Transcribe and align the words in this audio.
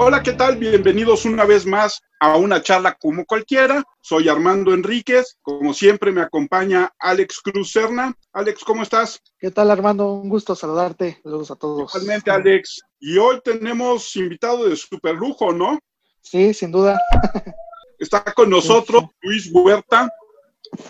Hola, 0.00 0.22
¿qué 0.22 0.32
tal? 0.32 0.56
Bienvenidos 0.58 1.24
una 1.24 1.44
vez 1.44 1.66
más 1.66 2.00
a 2.20 2.36
una 2.36 2.62
charla 2.62 2.96
como 3.00 3.26
cualquiera. 3.26 3.82
Soy 4.00 4.28
Armando 4.28 4.72
Enríquez. 4.72 5.36
Como 5.42 5.74
siempre 5.74 6.12
me 6.12 6.20
acompaña 6.20 6.92
Alex 7.00 7.40
Cruz 7.40 7.72
Serna. 7.72 8.16
Alex, 8.32 8.62
¿cómo 8.62 8.84
estás? 8.84 9.20
¿Qué 9.40 9.50
tal, 9.50 9.72
Armando? 9.72 10.12
Un 10.12 10.28
gusto 10.28 10.54
saludarte. 10.54 11.18
Saludos 11.24 11.50
a 11.50 11.56
todos. 11.56 11.92
Igualmente, 11.92 12.30
Alex. 12.30 12.80
Y 13.00 13.18
hoy 13.18 13.40
tenemos 13.42 14.14
invitado 14.14 14.68
de 14.68 14.76
super 14.76 15.16
lujo, 15.16 15.52
¿no? 15.52 15.80
Sí, 16.20 16.54
sin 16.54 16.70
duda. 16.70 17.00
Está 17.98 18.22
con 18.22 18.50
nosotros 18.50 19.02
Luis 19.20 19.50
Huerta, 19.52 20.08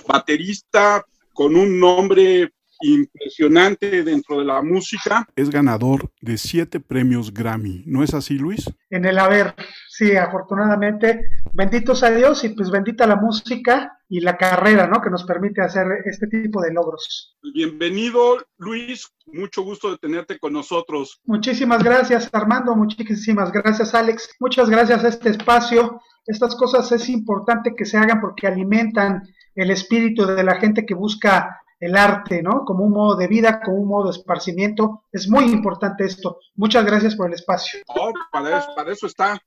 baterista 0.07 1.03
con 1.33 1.57
un 1.57 1.81
nombre 1.81 2.53
impresionante 2.81 4.03
dentro 4.03 4.39
de 4.39 4.45
la 4.45 4.63
música. 4.63 5.27
Es 5.37 5.51
ganador 5.51 6.11
de 6.21 6.39
siete 6.39 6.81
premios 6.81 7.33
Grammy, 7.33 7.83
¿no 7.87 8.03
es 8.03 8.15
así, 8.15 8.39
Luis? 8.39 8.71
En 8.91 9.05
el 9.05 9.19
haber, 9.19 9.55
sí, 9.89 10.17
afortunadamente, 10.17 11.21
benditos 11.53 12.03
a 12.03 12.11
Dios 12.11 12.45
y 12.45 12.51
pues 12.51 12.71
bendita 12.71 13.07
la 13.07 13.17
música 13.17 13.99
y 14.09 14.21
la 14.21 14.37
carrera, 14.37 14.87
¿no? 14.87 15.01
Que 15.03 15.11
nos 15.11 15.25
permite 15.25 15.61
hacer 15.61 15.87
este 16.07 16.27
tipo 16.29 16.63
de 16.63 16.73
logros. 16.73 17.37
Bienvenido, 17.55 18.39
Luis, 18.57 19.13
mucho 19.27 19.63
gusto 19.63 19.91
de 19.91 19.99
tenerte 19.99 20.39
con 20.39 20.53
nosotros. 20.53 21.21
Muchísimas 21.25 21.83
gracias, 21.83 22.29
Armando, 22.33 22.75
muchísimas 22.75 23.53
gracias, 23.53 23.95
Alex, 23.95 24.35
muchas 24.41 24.71
gracias 24.71 25.05
a 25.05 25.09
este 25.09 25.31
espacio. 25.31 26.01
Estas 26.27 26.55
cosas 26.57 26.91
es 26.93 27.09
importante 27.09 27.75
que 27.77 27.85
se 27.85 27.97
hagan 27.97 28.21
porque 28.21 28.47
alimentan 28.47 29.23
el 29.55 29.71
espíritu 29.71 30.25
de 30.27 30.45
la 30.45 30.57
gente 30.57 30.87
que 30.87 30.95
busca 30.95 31.61
el 31.81 31.97
arte, 31.97 32.43
¿no? 32.43 32.65
Como 32.65 32.85
un 32.85 32.93
modo 32.93 33.17
de 33.17 33.29
vida, 33.29 33.61
como 33.61 33.79
un 33.79 33.89
modo 33.89 34.11
de 34.11 34.19
esparcimiento. 34.19 35.05
Es 35.13 35.29
muy 35.29 35.45
importante 35.45 36.05
esto. 36.05 36.39
Muchas 36.57 36.85
gracias 36.85 37.15
por 37.15 37.29
el 37.29 37.35
espacio. 37.35 37.81
Oh, 37.89 38.13
para, 38.33 38.59
eso, 38.59 38.75
para 38.75 38.93
eso 38.93 39.07
está. 39.07 39.39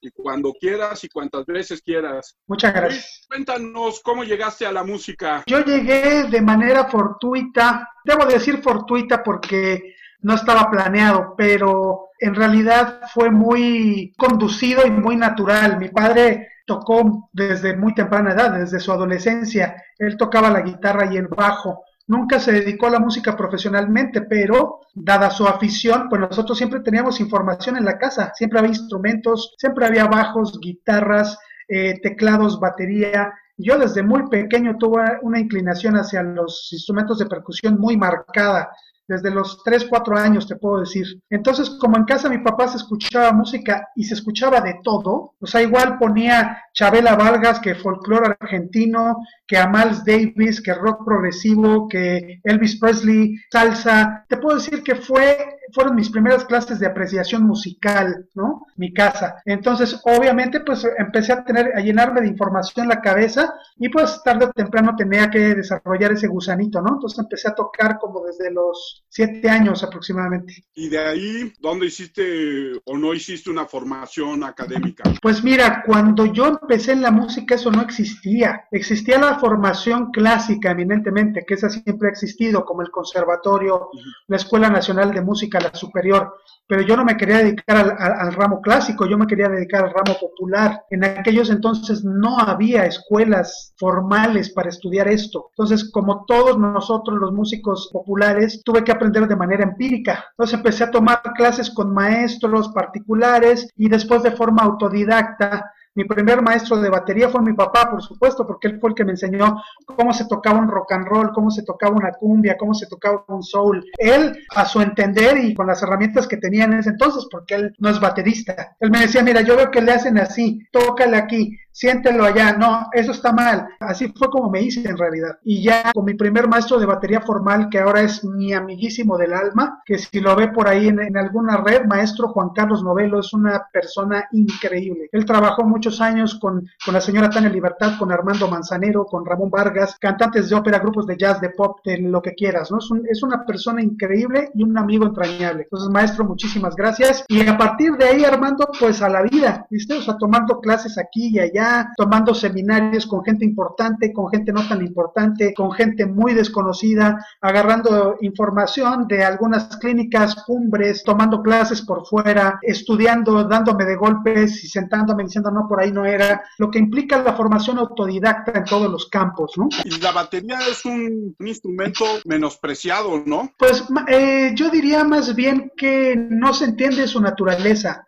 Y 0.00 0.10
cuando 0.10 0.52
quieras 0.52 1.02
y 1.04 1.08
cuantas 1.08 1.46
veces 1.46 1.80
quieras. 1.82 2.36
Muchas 2.46 2.74
gracias. 2.74 3.26
cuéntanos 3.28 4.00
cómo 4.02 4.24
llegaste 4.24 4.66
a 4.66 4.72
la 4.72 4.84
música. 4.84 5.44
Yo 5.46 5.64
llegué 5.64 6.24
de 6.24 6.40
manera 6.40 6.86
fortuita, 6.86 7.88
debo 8.04 8.26
decir 8.26 8.62
fortuita 8.62 9.22
porque 9.22 9.94
no 10.20 10.34
estaba 10.34 10.70
planeado, 10.70 11.34
pero 11.36 12.08
en 12.18 12.34
realidad 12.34 13.02
fue 13.12 13.30
muy 13.30 14.12
conducido 14.18 14.84
y 14.86 14.90
muy 14.90 15.16
natural. 15.16 15.78
Mi 15.78 15.88
padre 15.88 16.48
tocó 16.68 17.30
desde 17.32 17.74
muy 17.76 17.94
temprana 17.94 18.32
edad, 18.32 18.52
desde 18.52 18.78
su 18.78 18.92
adolescencia. 18.92 19.82
Él 19.98 20.16
tocaba 20.16 20.50
la 20.50 20.60
guitarra 20.60 21.12
y 21.12 21.16
el 21.16 21.26
bajo. 21.26 21.82
Nunca 22.06 22.38
se 22.38 22.52
dedicó 22.52 22.86
a 22.86 22.90
la 22.90 23.00
música 23.00 23.36
profesionalmente, 23.36 24.22
pero 24.22 24.80
dada 24.94 25.30
su 25.30 25.48
afición, 25.48 26.08
pues 26.08 26.20
nosotros 26.20 26.56
siempre 26.56 26.80
teníamos 26.80 27.20
información 27.20 27.76
en 27.76 27.86
la 27.86 27.98
casa. 27.98 28.32
Siempre 28.34 28.58
había 28.58 28.70
instrumentos, 28.70 29.54
siempre 29.58 29.86
había 29.86 30.06
bajos, 30.06 30.60
guitarras, 30.60 31.38
eh, 31.68 31.98
teclados, 32.02 32.60
batería. 32.60 33.32
Yo 33.56 33.78
desde 33.78 34.02
muy 34.02 34.28
pequeño 34.28 34.76
tuve 34.78 35.02
una 35.22 35.40
inclinación 35.40 35.96
hacia 35.96 36.22
los 36.22 36.68
instrumentos 36.70 37.18
de 37.18 37.26
percusión 37.26 37.80
muy 37.80 37.96
marcada 37.96 38.70
desde 39.08 39.30
los 39.30 39.62
3, 39.64 39.86
4 39.88 40.16
años, 40.18 40.46
te 40.46 40.56
puedo 40.56 40.80
decir. 40.80 41.06
Entonces, 41.30 41.70
como 41.80 41.96
en 41.96 42.04
casa 42.04 42.28
mi 42.28 42.38
papá 42.38 42.68
se 42.68 42.76
escuchaba 42.76 43.32
música 43.32 43.88
y 43.96 44.04
se 44.04 44.14
escuchaba 44.14 44.60
de 44.60 44.78
todo, 44.84 45.34
o 45.40 45.46
sea, 45.46 45.62
igual 45.62 45.98
ponía 45.98 46.62
Chabela 46.74 47.16
Vargas, 47.16 47.58
que 47.58 47.74
folclore 47.74 48.36
argentino, 48.38 49.16
que 49.46 49.56
a 49.56 49.66
Miles 49.66 50.04
Davis, 50.04 50.60
que 50.60 50.74
rock 50.74 51.04
progresivo, 51.04 51.88
que 51.88 52.40
Elvis 52.44 52.78
Presley, 52.78 53.36
salsa. 53.50 54.24
Te 54.28 54.36
puedo 54.36 54.56
decir 54.58 54.82
que 54.82 54.94
fue 54.94 55.57
fueron 55.72 55.94
mis 55.94 56.10
primeras 56.10 56.44
clases 56.44 56.78
de 56.78 56.86
apreciación 56.86 57.44
musical, 57.44 58.26
¿no? 58.34 58.66
Mi 58.76 58.92
casa. 58.92 59.42
Entonces, 59.44 60.00
obviamente, 60.04 60.60
pues 60.60 60.86
empecé 60.98 61.32
a 61.32 61.44
tener, 61.44 61.72
a 61.76 61.80
llenarme 61.80 62.20
de 62.20 62.28
información 62.28 62.84
en 62.84 62.90
la 62.90 63.00
cabeza 63.00 63.54
y 63.76 63.88
pues 63.88 64.20
tarde 64.24 64.46
o 64.46 64.52
temprano 64.52 64.94
tenía 64.96 65.30
que 65.30 65.54
desarrollar 65.54 66.12
ese 66.12 66.26
gusanito, 66.26 66.80
¿no? 66.80 66.94
Entonces 66.94 67.18
empecé 67.18 67.48
a 67.48 67.54
tocar 67.54 67.98
como 67.98 68.24
desde 68.24 68.50
los 68.50 69.04
siete 69.08 69.48
años 69.48 69.82
aproximadamente. 69.82 70.64
¿Y 70.74 70.88
de 70.88 70.98
ahí, 70.98 71.52
dónde 71.60 71.86
hiciste 71.86 72.72
o 72.84 72.96
no 72.96 73.14
hiciste 73.14 73.50
una 73.50 73.66
formación 73.66 74.44
académica? 74.44 75.04
Pues 75.20 75.42
mira, 75.42 75.82
cuando 75.84 76.26
yo 76.26 76.46
empecé 76.46 76.92
en 76.92 77.02
la 77.02 77.10
música 77.10 77.54
eso 77.54 77.70
no 77.70 77.82
existía. 77.82 78.66
Existía 78.70 79.18
la 79.18 79.38
formación 79.38 80.10
clásica 80.10 80.70
eminentemente, 80.70 81.44
que 81.46 81.54
esa 81.54 81.68
siempre 81.68 82.08
ha 82.08 82.12
existido, 82.12 82.64
como 82.64 82.82
el 82.82 82.90
conservatorio, 82.90 83.90
la 84.26 84.36
Escuela 84.36 84.68
Nacional 84.68 85.12
de 85.12 85.20
Música 85.20 85.57
la 85.60 85.74
superior, 85.74 86.34
pero 86.68 86.82
yo 86.82 86.96
no 86.96 87.04
me 87.04 87.16
quería 87.16 87.38
dedicar 87.38 87.96
al, 87.98 88.32
ramo 88.34 88.60
clásico, 88.60 89.06
yo 89.06 89.16
me 89.16 89.26
quería 89.26 89.48
dedicar 89.48 89.84
al 89.84 89.94
ramo 89.94 90.18
popular. 90.20 90.82
En 90.90 91.02
aquellos 91.02 91.48
entonces 91.48 92.04
no 92.04 92.38
había 92.38 92.84
escuelas 92.84 93.72
formales 93.78 94.50
para 94.50 94.68
estudiar 94.68 95.08
esto. 95.08 95.46
Entonces, 95.50 95.90
como 95.90 96.26
todos 96.26 96.58
nosotros 96.58 97.18
los 97.18 97.32
músicos 97.32 97.88
populares, 97.90 98.62
tuve 98.64 98.84
que 98.84 98.92
aprender 98.92 99.26
de 99.26 99.36
manera 99.36 99.64
empírica. 99.64 100.26
Entonces 100.32 100.58
empecé 100.58 100.84
a 100.84 100.90
tomar 100.90 101.22
clases 101.34 101.70
con 101.70 101.94
maestros 101.94 102.68
particulares 102.68 103.68
y 103.74 103.88
después 103.88 104.22
de 104.22 104.32
forma 104.32 104.62
autodidacta 104.62 105.72
mi 105.98 106.04
primer 106.04 106.40
maestro 106.42 106.76
de 106.76 106.90
batería 106.90 107.28
fue 107.28 107.42
mi 107.42 107.54
papá, 107.54 107.90
por 107.90 108.00
supuesto, 108.00 108.46
porque 108.46 108.68
él 108.68 108.78
fue 108.78 108.90
el 108.90 108.94
que 108.94 109.04
me 109.04 109.10
enseñó 109.10 109.60
cómo 109.84 110.12
se 110.12 110.28
tocaba 110.28 110.60
un 110.60 110.68
rock 110.68 110.92
and 110.92 111.08
roll, 111.08 111.32
cómo 111.32 111.50
se 111.50 111.64
tocaba 111.64 111.96
una 111.96 112.12
cumbia, 112.12 112.56
cómo 112.56 112.72
se 112.72 112.86
tocaba 112.86 113.24
un 113.26 113.42
soul. 113.42 113.84
Él, 113.98 114.38
a 114.54 114.64
su 114.64 114.80
entender 114.80 115.38
y 115.38 115.54
con 115.54 115.66
las 115.66 115.82
herramientas 115.82 116.28
que 116.28 116.36
tenía 116.36 116.66
en 116.66 116.74
ese 116.74 116.90
entonces, 116.90 117.26
porque 117.28 117.56
él 117.56 117.74
no 117.80 117.88
es 117.88 117.98
baterista, 117.98 118.76
él 118.78 118.92
me 118.92 119.00
decía, 119.00 119.24
mira, 119.24 119.40
yo 119.40 119.56
veo 119.56 119.72
que 119.72 119.80
le 119.80 119.90
hacen 119.90 120.18
así, 120.18 120.60
tócale 120.70 121.16
aquí, 121.16 121.58
siéntelo 121.78 122.24
allá, 122.24 122.54
no, 122.54 122.88
eso 122.92 123.12
está 123.12 123.32
mal. 123.32 123.68
Así 123.78 124.12
fue 124.16 124.28
como 124.30 124.50
me 124.50 124.62
hice 124.62 124.88
en 124.88 124.98
realidad. 124.98 125.38
Y 125.44 125.62
ya 125.62 125.92
con 125.92 126.04
mi 126.04 126.14
primer 126.14 126.48
maestro 126.48 126.80
de 126.80 126.86
batería 126.86 127.20
formal, 127.20 127.68
que 127.70 127.78
ahora 127.78 128.00
es 128.00 128.24
mi 128.24 128.52
amiguísimo 128.52 129.16
del 129.16 129.32
alma, 129.32 129.80
que 129.84 129.96
si 129.96 130.18
lo 130.18 130.34
ve 130.34 130.48
por 130.48 130.66
ahí 130.66 130.88
en, 130.88 131.16
alguna 131.16 131.58
red, 131.58 131.84
maestro 131.86 132.28
Juan 132.30 132.50
Carlos 132.52 132.82
Novelo 132.82 133.20
es 133.20 133.32
una 133.32 133.64
persona 133.72 134.26
increíble. 134.32 135.08
Él 135.12 135.24
trabajó 135.24 135.62
muchos 135.62 136.00
años 136.00 136.36
con, 136.40 136.68
con 136.84 136.94
la 136.94 137.00
señora 137.00 137.30
Tania 137.30 137.48
Libertad, 137.48 137.92
con 137.96 138.10
Armando 138.10 138.48
Manzanero, 138.48 139.06
con 139.06 139.24
Ramón 139.24 139.48
Vargas, 139.48 139.96
cantantes 140.00 140.48
de 140.48 140.56
ópera, 140.56 140.80
grupos 140.80 141.06
de 141.06 141.16
jazz, 141.16 141.40
de 141.40 141.50
pop, 141.50 141.78
de 141.84 141.98
lo 141.98 142.20
que 142.20 142.34
quieras, 142.34 142.72
¿no? 142.72 142.78
Es, 142.78 142.90
es 143.08 143.22
una 143.22 143.46
persona 143.46 143.80
increíble 143.80 144.50
y 144.52 144.64
un 144.64 144.76
amigo 144.76 145.06
entrañable. 145.06 145.62
Entonces, 145.62 145.90
maestro, 145.90 146.24
muchísimas 146.24 146.74
gracias. 146.74 147.24
Y 147.28 147.46
a 147.46 147.56
partir 147.56 147.92
de 147.92 148.04
ahí, 148.04 148.24
Armando, 148.24 148.68
pues 148.80 149.00
a 149.00 149.08
la 149.08 149.22
vida, 149.22 149.64
¿viste? 149.70 149.94
O 149.94 150.02
sea, 150.02 150.16
tomando 150.18 150.60
clases 150.60 150.98
aquí 150.98 151.28
y 151.28 151.38
allá 151.38 151.67
tomando 151.96 152.34
seminarios 152.34 153.06
con 153.06 153.24
gente 153.24 153.44
importante, 153.44 154.12
con 154.12 154.30
gente 154.30 154.52
no 154.52 154.66
tan 154.66 154.84
importante, 154.84 155.54
con 155.54 155.72
gente 155.72 156.06
muy 156.06 156.34
desconocida, 156.34 157.24
agarrando 157.40 158.16
información 158.20 159.06
de 159.08 159.24
algunas 159.24 159.76
clínicas, 159.78 160.34
cumbres, 160.46 161.02
tomando 161.04 161.42
clases 161.42 161.82
por 161.82 162.06
fuera, 162.06 162.58
estudiando, 162.62 163.44
dándome 163.44 163.84
de 163.84 163.96
golpes 163.96 164.64
y 164.64 164.68
sentándome 164.68 165.24
diciendo 165.24 165.50
no, 165.50 165.66
por 165.68 165.80
ahí 165.80 165.92
no 165.92 166.04
era, 166.04 166.42
lo 166.58 166.70
que 166.70 166.78
implica 166.78 167.22
la 167.22 167.34
formación 167.34 167.78
autodidacta 167.78 168.52
en 168.58 168.64
todos 168.64 168.90
los 168.90 169.08
campos, 169.08 169.52
¿no? 169.56 169.68
Y 169.84 170.00
la 170.00 170.12
batería 170.12 170.58
es 170.70 170.84
un, 170.84 171.36
instrumento 171.40 172.04
menospreciado, 172.24 173.22
¿no? 173.24 173.52
Pues 173.58 173.84
eh, 174.08 174.52
yo 174.54 174.70
diría 174.70 175.04
más 175.04 175.34
bien 175.34 175.72
que 175.76 176.14
no 176.16 176.52
se 176.52 176.66
entiende 176.66 177.06
su 177.06 177.20
naturaleza. 177.20 178.07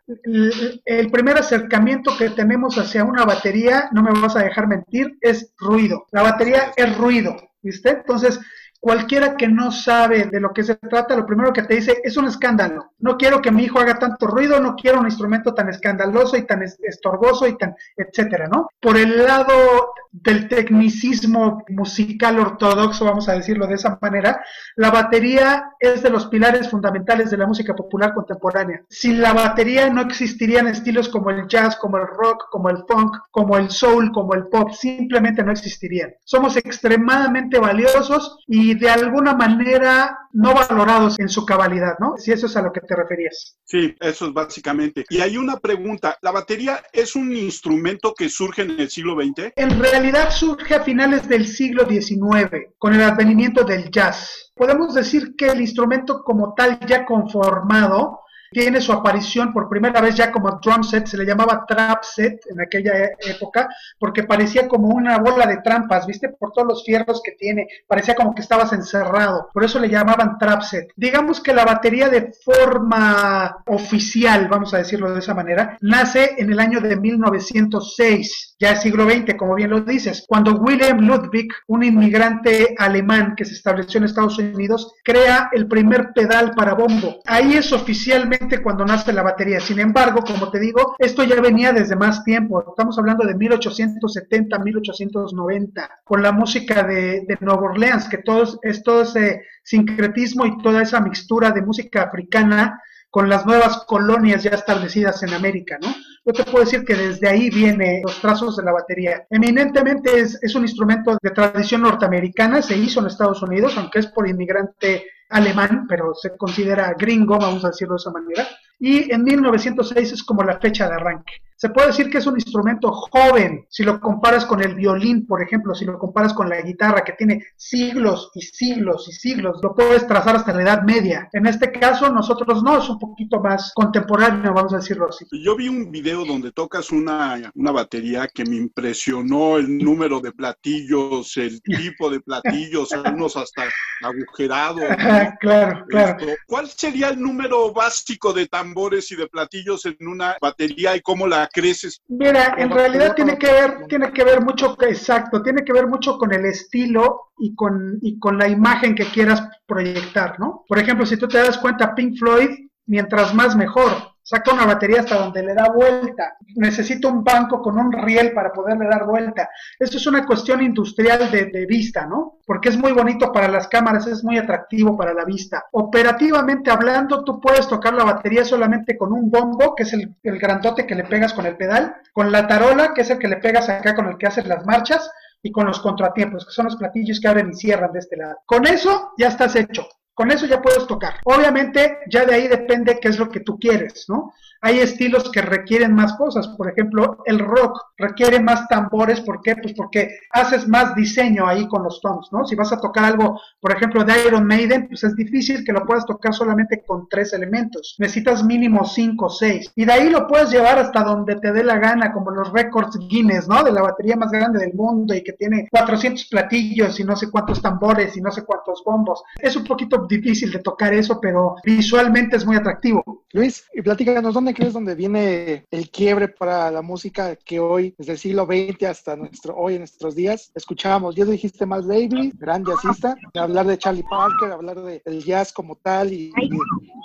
El 0.85 1.11
primer 1.11 1.39
acercamiento 1.39 2.17
que 2.19 2.31
tenemos 2.31 2.77
hacia 2.79 3.05
una 3.05 3.25
batería 3.25 3.89
no 3.93 4.03
me 4.03 4.19
vas 4.19 4.37
a 4.37 4.43
dejar 4.43 4.67
mentir, 4.67 5.17
es 5.21 5.53
ruido. 5.59 6.07
La 6.11 6.23
batería 6.23 6.73
es 6.77 6.97
ruido, 6.97 7.37
¿viste? 7.63 7.91
Entonces, 7.91 8.41
cualquiera 8.81 9.37
que 9.37 9.47
no 9.47 9.71
sabe 9.71 10.25
de 10.25 10.41
lo 10.41 10.53
que 10.53 10.65
se 10.65 10.75
trata, 10.77 11.15
lo 11.15 11.27
primero 11.27 11.53
que 11.53 11.63
te 11.63 11.75
dice 11.75 12.01
es 12.03 12.17
un 12.17 12.27
escándalo. 12.27 12.93
No 12.99 13.17
quiero 13.17 13.41
que 13.41 13.51
mi 13.51 13.65
hijo 13.65 13.79
haga 13.79 13.99
tanto 13.99 14.27
ruido, 14.27 14.59
no 14.59 14.75
quiero 14.75 15.01
un 15.01 15.07
instrumento 15.07 15.55
tan 15.55 15.69
escandaloso 15.69 16.37
y 16.37 16.47
tan 16.47 16.63
estorboso 16.63 17.47
y 17.47 17.57
tan, 17.57 17.75
etcétera, 17.97 18.49
¿no? 18.49 18.69
Por 18.81 18.97
el 18.97 19.23
lado 19.23 19.93
del 20.13 20.49
tecnicismo 20.49 21.63
musical 21.69 22.39
ortodoxo, 22.41 23.05
vamos 23.05 23.29
a 23.29 23.35
decirlo 23.35 23.67
de 23.67 23.75
esa 23.75 23.99
manera, 24.01 24.43
la 24.77 24.91
batería 24.91 25.73
es 25.79 26.03
de 26.03 26.11
los 26.11 26.27
pilares 26.27 26.69
fundamentales 26.69 27.31
de 27.31 27.37
la 27.37 27.47
música 27.47 27.77
popular 27.77 28.13
contemporánea. 28.15 28.83
Sin 28.89 29.21
la 29.21 29.33
batería 29.33 29.89
no 29.91 30.01
existirían 30.01 30.67
estilos 30.67 31.09
como 31.09 31.31
el 31.31 31.47
jazz, 31.47 31.77
como 31.77 31.99
el 31.99 32.07
rock, 32.07 32.47
como 32.51 32.71
el 32.71 32.79
funk, 32.89 33.17
como 33.31 33.57
el 33.57 33.71
soul, 33.71 34.11
como 34.13 34.35
el 34.35 34.49
pop, 34.49 34.73
simplemente 34.73 35.45
no 35.45 35.53
existirían. 35.53 36.13
Somos 36.25 36.57
extremadamente 36.57 37.59
valiosos 37.59 38.39
y 38.47 38.70
de 38.75 38.91
alguna 38.91 39.35
manera 39.35 40.17
no 40.33 40.55
valorados 40.55 41.19
en 41.19 41.29
su 41.29 41.45
cabalidad, 41.45 41.99
¿no? 41.99 42.17
Si 42.17 42.33
eso 42.33 42.47
es 42.47 42.57
a 42.57 42.63
lo 42.63 42.73
que 42.73 42.81
te 42.81 42.95
referías. 42.95 43.57
Sí, 43.65 43.97
eso 44.01 44.27
es 44.27 44.33
básicamente. 44.33 45.05
Y 45.09 45.21
hay 45.21 45.37
una 45.37 45.59
pregunta, 45.59 46.17
¿la 46.23 46.31
batería 46.31 46.83
es 46.93 47.17
un 47.17 47.33
instrumento 47.35 48.15
que 48.17 48.29
surge 48.29 48.63
en 48.63 48.79
el 48.79 48.91
siglo 48.91 49.15
XX? 49.15 49.53
En 49.57 49.79
realidad 49.79 50.31
surge 50.31 50.75
a 50.75 50.83
finales 50.83 51.29
del 51.29 51.47
siglo 51.47 51.89
XIX, 51.89 52.75
con 52.79 52.95
el 52.95 53.03
advenimiento 53.03 53.65
del 53.65 53.91
jazz. 53.91 54.53
Podemos 54.55 54.95
decir 54.95 55.35
que 55.37 55.47
el 55.47 55.61
instrumento 55.61 56.23
como 56.23 56.55
tal 56.55 56.79
ya 56.87 57.05
conformado 57.05 58.21
tiene 58.51 58.81
su 58.81 58.93
aparición 58.93 59.53
por 59.53 59.69
primera 59.69 60.01
vez 60.01 60.17
ya 60.17 60.33
como 60.33 60.59
drum 60.61 60.83
set, 60.83 61.07
se 61.07 61.17
le 61.17 61.25
llamaba 61.25 61.65
trap 61.67 62.03
set 62.03 62.41
en 62.51 62.61
aquella 62.61 63.11
época, 63.21 63.69
porque 63.99 64.25
parecía 64.25 64.67
como 64.67 64.89
una 64.89 65.19
bola 65.19 65.47
de 65.47 65.59
trampas, 65.59 66.07
¿viste? 66.07 66.31
Por 66.31 66.53
todos 66.53 66.67
los 66.67 66.85
fierros 66.85 67.23
que 67.25 67.33
tiene, 67.33 67.69
parecía 67.87 68.15
como 68.15 68.35
que 68.35 68.43
estabas 68.43 68.73
encerrado, 68.73 69.49
por 69.53 69.65
eso 69.65 69.79
le 69.79 69.89
llamaban 69.89 70.37
trap 70.39 70.63
set. 70.63 70.93
Digamos 70.97 71.41
que 71.41 71.55
la 71.55 71.65
batería 71.65 72.09
de 72.09 72.33
forma 72.45 73.63
oficial, 73.67 74.49
vamos 74.49 74.75
a 74.75 74.79
decirlo 74.79 75.13
de 75.13 75.21
esa 75.21 75.35
manera, 75.35 75.79
nace 75.81 76.35
en 76.39 76.51
el 76.51 76.59
año 76.59 76.81
de 76.81 76.97
1906, 76.97 78.57
ya 78.59 78.77
siglo 78.77 79.09
XX, 79.09 79.35
como 79.37 79.55
bien 79.55 79.71
lo 79.71 79.81
dices, 79.81 80.25
cuando 80.27 80.57
William 80.57 80.99
Ludwig, 80.99 81.49
un 81.69 81.85
inmigrante 81.85 82.75
alemán 82.79 83.35
que 83.37 83.45
se 83.45 83.55
estableció 83.55 83.99
en 83.99 84.05
Estados 84.05 84.39
Unidos, 84.39 84.95
crea 85.05 85.51
el 85.53 85.69
primer 85.69 86.13
pedal 86.15 86.53
para 86.55 86.75
bombo. 86.75 87.21
Ahí 87.27 87.55
es 87.55 87.73
oficialmente 87.73 88.40
cuando 88.63 88.85
nace 88.85 89.13
la 89.13 89.23
batería. 89.23 89.61
Sin 89.61 89.79
embargo, 89.79 90.23
como 90.27 90.51
te 90.51 90.59
digo, 90.59 90.95
esto 90.99 91.23
ya 91.23 91.41
venía 91.41 91.73
desde 91.73 91.97
más 91.97 92.25
tiempo. 92.25 92.65
Estamos 92.67 92.99
hablando 92.99 93.27
de 93.27 93.35
1870, 93.35 94.59
1890, 94.59 96.01
con 96.05 96.23
la 96.23 96.33
música 96.33 96.83
de, 96.83 97.25
de 97.27 97.39
Nueva 97.41 97.63
Orleans, 97.63 98.09
que 98.09 98.19
todo 98.19 98.59
es 98.63 98.83
todo 98.83 99.03
ese 99.03 99.43
sincretismo 99.63 100.47
y 100.47 100.59
toda 100.63 100.83
esa 100.83 101.01
mixtura 101.01 101.51
de 101.51 101.63
música 101.63 102.03
africana 102.03 102.81
con 103.11 103.29
las 103.29 103.45
nuevas 103.45 103.85
colonias 103.87 104.45
ya 104.45 104.51
establecidas 104.51 105.23
en 105.23 105.35
América. 105.35 105.79
Yo 106.25 106.33
te 106.33 106.45
puedo 106.45 106.65
decir 106.65 106.85
que 106.85 106.95
desde 106.95 107.29
ahí 107.29 107.51
vienen 107.51 108.03
los 108.03 108.21
trazos 108.21 108.57
de 108.57 108.63
la 108.63 108.73
batería. 108.73 109.27
Eminentemente 109.31 110.21
es, 110.21 110.39
es 110.43 110.55
un 110.55 110.63
instrumento 110.63 111.19
de 111.21 111.31
tradición 111.31 111.83
norteamericana, 111.83 112.63
se 112.63 112.77
hizo 112.77 113.01
en 113.01 113.07
Estados 113.07 113.43
Unidos, 113.43 113.75
aunque 113.77 113.99
es 113.99 114.07
por 114.07 114.29
inmigrante 114.29 115.07
alemán, 115.31 115.87
pero 115.89 116.15
se 116.15 116.37
considera 116.37 116.95
gringo, 116.99 117.39
vamos 117.39 117.65
a 117.65 117.69
decirlo 117.69 117.95
de 117.95 117.99
esa 117.99 118.11
manera. 118.11 118.47
Y 118.79 119.13
en 119.13 119.25
1906 119.25 120.13
es 120.13 120.23
como 120.23 120.43
la 120.43 120.59
fecha 120.59 120.89
de 120.89 120.95
arranque. 120.95 121.35
Se 121.61 121.69
puede 121.69 121.89
decir 121.89 122.09
que 122.09 122.17
es 122.17 122.27
un 122.27 122.37
instrumento 122.37 122.91
joven, 122.91 123.67
si 123.69 123.83
lo 123.83 124.01
comparas 124.01 124.47
con 124.47 124.63
el 124.63 124.75
violín, 124.75 125.27
por 125.27 125.43
ejemplo, 125.43 125.75
si 125.75 125.85
lo 125.85 125.99
comparas 125.99 126.33
con 126.33 126.49
la 126.49 126.63
guitarra, 126.63 127.05
que 127.05 127.13
tiene 127.13 127.45
siglos 127.55 128.31
y 128.35 128.41
siglos 128.41 129.07
y 129.11 129.13
siglos, 129.13 129.61
lo 129.63 129.75
puedes 129.75 130.07
trazar 130.07 130.37
hasta 130.37 130.55
la 130.55 130.63
Edad 130.63 130.83
Media. 130.85 131.29
En 131.35 131.45
este 131.45 131.71
caso, 131.71 132.09
nosotros 132.09 132.63
no, 132.63 132.79
es 132.79 132.89
un 132.89 132.99
poquito 132.99 133.41
más 133.41 133.73
contemporáneo, 133.75 134.55
vamos 134.55 134.73
a 134.73 134.79
decirlo 134.79 135.11
así. 135.11 135.27
Yo 135.33 135.55
vi 135.55 135.69
un 135.69 135.91
video 135.91 136.25
donde 136.25 136.51
tocas 136.51 136.91
una, 136.93 137.53
una 137.55 137.73
batería 137.73 138.27
que 138.27 138.47
me 138.47 138.57
impresionó 138.57 139.59
el 139.59 139.77
número 139.77 140.21
de 140.21 140.33
platillos, 140.33 141.37
el 141.37 141.61
tipo 141.63 142.09
de 142.09 142.21
platillos, 142.21 142.91
algunos 142.93 143.37
hasta 143.37 143.65
agujerados. 144.01 144.81
claro, 145.41 145.85
claro. 145.91 146.17
¿Cuál 146.47 146.69
sería 146.69 147.11
el 147.11 147.21
número 147.21 147.71
básico 147.75 148.33
de 148.33 148.47
tambores 148.47 149.13
y 149.13 149.17
de 149.17 149.27
platillos 149.27 149.85
en 149.85 150.09
una 150.09 150.39
batería 150.41 150.97
y 150.97 151.03
cómo 151.03 151.27
la 151.27 151.50
creces? 151.53 152.01
Mira, 152.09 152.55
en 152.59 152.71
realidad 152.71 153.15
tiene 153.15 153.39
que 153.39 153.47
ver, 153.47 153.87
tiene 153.89 154.13
que 154.13 154.25
ver 154.25 154.41
mucho, 154.41 154.77
exacto, 154.81 155.43
tiene 155.43 155.65
que 155.65 155.73
ver 155.73 155.87
mucho 155.87 156.19
con 156.19 156.33
el 156.33 156.45
estilo 156.45 157.33
y 157.39 157.55
con, 157.55 157.99
y 158.03 158.19
con 158.19 158.39
la 158.39 158.49
imagen 158.49 158.95
que 158.95 159.07
quieras 159.07 159.43
proyectar, 159.67 160.39
¿no? 160.39 160.65
Por 160.69 160.79
ejemplo, 160.79 161.07
si 161.07 161.17
tú 161.17 161.29
te 161.29 161.39
das 161.39 161.59
cuenta, 161.59 161.95
Pink 161.95 162.19
Floyd, 162.19 162.51
mientras 162.87 163.35
más 163.35 163.57
mejor 163.57 164.10
saca 164.23 164.53
una 164.53 164.67
batería 164.67 165.01
hasta 165.01 165.17
donde 165.17 165.43
le 165.43 165.55
da 165.55 165.71
vuelta. 165.71 166.37
Necesito 166.57 167.09
un 167.09 167.25
banco 167.25 167.61
con 167.61 167.79
un 167.79 167.93
riel 167.93 168.33
para 168.33 168.53
poderle 168.53 168.87
dar 168.87 169.07
vuelta. 169.07 169.49
Esto 169.79 169.97
es 169.97 170.07
una 170.07 170.27
cuestión 170.27 170.63
industrial 170.63 171.31
de, 171.31 171.67
vista, 171.67 172.07
¿no? 172.07 172.39
Porque 172.47 172.69
es 172.69 172.77
muy 172.77 172.93
bonito 172.93 173.33
para 173.33 173.49
las 173.49 173.69
cámaras, 173.69 174.07
es 174.07 174.25
muy 174.25 174.39
atractivo 174.39 174.97
para 174.97 175.15
la 175.15 175.25
vista. 175.25 175.65
Operativamente 175.73 176.71
hablando, 176.71 177.25
tú 177.25 177.41
puedes 177.41 177.69
tocar 177.69 177.95
la 177.95 178.05
batería 178.05 178.45
solamente 178.45 178.97
con 178.97 179.13
un 179.13 179.31
bombo, 179.31 179.75
que 179.75 179.85
es 179.85 179.93
el, 179.93 180.15
el 180.23 180.39
grandote 180.39 180.87
que 180.87 180.95
le 180.95 181.05
pegas 181.05 181.33
con 181.35 181.47
el 181.47 181.57
pedal, 181.57 181.97
con 182.13 182.33
la 182.33 182.47
tarola, 182.47 182.95
que 182.95 183.03
es 183.03 183.11
el 183.11 183.19
que 183.19 183.29
le 183.29 183.37
pegas 183.37 183.69
acá 183.69 183.95
con 183.95 184.09
el 184.09 184.19
que 184.19 184.27
haces 184.27 184.47
las 184.47 184.65
marchas, 184.65 185.11
y 185.43 185.53
con 185.53 185.67
los 185.67 185.81
contratiempos, 185.81 186.45
que 186.45 186.53
son 186.53 186.67
los 186.67 186.77
platillos 186.77 187.21
que 187.21 187.29
abren 187.29 187.51
y 187.51 187.55
cierran 187.55 187.93
de 187.93 188.01
este 188.01 188.17
lado. 188.17 188.39
Con 188.47 188.67
eso 188.67 189.13
ya 189.17 189.29
estás 189.29 189.57
hecho. 189.57 189.87
Con 190.21 190.31
eso 190.31 190.45
ya 190.45 190.61
puedes 190.61 190.87
tocar. 190.87 191.15
Obviamente, 191.25 192.01
ya 192.07 192.27
de 192.27 192.35
ahí 192.35 192.47
depende 192.47 193.01
qué 193.01 193.09
es 193.09 193.19
lo 193.19 193.31
que 193.31 193.41
tú 193.41 193.59
quieres, 193.59 194.05
¿no? 194.07 194.35
Hay 194.63 194.81
estilos 194.81 195.31
que 195.31 195.43
requieren 195.43 195.95
más 195.95 196.15
cosas. 196.15 196.49
Por 196.49 196.71
ejemplo, 196.71 197.23
el 197.25 197.39
rock 197.39 197.81
requiere 197.97 198.41
más 198.41 198.69
tambores. 198.69 199.21
¿Por 199.21 199.41
qué? 199.41 199.57
Pues 199.57 199.75
porque 199.75 200.11
haces 200.31 200.69
más 200.69 200.95
diseño 200.95 201.47
ahí 201.47 201.67
con 201.69 201.83
los 201.83 202.01
tonos, 202.01 202.29
¿no? 202.33 202.45
Si 202.45 202.55
vas 202.55 202.73
a 202.73 202.81
tocar 202.81 203.05
algo, 203.05 203.41
por 203.61 203.73
ejemplo, 203.73 204.05
de 204.05 204.27
Iron 204.27 204.47
Maiden, 204.47 204.89
pues 204.89 205.05
es 205.05 205.17
difícil 205.17 205.65
que 205.65 205.73
lo 205.73 205.87
puedas 205.87 206.07
tocar 206.07 206.35
solamente 206.35 206.83
con 206.87 207.09
tres 207.09 207.33
elementos. 207.33 207.97
Necesitas 207.99 208.45
mínimo 208.45 208.85
cinco 208.85 209.27
o 209.27 209.31
seis. 209.31 209.71
Y 209.75 209.85
de 209.85 209.93
ahí 209.93 210.11
lo 210.11 210.27
puedes 210.27 210.51
llevar 210.51 210.79
hasta 210.79 211.03
donde 211.03 211.37
te 211.37 211.53
dé 211.53 211.65
la 211.65 211.79
gana, 211.79 212.13
como 212.13 212.31
los 212.31 212.53
récords 212.53 212.99
Guinness, 213.09 213.49
¿no? 213.49 213.63
De 213.63 213.73
la 213.73 213.83
batería 213.83 214.17
más 214.17 214.31
grande 214.31 214.61
del 214.61 214.75
mundo 214.75 215.15
y 215.15 215.23
que 215.23 215.33
tiene 215.33 215.69
400 215.71 216.27
platillos 216.27 216.99
y 217.01 217.05
no 217.05 217.17
sé 217.17 217.31
cuántos 217.31 217.63
tambores 217.63 218.17
y 218.17 218.21
no 218.21 218.31
sé 218.31 218.45
cuántos 218.45 218.83
bombos. 218.85 219.23
Es 219.39 219.57
un 219.57 219.65
poquito 219.65 220.07
difícil 220.07 220.53
de 220.53 220.59
tocar 220.59 220.93
eso, 220.95 221.21
pero 221.21 221.57
visualmente 221.65 222.37
es 222.37 222.47
muy 222.47 222.57
atractivo. 222.57 223.25
Luis, 223.33 223.65
y 223.73 223.83
platícanos, 223.83 224.35
¿dónde 224.35 224.50
crees 224.55 224.73
donde 224.73 224.95
viene 224.95 225.67
el 225.71 225.91
quiebre 225.91 226.29
para 226.29 226.71
la 226.71 226.83
música 226.83 227.37
que 227.37 227.61
hoy, 227.61 227.95
desde 227.99 228.13
el 228.13 228.19
siglo 228.19 228.47
XX 228.47 228.85
hasta 228.85 229.17
nuestro, 229.17 229.57
hoy 229.57 229.75
en 229.75 229.81
nuestros 229.81 230.15
días, 230.15 230.51
escuchábamos? 230.55 231.15
Ya 231.15 231.25
dijiste 231.25 231.67
más 231.67 231.87
Davis, 231.87 232.39
gran 232.39 232.65
jazzista, 232.65 233.17
hablar 233.35 233.67
de 233.67 233.79
Charlie 233.79 234.05
Parker, 234.09 234.53
hablar 234.53 234.81
del 234.81 235.25
jazz 235.25 235.53
como 235.53 235.77
tal, 235.77 236.13
y, 236.13 236.33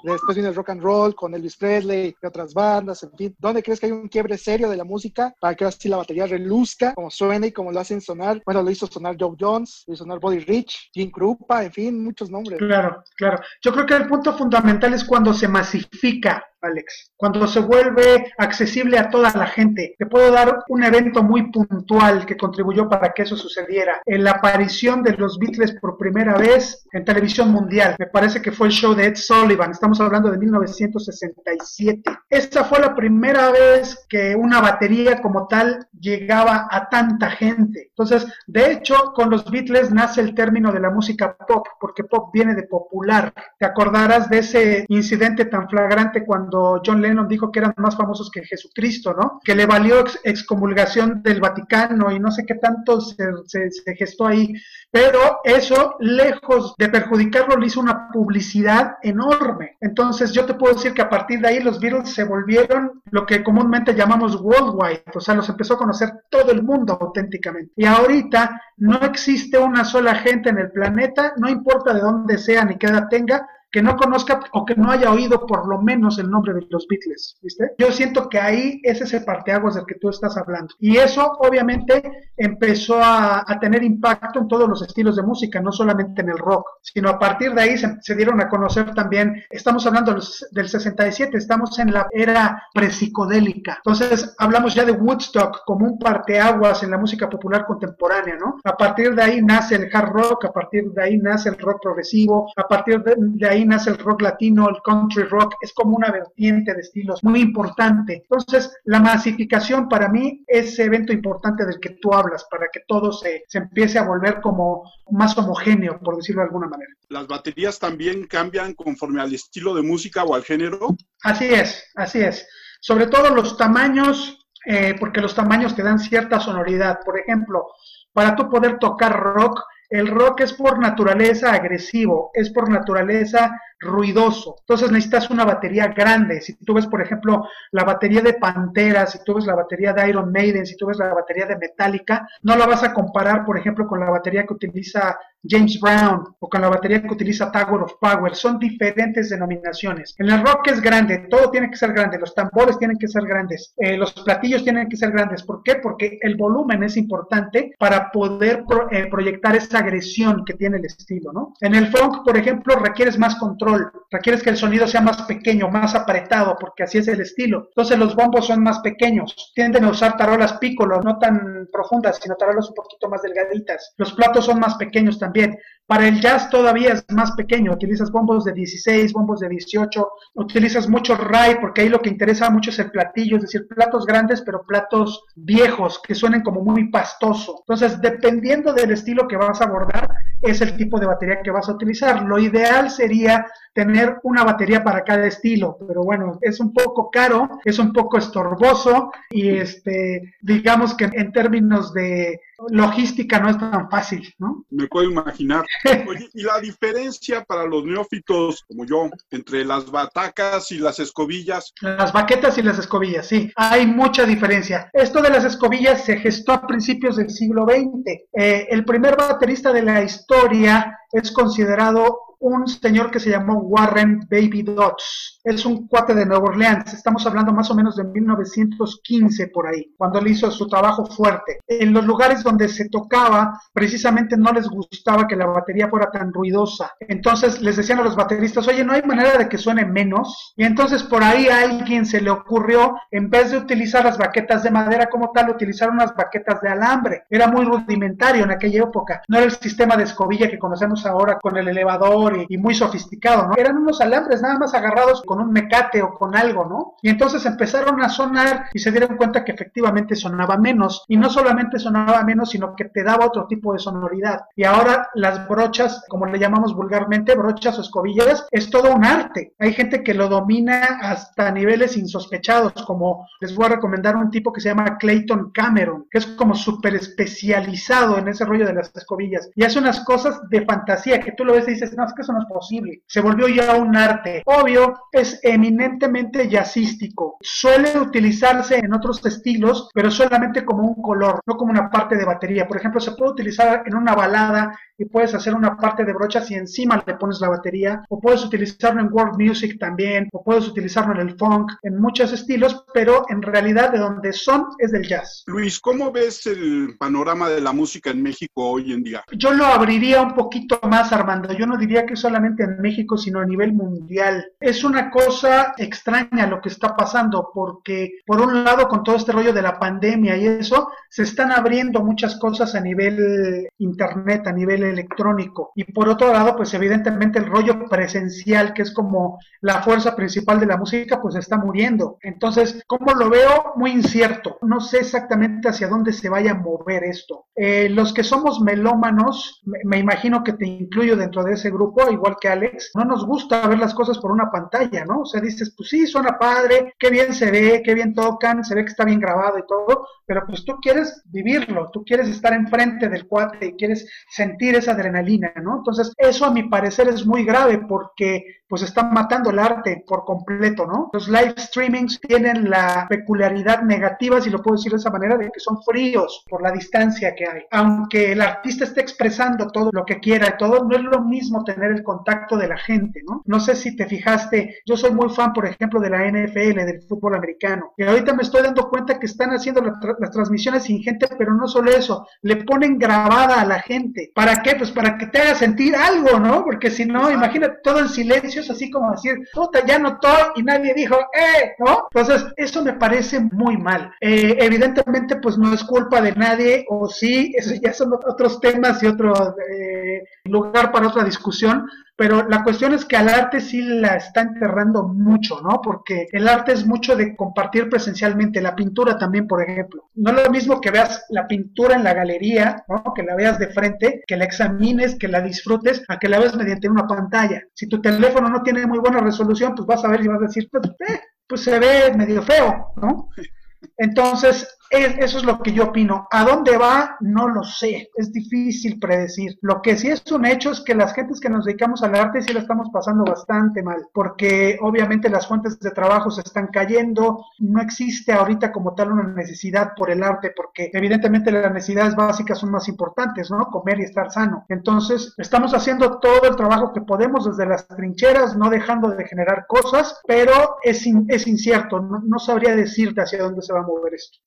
después 0.03 0.35
viene 0.35 0.49
el 0.49 0.55
rock 0.55 0.69
and 0.69 0.81
roll 0.81 1.15
con 1.15 1.33
Elvis 1.33 1.57
Presley 1.57 2.15
y 2.21 2.25
otras 2.25 2.53
bandas, 2.53 3.03
en 3.03 3.11
fin. 3.17 3.35
¿Dónde 3.39 3.63
crees 3.63 3.79
que 3.79 3.87
hay 3.87 3.91
un 3.91 4.07
quiebre 4.07 4.37
serio 4.37 4.69
de 4.69 4.77
la 4.77 4.83
música 4.83 5.33
para 5.39 5.55
que 5.55 5.65
así 5.65 5.89
la 5.89 5.97
batería 5.97 6.27
reluzca, 6.27 6.93
como 6.93 7.09
suena 7.09 7.47
y 7.47 7.51
como 7.51 7.71
lo 7.71 7.79
hacen 7.79 8.01
sonar? 8.01 8.41
Bueno, 8.45 8.61
lo 8.61 8.71
hizo 8.71 8.87
sonar 8.87 9.15
Joe 9.19 9.35
Jones, 9.39 9.83
lo 9.87 9.93
hizo 9.93 10.03
sonar 10.03 10.19
Body 10.19 10.39
Rich, 10.39 10.91
Jim 10.93 11.11
Krupa, 11.11 11.63
en 11.63 11.71
fin, 11.71 12.03
muchos 12.03 12.29
nombres. 12.29 12.59
Claro, 12.59 13.03
claro. 13.15 13.39
Yo 13.61 13.71
creo 13.73 13.85
que 13.85 13.95
el 13.95 14.07
punto 14.07 14.37
fundamental 14.37 14.93
es 14.93 15.03
cuando 15.03 15.33
se 15.33 15.47
masifica 15.47 16.43
Alex. 16.65 17.11
Cuando 17.15 17.47
se 17.47 17.59
vuelve 17.59 18.33
accesible 18.37 18.97
a 18.97 19.09
toda 19.09 19.31
la 19.35 19.47
gente. 19.47 19.95
Te 19.97 20.05
puedo 20.05 20.31
dar 20.31 20.63
un 20.67 20.83
evento 20.83 21.23
muy 21.23 21.51
puntual 21.51 22.25
que 22.25 22.37
contribuyó 22.37 22.89
para 22.89 23.13
que 23.13 23.23
eso 23.23 23.35
sucediera. 23.35 24.01
En 24.05 24.23
la 24.23 24.31
aparición 24.31 25.03
de 25.03 25.13
los 25.13 25.37
Beatles 25.39 25.77
por 25.79 25.97
primera 25.97 26.37
vez 26.37 26.85
en 26.91 27.05
televisión 27.05 27.51
mundial. 27.51 27.95
Me 27.99 28.07
parece 28.07 28.41
que 28.41 28.51
fue 28.51 28.67
el 28.67 28.73
show 28.73 28.93
de 28.93 29.05
Ed 29.05 29.15
Sullivan. 29.15 29.71
Estamos 29.71 29.99
hablando 30.01 30.31
de 30.31 30.37
1967. 30.37 32.03
Esta 32.29 32.63
fue 32.63 32.79
la 32.79 32.95
primera 32.95 33.51
vez 33.51 34.05
que 34.09 34.35
una 34.35 34.61
batería 34.61 35.21
como 35.21 35.47
tal 35.47 35.87
llegaba 35.99 36.67
a 36.69 36.89
tanta 36.89 37.31
gente. 37.31 37.87
Entonces, 37.89 38.25
de 38.47 38.71
hecho, 38.71 39.13
con 39.13 39.29
los 39.29 39.49
Beatles 39.49 39.91
nace 39.91 40.21
el 40.21 40.35
término 40.35 40.71
de 40.71 40.79
la 40.79 40.89
música 40.89 41.35
pop, 41.47 41.67
porque 41.79 42.03
pop 42.03 42.29
viene 42.33 42.55
de 42.55 42.63
popular. 42.63 43.33
Te 43.59 43.65
acordarás 43.65 44.29
de 44.29 44.39
ese 44.39 44.85
incidente 44.89 45.45
tan 45.45 45.69
flagrante 45.69 46.25
cuando 46.25 46.54
John 46.85 47.01
Lennon 47.01 47.27
dijo 47.27 47.51
que 47.51 47.59
eran 47.59 47.73
más 47.77 47.95
famosos 47.95 48.29
que 48.31 48.43
Jesucristo, 48.43 49.13
¿no? 49.13 49.39
Que 49.43 49.55
le 49.55 49.65
valió 49.65 50.03
excomulgación 50.23 51.21
del 51.23 51.41
Vaticano 51.41 52.11
y 52.11 52.19
no 52.19 52.31
sé 52.31 52.45
qué 52.45 52.55
tanto 52.55 53.01
se, 53.01 53.25
se, 53.45 53.95
gestó 53.95 54.27
ahí. 54.27 54.53
Pero 54.91 55.39
eso, 55.43 55.95
lejos 55.99 56.73
de 56.77 56.89
perjudicarlo, 56.89 57.57
le 57.57 57.67
hizo 57.67 57.79
una 57.79 58.09
publicidad 58.11 58.97
enorme. 59.03 59.77
Entonces 59.81 60.31
yo 60.31 60.45
te 60.45 60.53
puedo 60.53 60.73
decir 60.73 60.93
que 60.93 61.01
a 61.01 61.09
partir 61.09 61.39
de 61.41 61.49
ahí 61.49 61.59
los 61.59 61.79
Beatles 61.79 62.13
se 62.13 62.23
volvieron 62.23 63.01
lo 63.11 63.25
que 63.25 63.43
comúnmente 63.43 63.93
llamamos 63.93 64.35
worldwide, 64.41 65.03
o 65.13 65.19
sea, 65.19 65.35
los 65.35 65.49
empezó 65.49 65.75
a 65.75 65.77
conocer 65.77 66.11
todo 66.29 66.51
el 66.51 66.63
mundo 66.63 66.97
auténticamente. 66.99 67.73
Y 67.75 67.85
ahorita 67.85 68.61
no 68.77 68.97
existe 69.01 69.57
una 69.57 69.83
sola 69.83 70.15
gente 70.15 70.49
en 70.49 70.57
el 70.57 70.71
planeta, 70.71 71.33
no 71.37 71.49
importa 71.49 71.93
de 71.93 72.01
dónde 72.01 72.37
sea 72.37 72.65
ni 72.65 72.77
qué 72.77 72.87
edad 72.87 73.07
tenga, 73.09 73.47
que 73.75 73.83
no 73.83 73.97
conozca 73.97 74.39
o 74.53 74.63
que 74.63 74.73
no 74.75 74.89
haya 74.89 75.11
oído 75.11 75.45
por 75.45 75.67
lo 75.67 75.81
menos 75.81 76.17
el 76.17 76.31
nombre 76.31 76.53
de 76.53 76.65
los 76.69 76.87
Beatles, 76.87 77.37
¿viste? 77.41 77.73
Yo 77.77 77.91
siento 77.91 78.29
que 78.29 78.39
ahí 78.39 78.79
es 78.85 79.01
ese 79.01 79.19
parteaguas 79.19 79.75
del 79.75 79.85
que 79.85 79.95
tú 79.95 80.07
estás 80.07 80.37
hablando. 80.37 80.73
Y 80.79 80.95
eso 80.95 81.33
obviamente 81.39 82.31
empezó 82.37 83.01
a, 83.03 83.43
tener 83.59 83.83
impacto 83.83 84.39
en 84.39 84.47
todos 84.47 84.69
los 84.69 84.81
estilos 84.81 85.17
de 85.17 85.23
música, 85.23 85.59
no 85.59 85.73
solamente 85.73 86.21
en 86.21 86.29
el 86.29 86.37
rock, 86.37 86.65
sino 86.81 87.09
a 87.09 87.19
partir 87.19 87.53
de 87.53 87.61
ahí 87.61 87.77
se, 87.77 88.15
dieron 88.15 88.39
a 88.39 88.47
conocer 88.47 88.93
también, 88.93 89.43
estamos 89.49 89.85
hablando 89.85 90.15
del 90.51 90.69
67, 90.69 91.37
estamos 91.37 91.77
en 91.79 91.91
la 91.91 92.07
era 92.11 92.63
presicodélica. 92.73 93.81
Entonces 93.83 94.35
hablamos 94.37 94.73
ya 94.73 94.85
de 94.85 94.93
Woodstock 94.93 95.65
como 95.65 95.85
un 95.85 95.99
parteaguas 95.99 96.81
en 96.83 96.91
la 96.91 96.97
música 96.97 97.29
popular 97.29 97.65
contemporánea, 97.65 98.37
¿no? 98.37 98.57
A 98.63 98.77
partir 98.77 99.15
de 99.15 99.21
ahí 99.21 99.41
nace 99.41 99.75
el 99.75 99.89
hard 99.93 100.11
rock, 100.13 100.45
a 100.45 100.53
partir 100.53 100.85
de 100.91 101.03
ahí 101.03 101.17
nace 101.17 101.49
el 101.49 101.57
rock 101.57 101.81
progresivo, 101.81 102.49
a 102.55 102.67
partir 102.67 103.03
de 103.03 103.49
ahí 103.49 103.64
ahí 103.65 103.67
nace 103.67 103.89
el 103.89 103.97
rock 103.97 104.21
latino, 104.21 104.69
el 104.69 104.81
country 104.83 105.23
rock, 105.23 105.55
es 105.61 105.73
como 105.73 105.97
una 105.97 106.11
vertiente 106.11 106.73
de 106.73 106.81
estilos 106.81 107.23
muy 107.23 107.41
importante. 107.41 108.23
Entonces, 108.29 108.71
la 108.85 108.99
masificación 108.99 109.89
para 109.89 110.09
mí 110.09 110.43
es 110.47 110.73
ese 110.73 110.83
evento 110.83 111.11
importante 111.11 111.65
del 111.65 111.79
que 111.79 111.97
tú 112.01 112.13
hablas, 112.13 112.45
para 112.49 112.67
que 112.71 112.81
todo 112.87 113.11
se, 113.11 113.43
se 113.47 113.57
empiece 113.57 113.97
a 113.97 114.03
volver 114.03 114.41
como 114.41 114.89
más 115.11 115.37
homogéneo, 115.37 115.99
por 115.99 116.17
decirlo 116.17 116.41
de 116.41 116.47
alguna 116.47 116.67
manera. 116.67 116.91
¿Las 117.09 117.27
baterías 117.27 117.79
también 117.79 118.27
cambian 118.27 118.73
conforme 118.73 119.21
al 119.21 119.33
estilo 119.33 119.73
de 119.73 119.81
música 119.81 120.23
o 120.23 120.35
al 120.35 120.43
género? 120.43 120.95
Así 121.23 121.45
es, 121.45 121.83
así 121.95 122.19
es. 122.19 122.47
Sobre 122.79 123.07
todo 123.07 123.33
los 123.33 123.57
tamaños, 123.57 124.45
eh, 124.65 124.95
porque 124.99 125.21
los 125.21 125.33
tamaños 125.33 125.75
te 125.75 125.83
dan 125.83 125.99
cierta 125.99 126.39
sonoridad. 126.39 126.99
Por 127.03 127.19
ejemplo, 127.19 127.65
para 128.13 128.35
tú 128.35 128.49
poder 128.49 128.79
tocar 128.79 129.19
rock, 129.19 129.61
el 129.89 130.07
rock 130.07 130.41
es 130.41 130.53
por 130.53 130.79
naturaleza 130.79 131.53
agresivo, 131.53 132.31
es 132.33 132.49
por 132.49 132.69
naturaleza 132.69 133.59
ruidoso. 133.79 134.55
Entonces 134.59 134.91
necesitas 134.91 135.29
una 135.29 135.45
batería 135.45 135.87
grande. 135.87 136.41
Si 136.41 136.53
tú 136.55 136.73
ves, 136.73 136.87
por 136.87 137.01
ejemplo, 137.01 137.47
la 137.71 137.83
batería 137.83 138.21
de 138.21 138.33
Pantera, 138.33 139.05
si 139.07 139.23
tú 139.23 139.35
ves 139.35 139.45
la 139.45 139.55
batería 139.55 139.93
de 139.93 140.09
Iron 140.09 140.31
Maiden, 140.31 140.65
si 140.65 140.75
tú 140.77 140.87
ves 140.87 140.97
la 140.97 141.13
batería 141.13 141.45
de 141.45 141.57
Metallica, 141.57 142.27
no 142.43 142.55
la 142.55 142.65
vas 142.65 142.83
a 142.83 142.93
comparar, 142.93 143.45
por 143.45 143.57
ejemplo, 143.57 143.87
con 143.87 143.99
la 143.99 144.09
batería 144.09 144.45
que 144.45 144.53
utiliza 144.53 145.17
James 145.47 145.79
Brown 145.79 146.35
o 146.39 146.49
con 146.49 146.61
la 146.61 146.69
batería 146.69 147.01
que 147.01 147.13
utiliza 147.13 147.51
Tower 147.51 147.83
of 147.83 147.93
Power. 147.99 148.35
Son 148.35 148.57
diferentes 148.57 149.29
denominaciones. 149.29 150.15
En 150.17 150.29
el 150.29 150.43
rock 150.43 150.67
es 150.67 150.81
grande, 150.81 151.27
todo 151.29 151.51
tiene 151.51 151.69
que 151.69 151.77
ser 151.77 151.93
grande, 151.93 152.17
los 152.17 152.33
tambores 152.33 152.77
tienen 152.77 152.97
que 152.97 153.07
ser 153.07 153.25
grandes, 153.25 153.73
eh, 153.77 153.97
los 153.97 154.13
platillos 154.13 154.63
tienen 154.63 154.89
que 154.89 154.97
ser 154.97 155.11
grandes. 155.11 155.43
¿Por 155.43 155.61
qué? 155.63 155.75
Porque 155.75 156.17
el 156.21 156.35
volumen 156.35 156.83
es 156.83 156.97
importante 156.97 157.75
para 157.77 158.11
poder 158.11 158.63
eh, 158.91 159.07
proyectar 159.09 159.55
esa 159.55 159.79
agresión 159.79 160.43
que 160.45 160.53
tiene 160.53 160.77
el 160.77 160.85
estilo, 160.85 161.31
¿no? 161.31 161.53
En 161.61 161.75
el 161.75 161.87
funk, 161.87 162.23
por 162.23 162.37
ejemplo, 162.37 162.75
requieres 162.75 163.17
más 163.17 163.35
control, 163.35 163.64
requieres 164.11 164.43
que 164.43 164.49
el 164.49 164.57
sonido 164.57 164.87
sea 164.87 165.01
más 165.01 165.21
pequeño, 165.23 165.69
más 165.69 165.95
apretado, 165.95 166.57
porque 166.59 166.83
así 166.83 166.97
es 166.99 167.07
el 167.07 167.21
estilo. 167.21 167.65
Entonces 167.69 167.97
los 167.97 168.15
bombos 168.15 168.47
son 168.47 168.63
más 168.63 168.79
pequeños, 168.79 169.51
tienden 169.55 169.85
a 169.85 169.89
usar 169.89 170.17
tarolas 170.17 170.53
piccolo, 170.53 171.01
no 171.01 171.17
tan 171.19 171.67
profundas, 171.71 172.19
sino 172.21 172.35
tarolas 172.35 172.69
un 172.69 172.75
poquito 172.75 173.09
más 173.09 173.21
delgaditas. 173.21 173.93
Los 173.97 174.13
platos 174.13 174.45
son 174.45 174.59
más 174.59 174.75
pequeños 174.75 175.19
también. 175.19 175.57
Para 175.87 176.07
el 176.07 176.19
jazz 176.19 176.49
todavía 176.49 176.93
es 176.93 177.05
más 177.11 177.33
pequeño, 177.33 177.73
utilizas 177.73 178.11
bombos 178.11 178.43
de 178.45 178.53
16, 178.53 179.13
bombos 179.13 179.39
de 179.39 179.49
18, 179.49 180.11
utilizas 180.33 180.89
mucho 180.89 181.15
ray 181.15 181.57
porque 181.61 181.81
ahí 181.81 181.89
lo 181.89 182.01
que 182.01 182.09
interesa 182.09 182.49
mucho 182.49 182.71
es 182.71 182.79
el 182.79 182.89
platillo, 182.89 183.37
es 183.37 183.43
decir, 183.43 183.67
platos 183.67 184.05
grandes 184.05 184.41
pero 184.41 184.63
platos 184.65 185.23
viejos 185.35 186.01
que 186.05 186.15
suenen 186.15 186.41
como 186.41 186.61
muy 186.61 186.89
pastoso. 186.89 187.59
Entonces, 187.59 188.01
dependiendo 188.01 188.73
del 188.73 188.91
estilo 188.91 189.27
que 189.27 189.37
vas 189.37 189.61
a 189.61 189.65
abordar, 189.65 190.09
es 190.41 190.61
el 190.61 190.75
tipo 190.75 190.99
de 190.99 191.05
batería 191.05 191.41
que 191.43 191.51
vas 191.51 191.69
a 191.69 191.73
utilizar. 191.73 192.23
Lo 192.23 192.39
ideal 192.39 192.89
sería 192.89 193.45
tener 193.73 194.19
una 194.23 194.43
batería 194.43 194.83
para 194.83 195.03
cada 195.03 195.27
estilo, 195.27 195.77
pero 195.87 196.03
bueno, 196.03 196.39
es 196.41 196.59
un 196.59 196.73
poco 196.73 197.11
caro, 197.11 197.59
es 197.63 197.77
un 197.77 197.91
poco 197.93 198.17
estorboso 198.17 199.11
y 199.29 199.49
este, 199.49 200.35
digamos 200.41 200.95
que 200.95 201.05
en 201.11 201.31
términos 201.31 201.93
de 201.93 202.39
logística 202.69 203.39
no 203.39 203.49
es 203.49 203.57
tan 203.57 203.89
fácil, 203.89 204.33
¿no? 204.37 204.65
Me 204.69 204.87
puedo 204.87 205.09
imaginar. 205.09 205.65
Oye, 206.07 206.29
y 206.33 206.43
la 206.43 206.59
diferencia 206.59 207.43
para 207.43 207.65
los 207.65 207.83
neófitos 207.83 208.63
como 208.67 208.85
yo 208.85 209.09
entre 209.31 209.65
las 209.65 209.89
batacas 209.89 210.71
y 210.71 210.79
las 210.79 210.99
escobillas. 210.99 211.73
Las 211.81 212.13
baquetas 212.13 212.57
y 212.57 212.61
las 212.61 212.79
escobillas, 212.79 213.27
sí, 213.27 213.51
hay 213.55 213.85
mucha 213.85 214.25
diferencia. 214.25 214.89
Esto 214.93 215.21
de 215.21 215.29
las 215.29 215.45
escobillas 215.45 216.05
se 216.05 216.17
gestó 216.17 216.53
a 216.53 216.67
principios 216.67 217.17
del 217.17 217.29
siglo 217.29 217.65
XX. 217.65 218.07
Eh, 218.33 218.67
el 218.69 218.85
primer 218.85 219.15
baterista 219.15 219.71
de 219.71 219.83
la 219.83 220.03
historia 220.03 220.99
es 221.11 221.31
considerado 221.31 222.34
un 222.39 222.67
señor 222.67 223.11
que 223.11 223.19
se 223.19 223.29
llamó 223.29 223.59
Warren 223.59 224.27
Baby 224.29 224.63
Dodds. 224.63 225.39
Es 225.43 225.65
un 225.65 225.87
cuate 225.87 226.15
de 226.15 226.25
Nueva 226.25 226.49
Orleans. 226.49 226.93
Estamos 226.93 227.25
hablando 227.25 227.53
más 227.53 227.69
o 227.69 227.75
menos 227.75 227.95
de 227.95 228.03
1915 228.03 229.47
por 229.47 229.67
ahí, 229.67 229.93
cuando 229.97 230.19
él 230.19 230.27
hizo 230.27 230.49
su 230.51 230.67
trabajo 230.67 231.05
fuerte. 231.05 231.59
En 231.67 231.93
los 231.93 232.05
lugares 232.05 232.43
donde 232.43 232.67
se 232.67 232.89
tocaba, 232.89 233.59
precisamente 233.73 234.37
no 234.37 234.51
les 234.51 234.67
gustaba 234.67 235.27
que 235.27 235.35
la 235.35 235.45
batería 235.45 235.89
fuera 235.89 236.09
tan 236.11 236.33
ruidosa. 236.33 236.91
Entonces 236.99 237.61
les 237.61 237.75
decían 237.75 237.99
a 237.99 238.03
los 238.03 238.15
bateristas, 238.15 238.67
oye, 238.67 238.83
no 238.83 238.93
hay 238.93 239.03
manera 239.03 239.37
de 239.37 239.47
que 239.47 239.57
suene 239.57 239.85
menos. 239.85 240.53
Y 240.57 240.63
entonces 240.63 241.03
por 241.03 241.23
ahí 241.23 241.47
a 241.47 241.61
alguien 241.61 242.05
se 242.05 242.21
le 242.21 242.29
ocurrió, 242.29 242.95
en 243.11 243.29
vez 243.29 243.51
de 243.51 243.57
utilizar 243.57 244.03
las 244.03 244.17
baquetas 244.17 244.63
de 244.63 244.71
madera 244.71 245.07
como 245.09 245.31
tal, 245.31 245.49
utilizar 245.49 245.89
unas 245.89 246.15
baquetas 246.15 246.61
de 246.61 246.69
alambre. 246.69 247.23
Era 247.29 247.47
muy 247.47 247.65
rudimentario 247.65 248.43
en 248.43 248.51
aquella 248.51 248.83
época. 248.83 249.21
No 249.27 249.37
era 249.37 249.45
el 249.45 249.51
sistema 249.51 249.95
de 249.95 250.03
escobilla 250.03 250.49
que 250.49 250.59
conocemos 250.59 251.05
ahora 251.05 251.37
con 251.41 251.57
el 251.57 251.67
elevador 251.67 252.24
y, 252.33 252.57
muy 252.57 252.75
sofisticado, 252.75 253.47
¿no? 253.47 253.55
Eran 253.57 253.77
unos 253.77 254.01
alambres 254.01 254.41
nada 254.41 254.57
más 254.57 254.73
agarrados 254.73 255.21
con 255.23 255.39
un 255.39 255.51
mecate 255.51 256.01
o 256.01 256.13
con 256.13 256.35
algo, 256.35 256.65
¿no? 256.65 256.95
Y 257.01 257.09
entonces 257.09 257.45
empezaron 257.45 258.01
a 258.01 258.09
sonar 258.09 258.67
y 258.73 258.79
se 258.79 258.91
dieron 258.91 259.17
cuenta 259.17 259.43
que 259.43 259.51
efectivamente 259.51 260.15
sonaba 260.15 260.57
menos. 260.57 261.03
Y 261.07 261.17
no 261.17 261.29
solamente 261.29 261.79
sonaba 261.79 262.23
menos, 262.23 262.49
sino 262.49 262.75
que 262.75 262.85
te 262.85 263.03
daba 263.03 263.25
otro 263.25 263.47
tipo 263.47 263.73
de 263.73 263.79
sonoridad. 263.79 264.41
Y 264.55 264.63
ahora 264.63 265.09
las 265.13 265.47
brochas, 265.47 266.03
como 266.07 266.25
le 266.25 266.39
llamamos 266.39 266.75
vulgarmente, 266.75 267.35
brochas 267.35 267.77
o 267.77 267.81
escobillas, 267.81 268.47
es 268.51 268.69
todo 268.69 268.93
un 268.93 269.05
arte. 269.05 269.53
Hay 269.59 269.73
gente 269.73 270.03
que 270.03 270.13
lo 270.13 270.27
domina 270.27 270.99
hasta 271.01 271.51
niveles 271.51 271.97
insospechados, 271.97 272.73
como 272.85 273.27
les 273.39 273.55
voy 273.55 273.65
a 273.65 273.69
recomendar 273.69 274.15
un 274.15 274.31
tipo 274.31 274.51
que 274.51 274.61
se 274.61 274.69
llama 274.69 274.97
Clayton 274.97 275.51
Cameron, 275.51 276.07
que 276.09 276.19
es 276.19 276.25
como 276.25 276.55
súper 276.55 276.95
especializado 276.95 278.17
en 278.17 278.27
ese 278.27 278.45
rollo 278.45 278.65
de 278.65 278.73
las 278.73 278.91
escobillas. 278.95 279.49
Y 279.55 279.63
hace 279.63 279.79
unas 279.79 279.99
cosas 280.01 280.49
de 280.49 280.65
fantasía 280.65 281.19
que 281.19 281.31
tú 281.31 281.45
lo 281.45 281.53
ves 281.53 281.67
y 281.67 281.71
dices, 281.71 281.95
no, 281.95 282.03
que 282.15 282.21
eso 282.21 282.33
no 282.33 282.39
es 282.39 282.45
posible. 282.45 283.03
Se 283.05 283.21
volvió 283.21 283.47
ya 283.47 283.75
un 283.75 283.95
arte. 283.95 284.43
Obvio, 284.45 284.93
es 285.11 285.39
eminentemente 285.43 286.49
jazzístico. 286.49 287.37
Suele 287.41 287.99
utilizarse 287.99 288.77
en 288.77 288.93
otros 288.93 289.25
estilos, 289.25 289.89
pero 289.93 290.09
solamente 290.09 290.65
como 290.65 290.83
un 290.83 291.01
color, 291.01 291.41
no 291.45 291.57
como 291.57 291.71
una 291.71 291.89
parte 291.89 292.15
de 292.15 292.25
batería. 292.25 292.67
Por 292.67 292.77
ejemplo, 292.77 292.99
se 292.99 293.11
puede 293.11 293.31
utilizar 293.31 293.83
en 293.85 293.95
una 293.95 294.15
balada 294.15 294.77
y 294.97 295.05
puedes 295.05 295.33
hacer 295.33 295.53
una 295.53 295.75
parte 295.77 296.05
de 296.05 296.13
brochas 296.13 296.49
y 296.51 296.55
encima 296.55 297.03
le 297.05 297.15
pones 297.15 297.41
la 297.41 297.49
batería, 297.49 298.03
o 298.09 298.19
puedes 298.19 298.43
utilizarlo 298.45 299.01
en 299.01 299.11
world 299.11 299.37
music 299.37 299.77
también, 299.79 300.29
o 300.31 300.43
puedes 300.43 300.67
utilizarlo 300.67 301.13
en 301.13 301.27
el 301.27 301.37
funk, 301.37 301.71
en 301.83 301.99
muchos 301.99 302.31
estilos, 302.31 302.85
pero 302.93 303.25
en 303.29 303.41
realidad 303.41 303.91
de 303.91 303.99
donde 303.99 304.31
son 304.31 304.67
es 304.77 304.91
del 304.91 305.07
jazz. 305.07 305.43
Luis, 305.47 305.79
¿cómo 305.79 306.11
ves 306.11 306.45
el 306.47 306.95
panorama 306.97 307.49
de 307.49 307.61
la 307.61 307.73
música 307.73 308.11
en 308.11 308.23
México 308.23 308.69
hoy 308.69 308.93
en 308.93 309.03
día? 309.03 309.23
Yo 309.33 309.53
lo 309.53 309.65
abriría 309.65 310.21
un 310.21 310.33
poquito 310.33 310.79
más, 310.83 311.11
Armando. 311.11 311.53
Yo 311.53 311.65
no 311.65 311.77
diría 311.77 312.04
que 312.05 312.15
solamente 312.15 312.63
en 312.63 312.81
México, 312.81 313.17
sino 313.17 313.39
a 313.39 313.45
nivel 313.45 313.73
mundial. 313.73 314.45
Es 314.59 314.83
una 314.83 315.09
cosa 315.09 315.73
extraña 315.77 316.47
lo 316.47 316.61
que 316.61 316.69
está 316.69 316.95
pasando, 316.95 317.51
porque 317.53 318.19
por 318.25 318.41
un 318.41 318.63
lado, 318.63 318.87
con 318.87 319.03
todo 319.03 319.15
este 319.15 319.31
rollo 319.31 319.53
de 319.53 319.61
la 319.61 319.79
pandemia 319.79 320.37
y 320.37 320.47
eso, 320.47 320.89
se 321.09 321.23
están 321.23 321.51
abriendo 321.51 322.03
muchas 322.03 322.37
cosas 322.37 322.75
a 322.75 322.81
nivel 322.81 323.67
internet, 323.77 324.47
a 324.47 324.51
nivel 324.51 324.83
electrónico. 324.83 325.71
Y 325.75 325.85
por 325.85 326.09
otro 326.09 326.31
lado, 326.31 326.55
pues 326.55 326.73
evidentemente 326.73 327.39
el 327.39 327.45
rollo 327.45 327.87
presencial, 327.89 328.73
que 328.73 328.83
es 328.83 328.93
como 328.93 329.39
la 329.61 329.81
fuerza 329.81 330.15
principal 330.15 330.59
de 330.59 330.65
la 330.65 330.77
música, 330.77 331.21
pues 331.21 331.35
está 331.35 331.57
muriendo. 331.57 332.17
Entonces, 332.21 332.83
¿cómo 332.87 333.13
lo 333.13 333.29
veo? 333.29 333.73
Muy 333.75 333.91
incierto. 333.91 334.57
No 334.61 334.79
sé 334.79 334.99
exactamente 334.99 335.69
hacia 335.69 335.87
dónde 335.87 336.13
se 336.13 336.29
vaya 336.29 336.51
a 336.51 336.55
mover 336.55 337.03
esto. 337.03 337.45
Eh, 337.55 337.89
los 337.89 338.13
que 338.13 338.23
somos 338.23 338.59
melómanos, 338.61 339.61
me, 339.63 339.97
imagino 339.97 340.43
que 340.43 340.53
te 340.53 340.67
incluyo 340.67 341.15
dentro 341.15 341.43
de 341.43 341.53
ese 341.53 341.69
grupo, 341.69 341.94
igual 342.09 342.37
que 342.39 342.49
Alex, 342.49 342.91
no 342.95 343.05
nos 343.05 343.25
gusta 343.25 343.67
ver 343.67 343.79
las 343.79 343.93
cosas 343.93 344.17
por 344.19 344.31
una 344.31 344.51
pantalla, 344.51 345.05
¿no? 345.05 345.21
O 345.21 345.25
sea, 345.25 345.41
dices, 345.41 345.73
pues 345.75 345.89
sí, 345.89 346.05
suena 346.07 346.37
padre, 346.37 346.93
qué 346.99 347.09
bien 347.09 347.33
se 347.33 347.51
ve, 347.51 347.81
qué 347.83 347.93
bien 347.93 348.13
tocan, 348.13 348.63
se 348.63 348.75
ve 348.75 348.83
que 348.83 348.91
está 348.91 349.05
bien 349.05 349.19
grabado 349.19 349.57
y 349.57 349.67
todo, 349.67 350.07
pero 350.25 350.45
pues 350.45 350.65
tú 350.65 350.77
quieres 350.81 351.23
vivirlo, 351.25 351.89
tú 351.91 352.03
quieres 352.03 352.27
estar 352.29 352.53
enfrente 352.53 353.09
del 353.09 353.27
cuate 353.27 353.67
y 353.67 353.73
quieres 353.73 354.07
sentir 354.29 354.75
esa 354.75 354.91
adrenalina, 354.91 355.53
¿no? 355.61 355.77
Entonces, 355.77 356.13
eso 356.17 356.45
a 356.45 356.51
mi 356.51 356.63
parecer 356.63 357.07
es 357.09 357.25
muy 357.25 357.45
grave 357.45 357.79
porque 357.87 358.43
pues 358.67 358.81
están 358.81 359.13
matando 359.13 359.51
el 359.51 359.59
arte 359.59 360.03
por 360.07 360.25
completo, 360.25 360.87
¿no? 360.87 361.09
Los 361.13 361.27
live 361.27 361.53
streamings 361.57 362.19
tienen 362.19 362.69
la 362.69 363.05
peculiaridad 363.07 363.83
negativa, 363.83 364.41
si 364.41 364.49
lo 364.49 364.61
puedo 364.61 364.75
decir 364.75 364.91
de 364.91 364.97
esa 364.97 365.11
manera, 365.11 365.37
de 365.37 365.51
que 365.51 365.59
son 365.59 365.81
fríos 365.83 366.43
por 366.49 366.63
la 366.63 366.71
distancia 366.71 367.35
que 367.35 367.45
hay. 367.47 367.61
Aunque 367.71 368.31
el 368.31 368.41
artista 368.41 368.85
esté 368.85 369.01
expresando 369.01 369.67
todo 369.67 369.91
lo 369.93 370.03
que 370.03 370.19
quiera 370.19 370.47
y 370.49 370.57
todo, 370.57 370.83
no 370.83 370.95
es 370.95 371.03
lo 371.03 371.21
mismo 371.21 371.63
tener 371.63 371.84
el 371.91 372.03
contacto 372.03 372.57
de 372.57 372.67
la 372.67 372.77
gente, 372.77 373.21
¿no? 373.27 373.41
No 373.45 373.59
sé 373.59 373.75
si 373.75 373.95
te 373.95 374.05
fijaste, 374.05 374.77
yo 374.85 374.97
soy 374.97 375.11
muy 375.11 375.29
fan, 375.29 375.53
por 375.53 375.65
ejemplo, 375.65 375.99
de 375.99 376.09
la 376.09 376.25
NFL, 376.25 376.85
del 376.85 377.01
fútbol 377.07 377.35
americano, 377.35 377.93
y 377.97 378.03
ahorita 378.03 378.33
me 378.33 378.43
estoy 378.43 378.63
dando 378.63 378.89
cuenta 378.89 379.19
que 379.19 379.25
están 379.25 379.51
haciendo 379.51 379.81
las 379.81 380.31
transmisiones 380.31 380.83
sin 380.83 381.01
gente, 381.01 381.27
pero 381.37 381.53
no 381.53 381.67
solo 381.67 381.91
eso, 381.91 382.27
le 382.41 382.57
ponen 382.57 382.97
grabada 382.97 383.61
a 383.61 383.65
la 383.65 383.81
gente. 383.81 384.31
¿Para 384.33 384.61
qué? 384.61 384.75
Pues 384.75 384.91
para 384.91 385.17
que 385.17 385.27
te 385.27 385.39
haga 385.39 385.55
sentir 385.55 385.95
algo, 385.95 386.39
¿no? 386.39 386.63
Porque 386.63 386.91
si 386.91 387.05
no, 387.05 387.31
imagínate 387.31 387.77
todo 387.83 387.99
en 387.99 388.09
silencio, 388.09 388.61
es 388.61 388.69
así 388.69 388.89
como 388.89 389.11
decir, 389.11 389.35
puta, 389.53 389.85
ya 389.85 389.99
no 389.99 390.09
estoy, 390.09 390.51
y 390.57 390.63
nadie 390.63 390.93
dijo, 390.93 391.15
¡eh! 391.15 391.73
¿No? 391.79 392.07
Entonces, 392.13 392.45
eso 392.57 392.83
me 392.83 392.93
parece 392.93 393.39
muy 393.39 393.77
mal. 393.77 394.11
Eh, 394.21 394.57
evidentemente, 394.59 395.37
pues 395.37 395.57
no 395.57 395.73
es 395.73 395.83
culpa 395.83 396.21
de 396.21 396.33
nadie, 396.33 396.85
o 396.89 397.07
sí, 397.07 397.53
eso 397.57 397.73
ya 397.81 397.93
son 397.93 398.13
otros 398.13 398.59
temas 398.59 399.01
y 399.03 399.07
otros... 399.07 399.53
Eh, 399.69 400.23
lugar 400.45 400.91
para 400.91 401.07
otra 401.07 401.23
discusión, 401.23 401.74
pero 402.17 402.47
la 402.47 402.63
cuestión 402.63 402.93
es 402.93 403.03
que 403.03 403.17
al 403.17 403.27
arte 403.27 403.59
sí 403.59 403.81
la 403.81 404.15
está 404.15 404.41
enterrando 404.41 405.07
mucho, 405.07 405.59
¿no? 405.61 405.81
Porque 405.81 406.27
el 406.31 406.47
arte 406.47 406.71
es 406.71 406.85
mucho 406.85 407.15
de 407.15 407.35
compartir 407.35 407.89
presencialmente, 407.89 408.61
la 408.61 408.75
pintura 408.75 409.17
también, 409.17 409.47
por 409.47 409.61
ejemplo. 409.61 410.09
No 410.15 410.31
es 410.31 410.45
lo 410.45 410.49
mismo 410.49 410.79
que 410.79 410.91
veas 410.91 411.25
la 411.29 411.47
pintura 411.47 411.95
en 411.95 412.03
la 412.03 412.13
galería, 412.13 412.83
¿no? 412.87 413.03
Que 413.13 413.23
la 413.23 413.35
veas 413.35 413.59
de 413.59 413.67
frente, 413.67 414.23
que 414.25 414.37
la 414.37 414.45
examines, 414.45 415.15
que 415.15 415.27
la 415.27 415.41
disfrutes, 415.41 416.03
a 416.07 416.17
que 416.17 416.29
la 416.29 416.39
veas 416.39 416.55
mediante 416.55 416.89
una 416.89 417.05
pantalla. 417.05 417.61
Si 417.73 417.87
tu 417.87 418.01
teléfono 418.01 418.49
no 418.49 418.63
tiene 418.63 418.87
muy 418.87 418.99
buena 418.99 419.19
resolución, 419.19 419.75
pues 419.75 419.85
vas 419.85 420.05
a 420.05 420.09
ver 420.09 420.23
y 420.23 420.27
vas 420.27 420.39
a 420.39 420.47
decir, 420.47 420.69
pues, 420.71 420.85
eh, 421.09 421.19
pues 421.47 421.61
se 421.61 421.79
ve 421.79 422.13
medio 422.15 422.41
feo, 422.41 422.93
¿no? 422.95 423.29
Entonces, 423.97 424.74
eso 424.89 425.37
es 425.37 425.43
lo 425.43 425.61
que 425.61 425.73
yo 425.73 425.85
opino. 425.85 426.27
¿A 426.31 426.43
dónde 426.43 426.77
va? 426.77 427.17
No 427.19 427.47
lo 427.47 427.63
sé. 427.63 428.09
Es 428.15 428.31
difícil 428.31 428.99
predecir. 428.99 429.57
Lo 429.61 429.81
que 429.81 429.97
sí 429.97 430.09
es 430.09 430.23
un 430.31 430.45
hecho 430.45 430.71
es 430.71 430.81
que 430.81 430.95
las 430.95 431.13
gentes 431.13 431.39
que 431.39 431.49
nos 431.49 431.65
dedicamos 431.65 432.03
al 432.03 432.15
arte 432.15 432.41
sí 432.41 432.53
la 432.53 432.61
estamos 432.61 432.89
pasando 432.91 433.23
bastante 433.23 433.83
mal, 433.83 434.07
porque 434.13 434.77
obviamente 434.81 435.29
las 435.29 435.47
fuentes 435.47 435.79
de 435.79 435.91
trabajo 435.91 436.31
se 436.31 436.41
están 436.41 436.67
cayendo. 436.67 437.45
No 437.59 437.81
existe 437.81 438.31
ahorita 438.33 438.71
como 438.71 438.93
tal 438.95 439.11
una 439.11 439.23
necesidad 439.23 439.93
por 439.95 440.09
el 440.09 440.23
arte, 440.23 440.53
porque 440.55 440.89
evidentemente 440.93 441.51
las 441.51 441.73
necesidades 441.73 442.15
básicas 442.15 442.59
son 442.59 442.71
más 442.71 442.87
importantes, 442.87 443.51
¿no? 443.51 443.65
Comer 443.67 443.99
y 443.99 444.03
estar 444.03 444.31
sano. 444.31 444.65
Entonces, 444.69 445.33
estamos 445.37 445.73
haciendo 445.73 446.19
todo 446.19 446.43
el 446.49 446.55
trabajo 446.55 446.93
que 446.93 447.01
podemos 447.01 447.45
desde 447.45 447.65
las 447.65 447.87
trincheras, 447.87 448.55
no 448.55 448.69
dejando 448.69 449.09
de 449.09 449.25
generar 449.25 449.65
cosas, 449.67 450.19
pero 450.27 450.77
es, 450.83 451.05
es 451.27 451.47
incierto. 451.47 451.99
No, 451.99 452.39
sabría 452.39 452.75
decirte 452.75 453.21
hacia 453.21 453.43
dónde 453.43 453.61
se 453.61 453.73
va 453.73 453.79
a 453.79 453.83
mover 453.83 454.13
esto. 454.13 454.37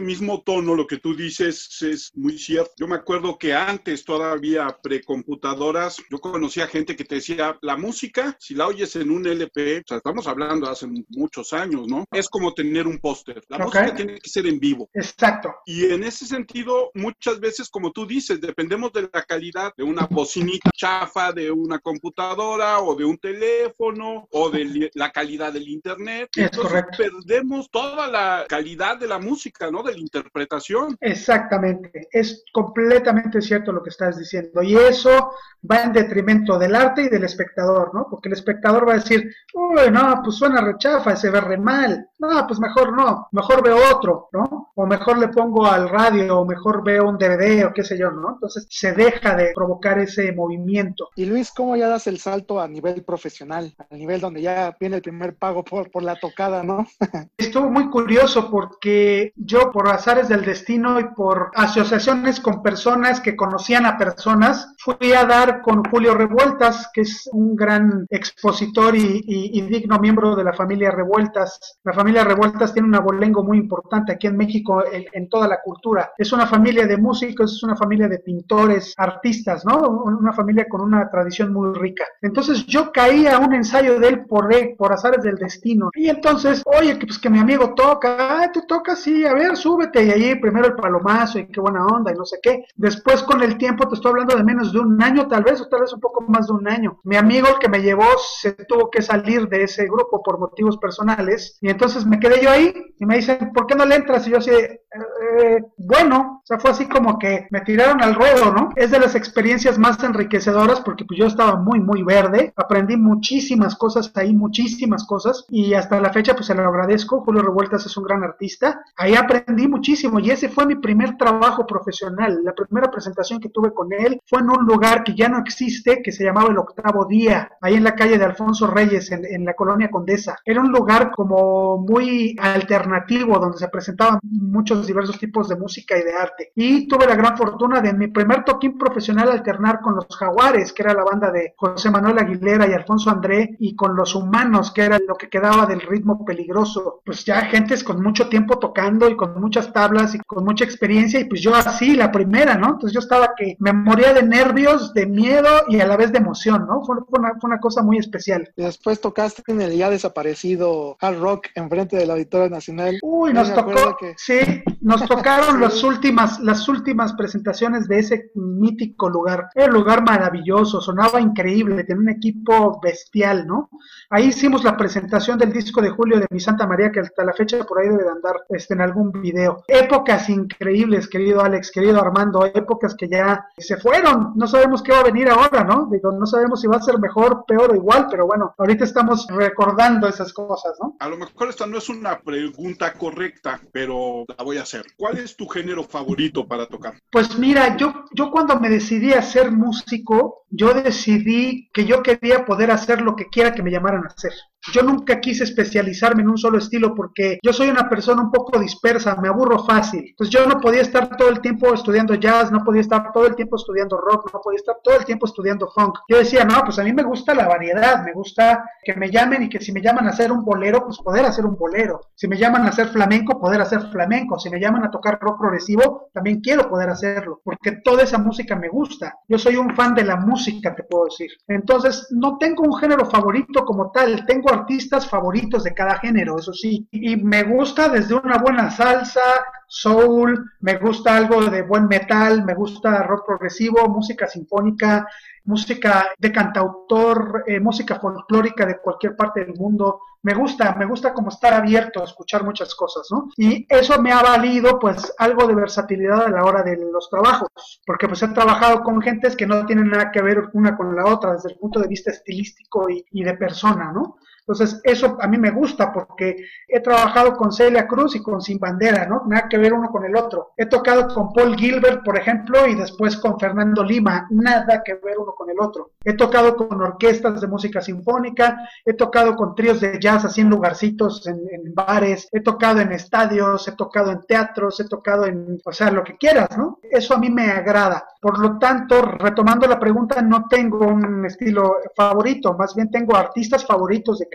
Mismo 0.00 0.42
tono, 0.42 0.74
lo 0.74 0.86
que 0.86 0.98
tú 0.98 1.14
dices 1.14 1.82
es 1.82 2.10
muy 2.14 2.38
cierto. 2.38 2.72
Yo 2.76 2.86
me 2.86 2.96
acuerdo 2.96 3.38
que 3.38 3.54
antes 3.54 4.04
todavía 4.04 4.76
precomputadoras, 4.82 6.02
yo 6.10 6.18
conocía 6.20 6.66
gente 6.66 6.96
que 6.96 7.04
te 7.04 7.16
decía, 7.16 7.58
la 7.62 7.76
música, 7.76 8.36
si 8.38 8.54
la 8.54 8.66
oyes 8.66 8.96
en 8.96 9.10
un 9.10 9.26
LP, 9.26 9.78
o 9.78 9.82
sea, 9.86 9.96
estamos 9.98 10.26
hablando 10.26 10.68
hace 10.68 10.86
muchos 11.08 11.52
años, 11.52 11.86
¿no? 11.86 12.04
Es 12.12 12.28
como 12.28 12.54
tener 12.54 12.86
un 12.86 12.98
póster. 12.98 13.42
La 13.48 13.58
música 13.58 13.94
tiene 13.94 14.18
que 14.18 14.30
ser 14.30 14.46
en 14.46 14.58
vivo. 14.58 14.88
Exacto. 14.94 15.54
Y 15.66 15.86
en 15.86 16.04
ese 16.04 16.26
sentido, 16.26 16.90
muchas 16.94 17.40
veces, 17.40 17.68
como 17.68 17.92
tú 17.92 18.06
dices, 18.06 18.40
dependemos 18.40 18.92
de 18.92 19.08
la 19.12 19.22
calidad 19.22 19.72
de 19.76 19.84
una 19.84 20.06
bocinita 20.06 20.70
chafa, 20.74 21.32
de 21.32 21.50
una 21.50 21.78
computadora 21.78 22.80
o 22.80 22.94
de 22.94 23.04
un 23.04 23.18
teléfono 23.18 24.28
o 24.30 24.50
de 24.50 24.90
la 24.94 25.10
calidad 25.10 25.52
del 25.52 25.68
internet. 25.68 26.30
Es 26.36 26.50
correcto. 26.50 26.98
Perdemos 26.98 27.70
toda 27.70 28.06
la 28.08 28.44
calidad 28.48 28.98
de 28.98 29.08
la 29.08 29.18
música, 29.18 29.70
¿no? 29.72 29.82
De 29.82 29.92
la 29.92 29.98
interpretación. 29.98 30.96
Exactamente, 31.00 32.08
es 32.12 32.44
completamente 32.52 33.40
cierto 33.40 33.72
lo 33.72 33.82
que 33.82 33.90
estás 33.90 34.18
diciendo. 34.18 34.62
Y 34.62 34.76
eso 34.76 35.32
va 35.68 35.82
en 35.82 35.92
detrimento 35.92 36.58
del 36.58 36.74
arte 36.74 37.02
y 37.02 37.08
del 37.08 37.24
espectador, 37.24 37.94
¿no? 37.94 38.06
Porque 38.10 38.28
el 38.28 38.34
espectador 38.34 38.86
va 38.86 38.92
a 38.92 38.96
decir, 38.96 39.32
uy, 39.54 39.90
no, 39.90 40.20
pues 40.22 40.36
suena 40.36 40.60
rechafa, 40.60 41.16
se 41.16 41.30
ve 41.30 41.40
re 41.40 41.56
mal. 41.56 42.08
No, 42.18 42.46
pues 42.46 42.60
mejor 42.60 42.96
no, 42.96 43.28
mejor 43.32 43.64
veo 43.64 43.78
otro, 43.92 44.28
¿no? 44.32 44.72
O 44.74 44.86
mejor 44.86 45.18
le 45.18 45.28
pongo 45.28 45.66
al 45.66 45.88
radio, 45.88 46.38
o 46.40 46.44
mejor 46.44 46.84
veo 46.84 47.08
un 47.08 47.18
DVD, 47.18 47.66
o 47.66 47.72
qué 47.72 47.82
sé 47.82 47.98
yo, 47.98 48.10
¿no? 48.10 48.34
Entonces 48.34 48.66
se 48.70 48.92
deja 48.92 49.34
de 49.34 49.52
provocar 49.54 49.98
ese 49.98 50.32
movimiento. 50.32 51.08
Y 51.16 51.24
Luis, 51.24 51.50
¿cómo 51.50 51.76
ya 51.76 51.88
das 51.88 52.06
el 52.06 52.18
salto 52.18 52.60
a 52.60 52.68
nivel 52.68 53.02
profesional? 53.04 53.74
A 53.90 53.96
nivel 53.96 54.20
donde 54.20 54.42
ya 54.42 54.76
viene 54.78 54.96
el 54.96 55.02
primer 55.02 55.36
pago 55.36 55.64
por, 55.64 55.90
por 55.90 56.02
la 56.02 56.16
tocada, 56.16 56.62
¿no? 56.62 56.86
Estuvo 57.36 57.70
muy 57.70 57.90
curioso 57.90 58.50
porque 58.50 59.32
yo, 59.36 59.61
por 59.70 59.88
azares 59.88 60.28
del 60.28 60.44
destino 60.44 60.98
y 60.98 61.04
por 61.14 61.50
asociaciones 61.54 62.40
con 62.40 62.62
personas 62.62 63.20
que 63.20 63.36
conocían 63.36 63.86
a 63.86 63.96
personas, 63.96 64.74
fui 64.78 65.12
a 65.12 65.24
dar 65.24 65.62
con 65.62 65.84
Julio 65.84 66.14
Revueltas, 66.14 66.90
que 66.92 67.02
es 67.02 67.28
un 67.32 67.54
gran 67.54 68.06
expositor 68.10 68.96
y, 68.96 69.60
digno 69.62 69.98
miembro 69.98 70.34
de 70.34 70.44
la 70.44 70.52
familia 70.52 70.90
Revueltas. 70.90 71.78
La 71.84 71.92
familia 71.92 72.24
Revueltas 72.24 72.72
tiene 72.72 72.88
un 72.88 72.94
abolengo 72.94 73.42
muy 73.44 73.58
importante 73.58 74.12
aquí 74.12 74.26
en 74.26 74.36
México 74.36 74.82
en, 74.90 75.28
toda 75.28 75.46
la 75.46 75.60
cultura. 75.62 76.12
Es 76.18 76.32
una 76.32 76.46
familia 76.46 76.86
de 76.86 76.96
músicos, 76.96 77.54
es 77.54 77.62
una 77.62 77.76
familia 77.76 78.08
de 78.08 78.18
pintores, 78.18 78.94
artistas, 78.96 79.64
¿no? 79.64 79.78
Una 79.78 80.32
familia 80.32 80.66
con 80.68 80.80
una 80.80 81.08
tradición 81.10 81.52
muy 81.52 81.74
rica. 81.74 82.04
Entonces 82.20 82.66
yo 82.66 82.92
caí 82.92 83.26
a 83.26 83.38
un 83.38 83.54
ensayo 83.54 83.98
de 83.98 84.08
él 84.08 84.24
por, 84.26 84.50
por 84.76 84.92
azares 84.92 85.22
del 85.22 85.36
destino. 85.36 85.90
Y 85.94 86.08
entonces, 86.08 86.62
oye, 86.66 86.96
pues 86.96 87.18
que 87.18 87.30
mi 87.30 87.38
amigo 87.38 87.74
toca, 87.74 88.42
ah, 88.42 88.50
tú 88.52 88.62
tocas, 88.66 89.00
sí, 89.00 89.24
a 89.24 89.34
ver, 89.34 89.51
súbete. 89.56 90.04
Y 90.04 90.10
ahí 90.10 90.34
primero 90.36 90.66
el 90.66 90.74
palomazo 90.74 91.38
y 91.38 91.46
qué 91.46 91.60
buena 91.60 91.86
onda 91.86 92.12
y 92.12 92.16
no 92.16 92.24
sé 92.24 92.38
qué. 92.42 92.64
Después 92.76 93.22
con 93.22 93.42
el 93.42 93.58
tiempo, 93.58 93.88
te 93.88 93.94
estoy 93.94 94.10
hablando 94.10 94.36
de 94.36 94.44
menos 94.44 94.72
de 94.72 94.80
un 94.80 95.02
año 95.02 95.28
tal 95.28 95.42
vez, 95.44 95.60
o 95.60 95.68
tal 95.68 95.82
vez 95.82 95.92
un 95.92 96.00
poco 96.00 96.22
más 96.22 96.46
de 96.46 96.54
un 96.54 96.68
año. 96.68 97.00
Mi 97.04 97.16
amigo, 97.16 97.48
el 97.48 97.58
que 97.58 97.68
me 97.68 97.82
llevó, 97.82 98.06
se 98.40 98.52
tuvo 98.52 98.90
que 98.90 99.02
salir 99.02 99.48
de 99.48 99.64
ese 99.64 99.84
grupo 99.86 100.22
por 100.22 100.38
motivos 100.38 100.76
personales 100.78 101.58
y 101.60 101.68
entonces 101.68 102.06
me 102.06 102.20
quedé 102.20 102.42
yo 102.42 102.50
ahí 102.50 102.72
y 102.98 103.06
me 103.06 103.16
dicen, 103.16 103.52
¿por 103.52 103.66
qué 103.66 103.74
no 103.74 103.84
le 103.84 103.96
entras? 103.96 104.26
Y 104.26 104.30
yo 104.30 104.38
así, 104.38 104.50
eh, 104.50 105.62
bueno, 105.76 106.40
o 106.42 106.46
sea, 106.46 106.58
fue 106.58 106.70
así 106.70 106.88
como 106.88 107.18
que 107.18 107.46
me 107.50 107.62
tiraron 107.62 108.02
al 108.02 108.14
ruedo, 108.14 108.52
¿no? 108.52 108.70
Es 108.76 108.90
de 108.90 108.98
las 108.98 109.14
experiencias 109.14 109.78
más 109.78 110.02
enriquecedoras 110.02 110.80
porque 110.80 111.04
pues 111.04 111.18
yo 111.18 111.26
estaba 111.26 111.56
muy, 111.56 111.80
muy 111.80 112.02
verde, 112.02 112.52
aprendí 112.56 112.96
muchísimas 112.96 113.74
cosas 113.76 114.12
ahí, 114.14 114.34
muchísimas 114.34 115.04
cosas 115.04 115.44
y 115.48 115.74
hasta 115.74 116.00
la 116.00 116.12
fecha 116.12 116.34
pues 116.34 116.46
se 116.46 116.54
lo 116.54 116.62
agradezco, 116.62 117.22
Julio 117.22 117.42
Revueltas 117.42 117.86
es 117.86 117.96
un 117.96 118.04
gran 118.04 118.22
artista, 118.22 118.82
ahí 118.96 119.14
aprendí 119.14 119.41
muchísimo 119.46 120.18
y 120.20 120.30
ese 120.30 120.48
fue 120.48 120.66
mi 120.66 120.76
primer 120.76 121.16
trabajo 121.16 121.66
profesional, 121.66 122.40
la 122.44 122.52
primera 122.52 122.90
presentación 122.90 123.40
que 123.40 123.48
tuve 123.48 123.72
con 123.72 123.92
él 123.92 124.20
fue 124.26 124.40
en 124.40 124.50
un 124.50 124.66
lugar 124.66 125.04
que 125.04 125.14
ya 125.14 125.28
no 125.28 125.38
existe, 125.38 126.02
que 126.02 126.12
se 126.12 126.24
llamaba 126.24 126.50
el 126.50 126.58
Octavo 126.58 127.06
Día, 127.06 127.50
ahí 127.60 127.74
en 127.74 127.84
la 127.84 127.94
calle 127.94 128.18
de 128.18 128.24
Alfonso 128.24 128.66
Reyes, 128.66 129.10
en, 129.12 129.24
en 129.24 129.44
la 129.44 129.54
colonia 129.54 129.90
Condesa. 129.90 130.36
Era 130.44 130.60
un 130.60 130.72
lugar 130.72 131.10
como 131.10 131.78
muy 131.78 132.36
alternativo 132.40 133.38
donde 133.38 133.58
se 133.58 133.68
presentaban 133.68 134.18
muchos 134.22 134.86
diversos 134.86 135.18
tipos 135.18 135.48
de 135.48 135.56
música 135.56 135.98
y 135.98 136.02
de 136.02 136.12
arte. 136.12 136.52
Y 136.54 136.88
tuve 136.88 137.06
la 137.06 137.14
gran 137.14 137.36
fortuna 137.36 137.80
de 137.80 137.92
en 137.92 137.98
mi 137.98 138.08
primer 138.08 138.44
toquín 138.44 138.78
profesional 138.78 139.30
alternar 139.30 139.80
con 139.80 139.94
los 139.94 140.06
Jaguares, 140.16 140.72
que 140.72 140.82
era 140.82 140.94
la 140.94 141.04
banda 141.04 141.30
de 141.30 141.54
José 141.56 141.90
Manuel 141.90 142.18
Aguilera 142.18 142.66
y 142.68 142.72
Alfonso 142.72 143.10
André, 143.10 143.56
y 143.60 143.76
con 143.76 143.94
los 143.94 144.14
Humanos, 144.14 144.72
que 144.72 144.82
era 144.82 144.98
lo 145.06 145.14
que 145.14 145.28
quedaba 145.28 145.66
del 145.66 145.80
ritmo 145.80 146.24
peligroso. 146.24 147.02
Pues 147.04 147.24
ya 147.24 147.42
gentes 147.42 147.84
con 147.84 148.02
mucho 148.02 148.28
tiempo 148.28 148.58
tocando 148.58 149.08
y 149.08 149.16
con 149.16 149.31
muchas 149.40 149.72
tablas 149.72 150.14
y 150.14 150.18
con 150.20 150.44
mucha 150.44 150.64
experiencia, 150.64 151.20
y 151.20 151.24
pues 151.24 151.40
yo 151.40 151.54
así, 151.54 151.94
la 151.94 152.12
primera, 152.12 152.56
¿no? 152.56 152.68
Entonces 152.68 152.92
yo 152.92 153.00
estaba 153.00 153.34
que 153.36 153.56
me 153.58 153.72
moría 153.72 154.12
de 154.12 154.22
nervios, 154.22 154.92
de 154.94 155.06
miedo 155.06 155.48
y 155.68 155.80
a 155.80 155.86
la 155.86 155.96
vez 155.96 156.12
de 156.12 156.18
emoción, 156.18 156.66
¿no? 156.66 156.82
Fue, 156.84 156.96
una, 157.08 157.34
fue 157.40 157.48
una 157.48 157.60
cosa 157.60 157.82
muy 157.82 157.98
especial. 157.98 158.50
Después 158.56 159.00
tocaste 159.00 159.42
en 159.46 159.60
el 159.60 159.76
ya 159.76 159.90
desaparecido 159.90 160.96
Hard 161.00 161.18
Rock 161.18 161.46
enfrente 161.54 161.96
del 161.96 162.10
Auditorio 162.10 162.48
Nacional. 162.48 162.98
Uy, 163.02 163.32
nos 163.32 163.52
tocó, 163.54 163.96
sí, 164.16 164.38
nos 164.80 165.06
tocaron 165.08 165.60
las 165.60 165.82
últimas, 165.82 166.40
las 166.40 166.68
últimas 166.68 167.12
presentaciones 167.14 167.88
de 167.88 167.98
ese 167.98 168.30
mítico 168.34 169.08
lugar. 169.08 169.48
Era 169.54 169.66
un 169.66 169.74
lugar 169.74 170.02
maravilloso, 170.04 170.80
sonaba 170.80 171.20
increíble, 171.20 171.84
tenía 171.84 172.02
un 172.02 172.08
equipo 172.08 172.80
bestial, 172.82 173.46
¿no? 173.46 173.70
Ahí 174.10 174.26
hicimos 174.26 174.64
la 174.64 174.76
presentación 174.76 175.38
del 175.38 175.52
disco 175.52 175.80
de 175.80 175.90
Julio 175.90 176.18
de 176.18 176.26
Mi 176.30 176.40
Santa 176.40 176.66
María, 176.66 176.90
que 176.90 177.00
hasta 177.00 177.24
la 177.24 177.32
fecha 177.32 177.62
por 177.64 177.78
ahí 177.78 177.88
debe 177.88 178.04
de 178.04 178.10
andar 178.10 178.36
este, 178.48 178.74
en 178.74 178.80
algún 178.80 179.21
video. 179.22 179.64
Épocas 179.66 180.28
increíbles, 180.28 181.08
querido 181.08 181.40
Alex, 181.40 181.70
querido 181.70 182.00
Armando, 182.00 182.44
épocas 182.44 182.94
que 182.94 183.08
ya 183.08 183.46
se 183.56 183.78
fueron. 183.78 184.32
No 184.36 184.46
sabemos 184.46 184.82
qué 184.82 184.92
va 184.92 184.98
a 184.98 185.04
venir 185.04 185.30
ahora, 185.30 185.64
¿no? 185.64 185.88
Digo, 185.90 186.12
no 186.12 186.26
sabemos 186.26 186.60
si 186.60 186.66
va 186.66 186.76
a 186.76 186.82
ser 186.82 186.98
mejor, 186.98 187.44
peor 187.46 187.72
o 187.72 187.74
igual, 187.74 188.08
pero 188.10 188.26
bueno, 188.26 188.54
ahorita 188.58 188.84
estamos 188.84 189.26
recordando 189.28 190.08
esas 190.08 190.32
cosas, 190.32 190.76
¿no? 190.80 190.96
A 190.98 191.08
lo 191.08 191.16
mejor 191.16 191.48
esta 191.48 191.66
no 191.66 191.78
es 191.78 191.88
una 191.88 192.20
pregunta 192.20 192.92
correcta, 192.94 193.60
pero 193.72 194.24
la 194.36 194.44
voy 194.44 194.58
a 194.58 194.62
hacer. 194.62 194.84
¿Cuál 194.98 195.18
es 195.18 195.36
tu 195.36 195.46
género 195.48 195.84
favorito 195.84 196.46
para 196.46 196.66
tocar? 196.66 196.94
Pues 197.10 197.38
mira, 197.38 197.76
yo, 197.76 198.04
yo 198.12 198.30
cuando 198.30 198.58
me 198.58 198.68
decidí 198.68 199.12
a 199.12 199.22
ser 199.22 199.52
músico, 199.52 200.44
yo 200.50 200.74
decidí 200.74 201.70
que 201.72 201.84
yo 201.84 202.02
quería 202.02 202.44
poder 202.44 202.70
hacer 202.70 203.00
lo 203.00 203.16
que 203.16 203.28
quiera 203.28 203.54
que 203.54 203.62
me 203.62 203.70
llamaran 203.70 204.04
a 204.04 204.08
hacer. 204.08 204.32
Yo 204.72 204.82
nunca 204.82 205.20
quise 205.20 205.44
especializarme 205.44 206.22
en 206.22 206.30
un 206.30 206.38
solo 206.38 206.58
estilo 206.58 206.94
porque 206.94 207.38
yo 207.42 207.52
soy 207.52 207.68
una 207.68 207.88
persona 207.88 208.22
un 208.22 208.30
poco 208.30 208.60
dispersa, 208.60 209.16
me 209.16 209.28
aburro 209.28 209.64
fácil. 209.64 210.04
Entonces 210.08 210.32
yo 210.32 210.46
no 210.46 210.60
podía 210.60 210.82
estar 210.82 211.16
todo 211.16 211.30
el 211.30 211.40
tiempo 211.40 211.74
estudiando 211.74 212.14
jazz, 212.14 212.52
no 212.52 212.62
podía 212.62 212.82
estar 212.82 213.12
todo 213.12 213.26
el 213.26 213.34
tiempo 213.34 213.56
estudiando 213.56 213.98
rock, 213.98 214.30
no 214.32 214.40
podía 214.40 214.58
estar 214.58 214.76
todo 214.84 214.96
el 214.96 215.04
tiempo 215.04 215.26
estudiando 215.26 215.68
funk. 215.74 215.98
Yo 216.08 216.18
decía, 216.18 216.44
no, 216.44 216.62
pues 216.64 216.78
a 216.78 216.84
mí 216.84 216.92
me 216.92 217.02
gusta 217.02 217.34
la 217.34 217.48
variedad, 217.48 218.04
me 218.04 218.12
gusta 218.12 218.64
que 218.84 218.94
me 218.94 219.10
llamen 219.10 219.42
y 219.42 219.48
que 219.48 219.60
si 219.60 219.72
me 219.72 219.82
llaman 219.82 220.06
a 220.06 220.10
hacer 220.10 220.30
un 220.30 220.44
bolero, 220.44 220.84
pues 220.84 220.98
poder 220.98 221.24
hacer 221.24 221.44
un 221.44 221.56
bolero. 221.56 222.00
Si 222.14 222.28
me 222.28 222.38
llaman 222.38 222.64
a 222.64 222.68
hacer 222.68 222.88
flamenco, 222.88 223.40
poder 223.40 223.60
hacer 223.60 223.80
flamenco. 223.90 224.38
Si 224.38 224.48
me 224.48 224.60
llaman 224.60 224.84
a 224.84 224.90
tocar 224.90 225.18
rock 225.20 225.40
progresivo, 225.40 226.10
también 226.12 226.40
quiero 226.40 226.68
poder 226.68 226.88
hacerlo, 226.88 227.40
porque 227.42 227.80
toda 227.82 228.04
esa 228.04 228.18
música 228.18 228.54
me 228.54 228.68
gusta. 228.68 229.18
Yo 229.28 229.38
soy 229.38 229.56
un 229.56 229.74
fan 229.74 229.94
de 229.94 230.04
la 230.04 230.16
música, 230.16 230.74
te 230.74 230.84
puedo 230.84 231.06
decir. 231.06 231.30
Entonces, 231.48 232.08
no 232.10 232.38
tengo 232.38 232.62
un 232.62 232.76
género 232.76 233.06
favorito 233.06 233.64
como 233.64 233.90
tal, 233.90 234.24
tengo 234.26 234.51
artistas 234.52 235.08
favoritos 235.08 235.64
de 235.64 235.74
cada 235.74 235.98
género, 235.98 236.38
eso 236.38 236.52
sí. 236.52 236.86
Y 236.90 237.16
me 237.16 237.42
gusta 237.42 237.88
desde 237.88 238.14
una 238.14 238.38
buena 238.38 238.70
salsa, 238.70 239.20
soul, 239.66 240.52
me 240.60 240.76
gusta 240.76 241.16
algo 241.16 241.46
de 241.46 241.62
buen 241.62 241.86
metal, 241.86 242.44
me 242.44 242.54
gusta 242.54 243.02
rock 243.04 243.24
progresivo, 243.26 243.88
música 243.88 244.26
sinfónica, 244.26 245.06
música 245.44 246.12
de 246.18 246.30
cantautor, 246.30 247.44
eh, 247.46 247.58
música 247.58 247.98
folclórica 247.98 248.66
de 248.66 248.78
cualquier 248.78 249.16
parte 249.16 249.44
del 249.44 249.54
mundo. 249.54 250.00
Me 250.22 250.34
gusta, 250.34 250.74
me 250.74 250.84
gusta 250.84 251.12
como 251.12 251.30
estar 251.30 251.54
abierto 251.54 252.00
a 252.00 252.04
escuchar 252.04 252.44
muchas 252.44 252.74
cosas, 252.74 253.08
¿no? 253.10 253.28
Y 253.36 253.66
eso 253.68 254.00
me 254.00 254.12
ha 254.12 254.22
valido 254.22 254.78
pues 254.78 255.12
algo 255.18 255.46
de 255.46 255.54
versatilidad 255.54 256.26
a 256.26 256.30
la 256.30 256.44
hora 256.44 256.62
de 256.62 256.76
los 256.76 257.08
trabajos, 257.08 257.48
porque 257.86 258.06
pues 258.06 258.22
he 258.22 258.28
trabajado 258.28 258.82
con 258.82 259.00
gentes 259.00 259.34
que 259.34 259.46
no 259.46 259.66
tienen 259.66 259.88
nada 259.88 260.12
que 260.12 260.22
ver 260.22 260.50
una 260.52 260.76
con 260.76 260.94
la 260.94 261.06
otra 261.06 261.32
desde 261.32 261.50
el 261.50 261.58
punto 261.58 261.80
de 261.80 261.88
vista 261.88 262.10
estilístico 262.10 262.88
y, 262.88 263.04
y 263.10 263.24
de 263.24 263.34
persona, 263.34 263.90
¿no? 263.90 264.16
Entonces, 264.46 264.80
eso 264.82 265.16
a 265.20 265.28
mí 265.28 265.38
me 265.38 265.50
gusta 265.50 265.92
porque 265.92 266.36
he 266.66 266.80
trabajado 266.80 267.36
con 267.36 267.52
Celia 267.52 267.86
Cruz 267.86 268.16
y 268.16 268.22
con 268.22 268.40
Sin 268.40 268.58
Bandera, 268.58 269.06
¿no? 269.06 269.22
Nada 269.26 269.48
que 269.48 269.56
ver 269.56 269.72
uno 269.72 269.88
con 269.90 270.04
el 270.04 270.16
otro. 270.16 270.52
He 270.56 270.66
tocado 270.66 271.06
con 271.14 271.32
Paul 271.32 271.56
Gilbert, 271.56 272.02
por 272.04 272.18
ejemplo, 272.18 272.66
y 272.66 272.74
después 272.74 273.16
con 273.16 273.38
Fernando 273.38 273.84
Lima, 273.84 274.26
nada 274.30 274.82
que 274.84 274.94
ver 274.94 275.18
uno 275.18 275.32
con 275.32 275.48
el 275.48 275.60
otro. 275.60 275.92
He 276.04 276.14
tocado 276.14 276.56
con 276.56 276.80
orquestas 276.80 277.40
de 277.40 277.46
música 277.46 277.80
sinfónica, 277.80 278.68
he 278.84 278.94
tocado 278.94 279.36
con 279.36 279.54
tríos 279.54 279.80
de 279.80 280.00
jazz 280.00 280.24
así 280.24 280.40
en 280.40 280.50
lugarcitos, 280.50 281.24
en, 281.26 281.40
bares, 281.74 282.28
he 282.32 282.40
tocado 282.40 282.80
en 282.80 282.92
estadios, 282.92 283.66
he 283.68 283.72
tocado 283.72 284.10
en 284.10 284.22
teatros, 284.22 284.80
he 284.80 284.88
tocado 284.88 285.26
en, 285.26 285.60
o 285.64 285.72
sea, 285.72 285.90
lo 285.90 286.02
que 286.02 286.16
quieras, 286.16 286.48
¿no? 286.58 286.80
Eso 286.82 287.14
a 287.14 287.18
mí 287.18 287.30
me 287.30 287.50
agrada. 287.50 288.04
Por 288.20 288.38
lo 288.38 288.58
tanto, 288.58 289.02
retomando 289.02 289.66
la 289.66 289.78
pregunta, 289.78 290.20
no 290.20 290.46
tengo 290.48 290.86
un 290.86 291.26
estilo 291.26 291.76
favorito, 291.94 292.54
más 292.54 292.74
bien 292.74 292.90
tengo 292.90 293.16
artistas 293.16 293.64
favoritos 293.64 294.18
de 294.18 294.28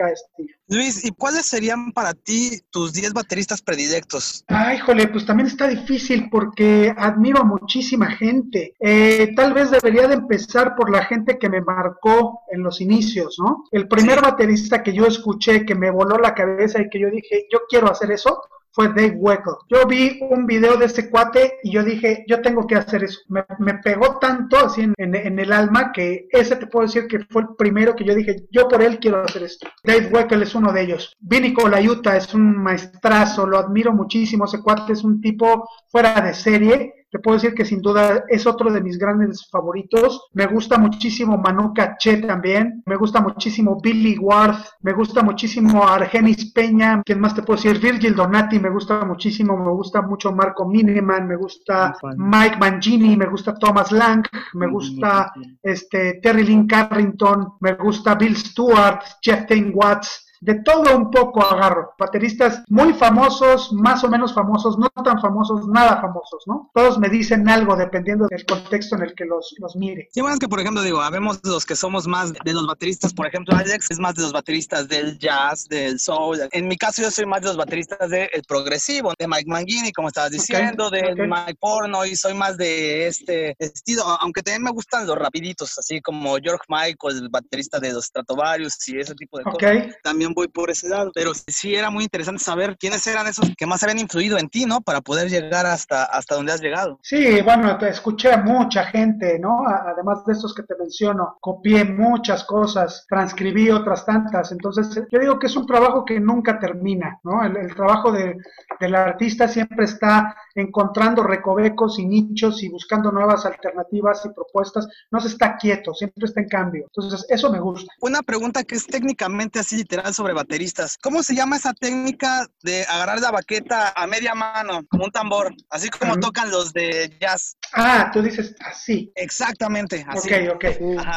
Luis, 0.69 1.05
¿y 1.05 1.11
cuáles 1.11 1.45
serían 1.45 1.91
para 1.91 2.13
ti 2.13 2.59
tus 2.69 2.93
10 2.93 3.13
bateristas 3.13 3.61
predilectos? 3.61 4.43
Ay, 4.47 4.79
jole, 4.79 5.07
pues 5.07 5.25
también 5.25 5.47
está 5.47 5.67
difícil 5.67 6.29
porque 6.29 6.93
admiro 6.97 7.39
a 7.39 7.45
muchísima 7.45 8.11
gente. 8.11 8.75
Eh, 8.79 9.33
tal 9.35 9.53
vez 9.53 9.71
debería 9.71 10.07
de 10.07 10.15
empezar 10.15 10.75
por 10.75 10.91
la 10.91 11.05
gente 11.05 11.37
que 11.39 11.49
me 11.49 11.61
marcó 11.61 12.41
en 12.51 12.63
los 12.63 12.81
inicios, 12.81 13.37
¿no? 13.39 13.63
El 13.71 13.87
primer 13.87 14.21
baterista 14.21 14.83
que 14.83 14.93
yo 14.93 15.05
escuché 15.05 15.65
que 15.65 15.75
me 15.75 15.89
voló 15.89 16.17
la 16.17 16.33
cabeza 16.33 16.81
y 16.81 16.89
que 16.89 16.99
yo 16.99 17.09
dije, 17.09 17.47
yo 17.51 17.59
quiero 17.69 17.89
hacer 17.89 18.11
eso, 18.11 18.41
fue 18.77 18.89
Dave 18.89 19.15
Weckl. 19.17 19.49
Yo 19.69 19.87
vi 19.87 20.19
un 20.21 20.45
video 20.45 20.77
de 20.77 20.85
ese 20.85 21.09
cuate 21.09 21.57
y 21.63 21.71
yo 21.71 21.83
dije, 21.83 22.23
yo 22.27 22.43
tengo 22.43 22.67
que 22.67 22.75
hacer 22.75 23.03
eso. 23.03 23.21
Me, 23.27 23.43
pegó 23.83 24.19
tanto 24.19 24.55
así 24.55 24.83
en, 24.97 25.39
el 25.39 25.51
alma 25.51 25.91
que 25.91 26.27
ese 26.29 26.57
te 26.57 26.67
puedo 26.67 26.85
decir 26.85 27.07
que 27.07 27.25
fue 27.31 27.41
el 27.41 27.47
primero 27.57 27.95
que 27.95 28.03
yo 28.03 28.13
dije, 28.13 28.45
yo 28.51 28.67
por 28.67 28.83
él 28.83 28.99
quiero 28.99 29.23
hacer 29.23 29.41
esto. 29.41 29.67
Dave 29.83 30.09
Weckl 30.11 30.43
es 30.43 30.53
uno 30.53 30.71
de 30.71 30.83
ellos. 30.83 31.17
Vinny 31.19 31.55
Colaiuta 31.55 32.15
es 32.15 32.31
un 32.35 32.55
maestrazo, 32.55 33.47
lo 33.47 33.57
admiro 33.57 33.93
muchísimo. 33.93 34.45
Ese 34.45 34.61
cuate 34.61 34.93
es 34.93 35.03
un 35.03 35.21
tipo 35.21 35.67
fuera 35.87 36.21
de 36.21 36.35
serie 36.35 36.96
te 37.09 37.19
puedo 37.19 37.37
decir 37.37 37.53
que 37.53 37.65
sin 37.65 37.81
duda 37.81 38.23
es 38.27 38.45
otro 38.45 38.71
de 38.71 38.81
mis 38.81 38.97
grandes 38.97 39.47
favoritos. 39.49 40.27
Me 40.33 40.45
gusta 40.45 40.77
muchísimo 40.77 41.37
Manu 41.37 41.73
Caché 41.73 42.17
también, 42.17 42.83
me 42.85 42.95
gusta 42.95 43.21
muchísimo 43.21 43.79
Billy 43.81 44.17
Ward, 44.17 44.57
me 44.81 44.93
gusta 44.93 45.23
muchísimo 45.23 45.87
Argenis 45.87 46.51
Peña, 46.53 47.01
¿quién 47.05 47.19
más 47.19 47.33
te 47.33 47.41
puedo 47.41 47.61
decir? 47.61 47.79
Virgil 47.79 48.15
Donati, 48.15 48.59
me 48.59 48.69
gusta 48.69 49.05
muchísimo, 49.05 49.57
me 49.57 49.71
gusta 49.71 50.01
mucho 50.01 50.31
Marco 50.31 50.67
Miniman, 50.67 51.27
me 51.27 51.35
gusta 51.35 51.95
Mike 52.17 52.57
Mangini, 52.59 53.15
me 53.15 53.27
gusta 53.27 53.53
Thomas 53.55 53.91
Lang, 53.91 54.25
me 54.53 54.67
gusta 54.67 55.31
este 55.61 56.19
Terry 56.21 56.43
Lynn 56.43 56.67
Carrington, 56.67 57.53
me 57.61 57.73
gusta 57.73 58.15
Bill 58.15 58.35
Stewart, 58.35 59.01
Jeff 59.21 59.45
Tain 59.47 59.71
Watts, 59.73 60.26
de 60.41 60.55
todo 60.55 60.95
un 60.95 61.11
poco 61.11 61.43
agarro. 61.43 61.93
Bateristas 61.97 62.63
muy 62.69 62.93
famosos, 62.93 63.71
más 63.73 64.03
o 64.03 64.09
menos 64.09 64.33
famosos, 64.33 64.77
no 64.77 64.89
tan 65.03 65.19
famosos, 65.21 65.67
nada 65.67 66.01
famosos, 66.01 66.43
¿no? 66.45 66.69
Todos 66.73 66.99
me 66.99 67.09
dicen 67.09 67.47
algo 67.49 67.75
dependiendo 67.75 68.27
del 68.27 68.45
contexto 68.45 68.95
en 68.95 69.03
el 69.03 69.15
que 69.15 69.25
los, 69.25 69.55
los 69.59 69.75
mire. 69.75 70.09
Sí, 70.11 70.21
bueno, 70.21 70.35
es 70.35 70.39
que 70.39 70.47
por 70.47 70.59
ejemplo, 70.59 70.81
digo, 70.81 71.01
habemos 71.01 71.39
los 71.43 71.65
que 71.65 71.75
somos 71.75 72.07
más 72.07 72.33
de 72.33 72.53
los 72.53 72.67
bateristas, 72.67 73.13
por 73.13 73.27
ejemplo, 73.27 73.55
Alex 73.55 73.87
es 73.89 73.99
más 73.99 74.15
de 74.15 74.23
los 74.23 74.33
bateristas 74.33 74.87
del 74.87 75.17
jazz, 75.17 75.67
del 75.67 75.99
soul. 75.99 76.39
En 76.51 76.67
mi 76.67 76.77
caso, 76.77 77.01
yo 77.01 77.11
soy 77.11 77.25
más 77.25 77.41
de 77.41 77.47
los 77.47 77.57
bateristas 77.57 78.09
del 78.09 78.29
progresivo, 78.47 79.13
de 79.17 79.27
Mike 79.27 79.49
Mangini, 79.49 79.91
como 79.91 80.09
estabas 80.09 80.31
diciendo, 80.31 80.89
de 80.89 81.15
Mike 81.15 81.57
Porno, 81.59 82.05
y 82.05 82.15
soy 82.15 82.33
más 82.33 82.57
de 82.57 83.07
este 83.07 83.55
estilo, 83.59 84.03
aunque 84.21 84.43
también 84.43 84.63
me 84.63 84.71
gustan 84.71 85.07
los 85.07 85.17
rapiditos, 85.17 85.77
así 85.77 86.01
como 86.01 86.35
George 86.41 86.65
Michael, 86.69 87.23
el 87.23 87.29
baterista 87.29 87.79
de 87.79 87.93
los 87.93 88.05
Stratovarius 88.05 88.75
y 88.87 88.99
ese 88.99 89.15
tipo 89.15 89.37
de 89.37 89.43
cosas. 89.43 89.95
También 90.03 90.26
voy 90.33 90.47
por 90.47 90.69
ese 90.69 90.89
lado, 90.89 91.11
pero 91.13 91.31
sí 91.33 91.75
era 91.75 91.89
muy 91.89 92.03
interesante 92.03 92.43
saber 92.43 92.77
quiénes 92.77 93.05
eran 93.07 93.27
esos 93.27 93.51
que 93.57 93.65
más 93.65 93.83
habían 93.83 93.99
influido 93.99 94.37
en 94.37 94.49
ti, 94.49 94.65
¿no? 94.65 94.81
Para 94.81 95.01
poder 95.01 95.29
llegar 95.29 95.65
hasta, 95.65 96.03
hasta 96.05 96.35
donde 96.35 96.53
has 96.53 96.61
llegado. 96.61 96.99
Sí, 97.01 97.41
bueno, 97.41 97.77
te 97.77 97.89
escuché 97.89 98.31
a 98.31 98.37
mucha 98.37 98.85
gente, 98.85 99.39
¿no? 99.39 99.63
Además 99.67 100.25
de 100.25 100.33
estos 100.33 100.53
que 100.53 100.63
te 100.63 100.75
menciono, 100.77 101.37
copié 101.41 101.85
muchas 101.85 102.43
cosas, 102.43 103.05
transcribí 103.07 103.69
otras 103.69 104.05
tantas, 104.05 104.51
entonces 104.51 104.89
yo 105.11 105.19
digo 105.19 105.39
que 105.39 105.47
es 105.47 105.55
un 105.55 105.65
trabajo 105.65 106.05
que 106.05 106.19
nunca 106.19 106.59
termina, 106.59 107.19
¿no? 107.23 107.43
El, 107.43 107.75
trabajo 107.75 108.11
de, 108.11 108.37
del 108.79 108.95
artista 108.95 109.47
siempre 109.47 109.85
está 109.85 110.35
encontrando 110.55 111.23
recovecos 111.23 111.99
y 111.99 112.05
nichos 112.05 112.63
y 112.63 112.69
buscando 112.69 113.11
nuevas 113.11 113.45
alternativas 113.45 114.25
y 114.25 114.29
propuestas, 114.29 114.87
no 115.11 115.19
se 115.19 115.27
está 115.27 115.57
quieto, 115.57 115.93
siempre 115.93 116.25
está 116.25 116.41
en 116.41 116.49
cambio, 116.49 116.85
entonces 116.85 117.25
eso 117.29 117.51
me 117.51 117.59
gusta. 117.59 117.93
Una 118.01 118.21
pregunta 118.21 118.63
que 118.63 118.75
es 118.75 118.87
técnicamente 118.87 119.59
así 119.59 119.77
literal 119.77 120.13
sobre 120.17 120.33
bateristas. 120.33 120.97
¿Cómo 120.97 121.21
se 121.21 121.35
llama 121.35 121.57
esa 121.57 121.73
técnica 121.73 122.47
de 122.63 122.83
agarrar 122.85 123.21
la 123.21 123.29
baqueta 123.29 123.93
a 123.95 124.07
media 124.07 124.33
mano, 124.33 124.81
como 124.89 125.05
un 125.05 125.11
tambor, 125.11 125.53
así 125.69 125.89
como 125.89 126.17
tocan 126.17 126.49
los 126.49 126.73
de 126.73 127.15
jazz? 127.21 127.55
Ah, 127.73 128.09
tú 128.11 128.23
dices 128.23 128.55
así. 128.65 129.11
Exactamente, 129.15 130.03
así. 130.07 130.33
Ok, 130.33 130.55
ok. 130.55 130.65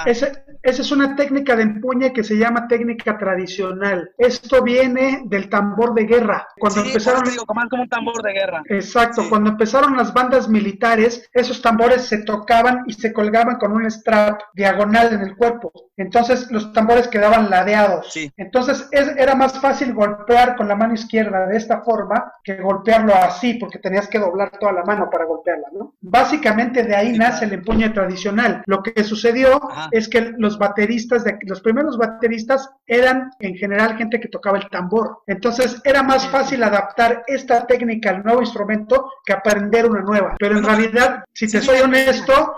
Esa, 0.04 0.32
es 0.62 0.92
una 0.92 1.16
técnica 1.16 1.56
de 1.56 1.62
empuñe 1.62 2.12
que 2.12 2.22
se 2.22 2.36
llama 2.36 2.68
técnica 2.68 3.16
tradicional. 3.16 4.10
Esto 4.18 4.62
viene 4.62 5.22
del 5.24 5.48
tambor 5.48 5.94
de 5.94 6.04
guerra. 6.04 6.46
Cuando 6.58 6.84
empezaron... 6.84 7.24
Digo, 7.24 7.46
como, 7.46 7.62
un 7.62 7.88
tambor 7.88 8.22
de 8.22 8.32
guerra. 8.32 8.62
Exacto, 8.68 9.28
cuando 9.30 9.50
empezaron 9.50 9.96
las 9.96 10.12
bandas 10.12 10.46
militares, 10.48 11.26
esos 11.32 11.62
tambores 11.62 12.02
se 12.02 12.18
tocaban 12.18 12.84
y 12.86 12.92
se 12.92 13.14
colgaban 13.14 13.56
con 13.56 13.72
un 13.72 13.90
strap 13.90 14.42
diagonal 14.52 15.14
en 15.14 15.22
el 15.22 15.36
cuerpo. 15.36 15.72
Entonces 15.96 16.50
los 16.50 16.72
tambores 16.74 17.08
quedaban 17.08 17.48
ladeados. 17.48 18.12
Sí. 18.12 18.30
Entonces 18.36 18.88
era 18.92 19.34
más 19.34 19.58
fácil 19.60 19.92
golpear 19.92 20.56
con 20.56 20.68
la 20.68 20.76
mano 20.76 20.94
izquierda 20.94 21.46
de 21.46 21.56
esta 21.56 21.82
forma 21.82 22.32
que 22.42 22.56
golpearlo 22.56 23.14
así, 23.14 23.54
porque 23.54 23.78
tenías 23.78 24.08
que 24.08 24.18
doblar 24.18 24.50
toda 24.58 24.72
la 24.72 24.84
mano 24.84 25.08
para 25.10 25.24
golpearla, 25.24 25.68
¿no? 25.72 25.94
Básicamente 26.00 26.82
de 26.82 26.94
ahí 26.94 27.16
nace 27.16 27.44
el 27.44 27.52
empuño 27.52 27.92
tradicional. 27.92 28.62
Lo 28.66 28.82
que 28.82 29.04
sucedió 29.04 29.60
es 29.90 30.08
que 30.08 30.32
los 30.36 30.58
bateristas, 30.58 31.24
de, 31.24 31.38
los 31.42 31.60
primeros 31.60 31.98
bateristas 31.98 32.70
eran 32.86 33.30
en 33.40 33.56
general 33.56 33.96
gente 33.96 34.20
que 34.20 34.28
tocaba 34.28 34.58
el 34.58 34.68
tambor. 34.68 35.18
Entonces 35.26 35.80
era 35.84 36.02
más 36.02 36.26
fácil 36.28 36.62
adaptar 36.62 37.22
esta 37.26 37.66
técnica 37.66 38.10
al 38.10 38.24
nuevo 38.24 38.40
instrumento 38.40 39.10
que 39.24 39.32
aprender 39.32 39.86
una 39.86 40.00
nueva. 40.00 40.36
Pero 40.38 40.58
en 40.58 40.64
realidad, 40.64 41.24
si 41.32 41.46
te 41.48 41.60
soy 41.60 41.80
honesto, 41.80 42.56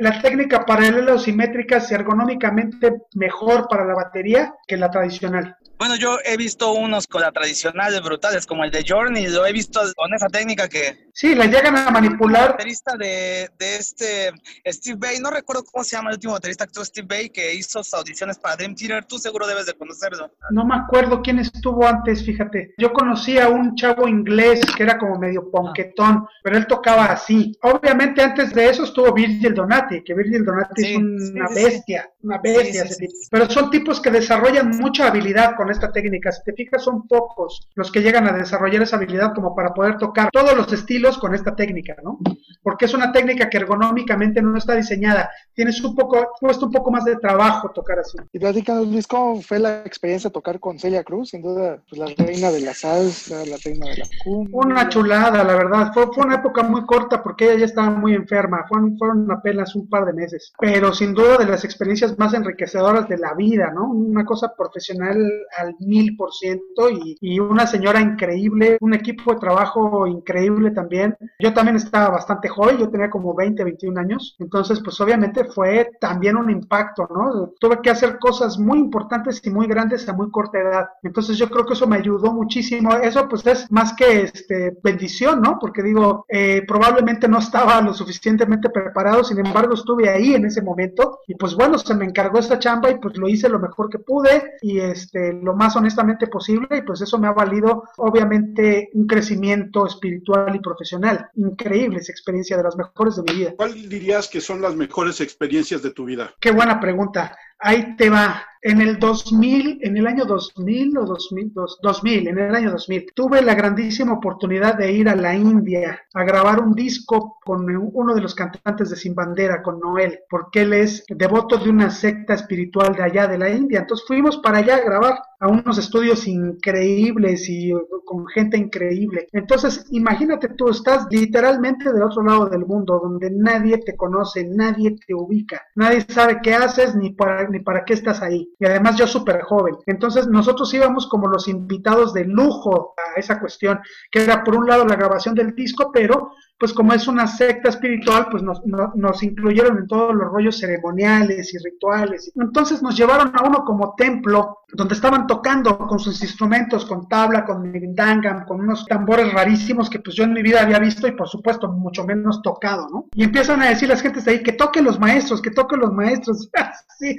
la 0.00 0.20
técnica 0.20 0.64
paralela 0.64 1.14
o 1.14 1.18
simétrica 1.18 1.76
es 1.76 1.90
ergonómicamente 1.92 3.02
mejor 3.14 3.68
para 3.68 3.84
la 3.84 3.94
batería 3.94 4.54
que 4.66 4.76
la 4.76 4.90
tradicional. 4.90 5.56
Bueno, 5.78 5.94
yo 5.94 6.18
he 6.24 6.36
visto 6.36 6.72
unos 6.72 7.06
con 7.06 7.20
la 7.20 7.30
tradicional 7.30 8.00
brutales, 8.02 8.46
como 8.46 8.64
el 8.64 8.70
de 8.72 8.84
Journey, 8.86 9.28
lo 9.28 9.46
he 9.46 9.52
visto 9.52 9.80
con 9.94 10.12
esa 10.12 10.26
técnica 10.26 10.68
que... 10.68 11.08
Sí, 11.12 11.36
la 11.36 11.46
llegan 11.46 11.76
a 11.76 11.90
manipular. 11.90 12.42
El 12.42 12.50
baterista 12.52 12.96
de, 12.96 13.48
de, 13.58 13.76
este 13.76 14.32
Steve 14.66 14.98
Bay, 14.98 15.18
no 15.20 15.30
recuerdo 15.30 15.64
cómo 15.64 15.84
se 15.84 15.96
llama 15.96 16.10
el 16.10 16.16
último 16.16 16.32
baterista 16.32 16.66
que 16.66 16.84
Steve 16.84 17.06
Bay, 17.08 17.30
que 17.30 17.54
hizo 17.54 17.82
sus 17.82 17.94
audiciones 17.94 18.38
para 18.38 18.56
Dream 18.56 18.74
Theater, 18.74 19.04
tú 19.04 19.18
seguro 19.18 19.46
debes 19.46 19.66
de 19.66 19.74
conocerlo. 19.74 20.32
No 20.50 20.64
me 20.64 20.74
acuerdo 20.74 21.22
quién 21.22 21.38
estuvo 21.38 21.86
antes, 21.86 22.24
fíjate. 22.24 22.74
Yo 22.76 22.92
conocí 22.92 23.38
a 23.38 23.48
un 23.48 23.76
chavo 23.76 24.08
inglés 24.08 24.60
que 24.76 24.82
era 24.82 24.98
como 24.98 25.18
medio 25.18 25.50
ponquetón, 25.50 26.26
pero 26.42 26.56
él 26.56 26.66
tocaba 26.66 27.06
así. 27.06 27.56
Obviamente 27.62 28.22
antes 28.22 28.52
de 28.52 28.68
eso 28.68 28.84
estuvo 28.84 29.12
Virgil 29.12 29.54
Donati, 29.54 30.02
que 30.02 30.14
Virgil 30.14 30.44
Donati 30.44 30.84
es 30.84 30.96
una 30.96 31.48
bestia, 31.48 32.10
una 32.22 32.38
bestia. 32.38 32.84
Pero 33.30 33.48
son 33.50 33.70
tipos 33.70 34.00
que 34.00 34.10
desarrollan 34.10 34.70
mucha 34.70 35.08
habilidad 35.08 35.54
con 35.56 35.67
esta 35.70 35.92
técnica. 35.92 36.32
Si 36.32 36.42
te 36.44 36.52
fijas, 36.52 36.82
son 36.82 37.06
pocos 37.06 37.68
los 37.74 37.90
que 37.90 38.02
llegan 38.02 38.26
a 38.28 38.32
desarrollar 38.32 38.82
esa 38.82 38.96
habilidad 38.96 39.34
como 39.34 39.54
para 39.54 39.74
poder 39.74 39.98
tocar 39.98 40.30
todos 40.30 40.56
los 40.56 40.72
estilos 40.72 41.18
con 41.18 41.34
esta 41.34 41.54
técnica, 41.54 41.96
¿no? 42.02 42.18
Porque 42.62 42.86
es 42.86 42.94
una 42.94 43.12
técnica 43.12 43.48
que 43.48 43.58
ergonómicamente 43.58 44.42
no 44.42 44.56
está 44.56 44.74
diseñada. 44.74 45.30
Tienes 45.54 45.82
un 45.82 45.94
poco, 45.94 46.32
cuesta 46.40 46.66
un 46.66 46.72
poco 46.72 46.90
más 46.90 47.04
de 47.04 47.16
trabajo 47.16 47.70
tocar 47.70 47.98
así. 47.98 48.18
Y 48.32 48.38
platícanos, 48.38 48.88
Luis, 48.88 49.06
¿cómo 49.06 49.40
fue 49.40 49.58
la 49.58 49.80
experiencia 49.84 50.28
de 50.28 50.34
tocar 50.34 50.60
con 50.60 50.78
Celia 50.78 51.04
Cruz? 51.04 51.30
Sin 51.30 51.42
duda, 51.42 51.82
pues, 51.88 51.98
la 51.98 52.24
reina 52.24 52.50
de 52.50 52.60
la 52.60 52.74
salsa, 52.74 53.44
la 53.44 53.56
reina 53.64 53.86
de 53.86 53.96
la 53.98 54.06
cumbia. 54.24 54.56
Una 54.56 54.88
chulada, 54.88 55.44
la 55.44 55.54
verdad. 55.54 55.92
Fue, 55.92 56.06
fue 56.12 56.24
una 56.24 56.36
época 56.36 56.62
muy 56.62 56.84
corta 56.86 57.22
porque 57.22 57.46
ella 57.46 57.60
ya 57.60 57.64
estaba 57.66 57.90
muy 57.90 58.14
enferma. 58.14 58.64
Fueron, 58.68 58.96
fueron 58.98 59.30
apenas 59.30 59.74
un 59.74 59.88
par 59.88 60.04
de 60.04 60.12
meses. 60.12 60.52
Pero 60.58 60.92
sin 60.92 61.14
duda 61.14 61.38
de 61.38 61.46
las 61.46 61.64
experiencias 61.64 62.18
más 62.18 62.34
enriquecedoras 62.34 63.08
de 63.08 63.18
la 63.18 63.34
vida, 63.34 63.70
¿no? 63.74 63.90
Una 63.90 64.24
cosa 64.24 64.54
profesional 64.56 65.16
al 65.60 65.74
mil 65.80 66.16
por 66.16 66.32
ciento 66.32 66.88
y 66.90 67.40
una 67.40 67.66
señora 67.66 68.00
increíble, 68.00 68.78
un 68.80 68.94
equipo 68.94 69.32
de 69.32 69.40
trabajo 69.40 70.06
increíble 70.06 70.70
también. 70.70 71.16
Yo 71.38 71.52
también 71.52 71.76
estaba 71.76 72.10
bastante 72.10 72.48
joven, 72.48 72.78
yo 72.78 72.88
tenía 72.88 73.10
como 73.10 73.34
20, 73.34 73.64
21 73.64 74.00
años, 74.00 74.36
entonces 74.38 74.80
pues 74.80 75.00
obviamente 75.00 75.44
fue 75.44 75.90
también 76.00 76.36
un 76.36 76.50
impacto, 76.50 77.08
¿no? 77.10 77.52
Tuve 77.60 77.80
que 77.82 77.90
hacer 77.90 78.18
cosas 78.18 78.58
muy 78.58 78.78
importantes 78.78 79.40
y 79.44 79.50
muy 79.50 79.66
grandes 79.66 80.08
a 80.08 80.12
muy 80.12 80.30
corta 80.30 80.58
edad. 80.58 80.88
Entonces 81.02 81.36
yo 81.36 81.48
creo 81.48 81.64
que 81.64 81.74
eso 81.74 81.86
me 81.86 81.96
ayudó 81.96 82.32
muchísimo. 82.32 82.94
Eso 82.94 83.28
pues 83.28 83.46
es 83.46 83.70
más 83.70 83.92
que 83.94 84.22
este, 84.22 84.76
bendición, 84.82 85.40
¿no? 85.40 85.58
Porque 85.60 85.82
digo, 85.82 86.24
eh, 86.28 86.62
probablemente 86.66 87.28
no 87.28 87.38
estaba 87.38 87.80
lo 87.80 87.94
suficientemente 87.94 88.70
preparado, 88.70 89.24
sin 89.24 89.38
embargo 89.44 89.74
estuve 89.74 90.08
ahí 90.08 90.34
en 90.34 90.46
ese 90.46 90.62
momento 90.62 91.20
y 91.26 91.34
pues 91.34 91.54
bueno, 91.54 91.78
se 91.78 91.94
me 91.94 92.04
encargó 92.04 92.38
esa 92.38 92.58
chamba 92.58 92.90
y 92.90 92.98
pues 92.98 93.16
lo 93.16 93.28
hice 93.28 93.48
lo 93.48 93.58
mejor 93.58 93.88
que 93.88 93.98
pude 93.98 94.56
y 94.62 94.78
este, 94.78 95.32
lo 95.48 95.54
más 95.54 95.74
honestamente 95.76 96.26
posible 96.26 96.68
y 96.70 96.82
pues 96.82 97.00
eso 97.00 97.18
me 97.18 97.26
ha 97.26 97.32
valido 97.32 97.84
obviamente 97.96 98.90
un 98.92 99.06
crecimiento 99.06 99.86
espiritual 99.86 100.54
y 100.54 100.58
profesional. 100.60 101.30
Increíble 101.36 102.00
esa 102.00 102.12
experiencia 102.12 102.58
de 102.58 102.64
las 102.64 102.76
mejores 102.76 103.16
de 103.16 103.22
mi 103.22 103.38
vida. 103.38 103.54
¿Cuál 103.56 103.88
dirías 103.88 104.28
que 104.28 104.42
son 104.42 104.60
las 104.60 104.76
mejores 104.76 105.22
experiencias 105.22 105.82
de 105.82 105.90
tu 105.90 106.04
vida? 106.04 106.34
Qué 106.38 106.50
buena 106.50 106.78
pregunta. 106.78 107.34
Ahí 107.58 107.96
te 107.96 108.10
va. 108.10 108.44
En 108.60 108.80
el 108.80 108.98
2000, 108.98 109.78
en 109.82 109.96
el 109.96 110.06
año 110.06 110.24
2000 110.24 110.98
o 110.98 111.04
2000, 111.04 111.52
2000, 111.80 112.28
en 112.28 112.38
el 112.38 112.54
año 112.54 112.72
2000, 112.72 113.12
tuve 113.14 113.40
la 113.40 113.54
grandísima 113.54 114.14
oportunidad 114.14 114.76
de 114.76 114.90
ir 114.92 115.08
a 115.08 115.14
la 115.14 115.34
India 115.34 116.00
a 116.12 116.24
grabar 116.24 116.60
un 116.60 116.74
disco 116.74 117.38
con 117.44 117.64
uno 117.70 118.14
de 118.14 118.20
los 118.20 118.34
cantantes 118.34 118.90
de 118.90 118.96
Sin 118.96 119.14
Bandera, 119.14 119.62
con 119.62 119.78
Noel, 119.78 120.20
porque 120.28 120.62
él 120.62 120.72
es 120.72 121.04
devoto 121.08 121.56
de 121.58 121.70
una 121.70 121.90
secta 121.90 122.34
espiritual 122.34 122.94
de 122.94 123.04
allá 123.04 123.28
de 123.28 123.38
la 123.38 123.48
India. 123.48 123.80
Entonces 123.80 124.06
fuimos 124.06 124.38
para 124.38 124.58
allá 124.58 124.76
a 124.76 124.84
grabar 124.84 125.18
a 125.40 125.48
unos 125.48 125.78
estudios 125.78 126.26
increíbles 126.26 127.48
y 127.48 127.72
con 128.04 128.26
gente 128.26 128.56
increíble. 128.56 129.28
Entonces, 129.32 129.86
imagínate 129.90 130.48
tú, 130.48 130.68
estás 130.68 131.06
literalmente 131.10 131.92
del 131.92 132.02
otro 132.02 132.22
lado 132.24 132.46
del 132.46 132.66
mundo, 132.66 133.00
donde 133.02 133.30
nadie 133.30 133.78
te 133.78 133.96
conoce, 133.96 134.44
nadie 134.44 134.96
te 135.06 135.14
ubica, 135.14 135.62
nadie 135.76 136.00
sabe 136.08 136.40
qué 136.42 136.54
haces 136.54 136.96
ni 136.96 137.10
para, 137.10 137.48
ni 137.48 137.60
para 137.60 137.84
qué 137.84 137.94
estás 137.94 138.20
ahí 138.20 138.47
y 138.58 138.66
además 138.66 138.96
yo 138.96 139.06
súper 139.06 139.42
joven. 139.42 139.76
Entonces 139.86 140.26
nosotros 140.26 140.72
íbamos 140.74 141.08
como 141.08 141.28
los 141.28 141.48
invitados 141.48 142.12
de 142.12 142.24
lujo 142.24 142.94
a 142.96 143.18
esa 143.18 143.38
cuestión, 143.40 143.80
que 144.10 144.24
era 144.24 144.44
por 144.44 144.56
un 144.56 144.66
lado 144.66 144.84
la 144.84 144.96
grabación 144.96 145.34
del 145.34 145.54
disco, 145.54 145.90
pero 145.92 146.30
pues 146.58 146.72
como 146.72 146.92
es 146.92 147.06
una 147.06 147.28
secta 147.28 147.68
espiritual, 147.68 148.26
pues 148.30 148.42
nos, 148.42 148.60
nos 148.66 149.22
incluyeron 149.22 149.78
en 149.78 149.86
todos 149.86 150.12
los 150.12 150.28
rollos 150.32 150.58
ceremoniales 150.58 151.54
y 151.54 151.58
rituales. 151.58 152.32
Entonces 152.34 152.82
nos 152.82 152.96
llevaron 152.96 153.32
a 153.36 153.44
uno 153.44 153.64
como 153.64 153.94
templo, 153.96 154.58
donde 154.72 154.94
estaban 154.94 155.28
tocando 155.28 155.78
con 155.78 156.00
sus 156.00 156.20
instrumentos, 156.20 156.84
con 156.84 157.08
tabla, 157.08 157.44
con 157.44 157.62
mirindangam, 157.62 158.44
con 158.44 158.60
unos 158.60 158.84
tambores 158.86 159.32
rarísimos 159.32 159.88
que 159.88 160.00
pues 160.00 160.16
yo 160.16 160.24
en 160.24 160.32
mi 160.32 160.42
vida 160.42 160.60
había 160.60 160.80
visto 160.80 161.06
y 161.06 161.12
por 161.12 161.28
supuesto 161.28 161.68
mucho 161.68 162.04
menos 162.04 162.42
tocado, 162.42 162.88
¿no? 162.90 163.06
Y 163.14 163.22
empiezan 163.22 163.62
a 163.62 163.68
decir 163.68 163.88
las 163.88 164.02
gentes 164.02 164.26
ahí 164.26 164.42
que 164.42 164.52
toquen 164.52 164.84
los 164.84 164.98
maestros, 164.98 165.40
que 165.40 165.52
toquen 165.52 165.78
los 165.78 165.92
maestros, 165.92 166.50
así, 166.54 167.16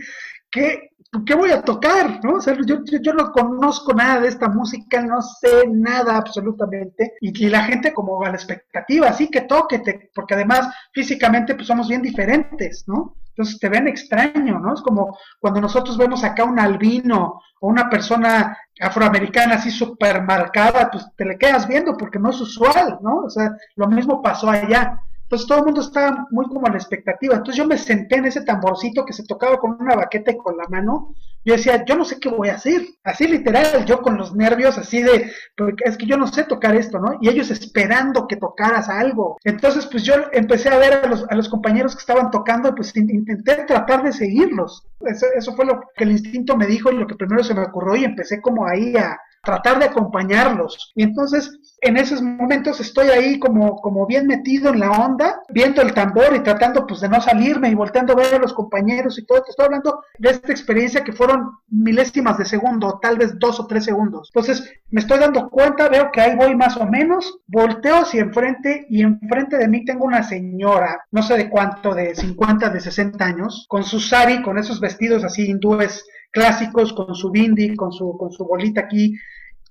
que 0.52 0.90
¿qué 1.26 1.34
voy 1.34 1.52
a 1.52 1.62
tocar? 1.62 2.24
¿no? 2.24 2.40
yo, 2.66 3.14
no 3.14 3.32
conozco 3.32 3.94
nada 3.94 4.22
de 4.22 4.28
esta 4.28 4.48
música, 4.48 5.02
no 5.02 5.22
sé 5.22 5.68
nada 5.68 6.18
absolutamente. 6.18 7.16
Y, 7.22 7.50
la 7.50 7.64
gente 7.64 7.94
como 7.94 8.24
a 8.24 8.30
la 8.30 8.36
expectativa, 8.36 9.12
sí 9.14 9.30
que 9.30 9.42
toque, 9.42 9.82
porque 10.14 10.36
además 10.36 10.70
físicamente 10.94 11.56
pues 11.56 11.68
somos 11.68 11.88
bien 11.88 12.02
diferentes, 12.02 12.84
¿no? 12.88 13.16
Entonces 13.30 13.60
te 13.60 13.70
ven 13.70 13.88
extraño, 13.88 14.60
¿no? 14.60 14.74
Es 14.74 14.82
como 14.82 15.18
cuando 15.40 15.62
nosotros 15.62 15.98
vemos 15.98 16.24
acá 16.24 16.44
un 16.44 16.60
albino 16.60 17.42
o 17.62 17.68
una 17.68 17.90
persona 17.90 18.58
afroamericana 18.80 19.56
así 19.56 19.72
súper 19.72 20.22
marcada, 20.24 20.90
pues 20.92 21.06
te 21.16 21.26
le 21.26 21.38
quedas 21.38 21.68
viendo 21.68 21.96
porque 21.98 22.20
no 22.20 22.30
es 22.30 22.42
usual, 22.42 23.00
¿no? 23.02 23.24
O 23.26 23.30
sea, 23.30 23.56
lo 23.76 23.88
mismo 23.88 24.22
pasó 24.22 24.50
allá 24.50 25.00
pues 25.30 25.46
todo 25.46 25.60
el 25.60 25.66
mundo 25.66 25.82
estaba 25.82 26.28
muy 26.32 26.48
como 26.48 26.66
a 26.66 26.72
la 26.72 26.78
expectativa. 26.78 27.36
Entonces 27.36 27.56
yo 27.56 27.68
me 27.68 27.78
senté 27.78 28.16
en 28.16 28.26
ese 28.26 28.42
tamborcito 28.42 29.06
que 29.06 29.14
se 29.14 29.26
tocaba 29.26 29.58
con 29.58 29.78
una 29.80 29.96
baqueta 29.96 30.32
y 30.32 30.38
con 30.38 30.58
la 30.58 30.68
mano. 30.68 31.14
Yo 31.46 31.54
decía, 31.54 31.86
yo 31.86 31.96
no 31.96 32.04
sé 32.04 32.20
qué 32.20 32.30
voy 32.30 32.50
a 32.50 32.56
hacer. 32.56 32.82
Así 33.04 33.28
literal, 33.28 33.86
yo 33.86 34.02
con 34.02 34.18
los 34.18 34.36
nervios, 34.36 34.78
así 34.78 35.04
de, 35.04 35.32
porque 35.56 35.84
es 35.86 35.98
que 35.98 36.08
yo 36.08 36.18
no 36.18 36.28
sé 36.28 36.44
tocar 36.44 36.76
esto, 36.76 37.00
¿no? 37.00 37.18
Y 37.22 37.30
ellos 37.30 37.52
esperando 37.52 38.28
que 38.28 38.38
tocaras 38.38 38.90
algo. 38.90 39.38
Entonces, 39.44 39.86
pues 39.86 40.04
yo 40.04 40.16
empecé 40.34 40.70
a 40.70 40.78
ver 40.78 40.94
a 40.94 41.08
los, 41.08 41.26
a 41.30 41.36
los 41.36 41.48
compañeros 41.48 41.96
que 41.96 42.02
estaban 42.02 42.32
tocando 42.32 42.74
pues 42.74 42.96
intenté 42.96 43.56
tratar 43.66 44.04
de 44.04 44.12
seguirlos. 44.12 44.84
Eso, 45.02 45.28
eso 45.36 45.56
fue 45.56 45.66
lo 45.66 45.82
que 45.96 46.04
el 46.04 46.12
instinto 46.12 46.58
me 46.58 46.66
dijo 46.66 46.92
y 46.92 46.98
lo 46.98 47.08
que 47.08 47.16
primero 47.16 47.44
se 47.44 47.54
me 47.54 47.64
ocurrió 47.64 47.96
y 47.96 48.04
empecé 48.06 48.42
como 48.42 48.68
ahí 48.68 48.98
a, 48.98 49.18
tratar 49.44 49.80
de 49.80 49.86
acompañarlos. 49.86 50.92
Y 50.96 51.04
entonces, 51.04 51.52
en 51.82 51.98
esos 51.98 52.22
momentos 52.22 52.80
estoy 52.80 53.10
ahí 53.10 53.40
como, 53.40 53.78
como 53.78 54.06
bien 54.06 54.28
metido 54.28 54.72
en 54.74 54.80
la 54.80 54.92
onda, 54.92 55.42
viendo 55.50 55.82
el 55.82 55.94
tambor 55.94 56.36
y 56.36 56.42
tratando 56.42 56.86
pues 56.86 57.00
de 57.02 57.10
no 57.10 57.22
salirme 57.22 57.70
y 57.70 57.76
volteando 57.76 58.14
a 58.14 58.18
ver 58.18 58.36
a 58.36 58.40
los 58.40 58.54
compañeros 58.54 59.18
y 59.18 59.26
todo. 59.26 59.42
Te 59.42 59.52
estoy 59.52 59.66
hablando 59.66 60.04
de 60.18 60.30
esta 60.32 60.52
experiencia 60.52 61.04
que 61.04 61.14
fueron 61.14 61.52
milésimas 61.70 62.38
de 62.38 62.46
segundo, 62.46 63.00
tal 63.02 63.18
vez 63.18 63.38
dos 63.40 63.60
o 63.60 63.68
tres 63.68 63.86
segundos. 63.86 64.30
Entonces, 64.34 64.72
me 64.90 65.02
estoy 65.02 65.20
dando 65.20 65.50
cuenta, 65.50 65.90
veo 65.90 66.12
que 66.12 66.22
ahí 66.22 66.36
voy 66.36 66.56
más 66.56 66.76
o 66.78 66.86
menos, 66.86 67.40
volteo 67.48 67.98
hacia 67.98 68.22
enfrente 68.22 68.86
y 68.90 69.02
enfrente 69.02 69.58
de 69.58 69.68
mí 69.68 69.86
tengo 69.86 70.06
una 70.06 70.24
señora, 70.24 71.06
no 71.12 71.24
sé 71.24 71.38
de 71.38 71.50
cuánto, 71.50 71.94
de 71.94 72.16
50, 72.16 72.70
de 72.70 72.80
60 72.80 73.24
años, 73.24 73.66
con 73.70 73.84
su 73.84 74.00
sari, 74.00 74.42
con 74.42 74.58
esos 74.58 74.80
vestidos 74.80 75.24
así 75.24 75.50
hindúes 75.50 76.06
clásicos 76.32 76.94
con 76.94 77.16
su 77.16 77.30
bindi, 77.32 77.76
con 77.76 77.92
su, 77.92 78.18
con 78.18 78.32
su 78.32 78.46
bolita 78.46 78.82
aquí, 78.82 79.16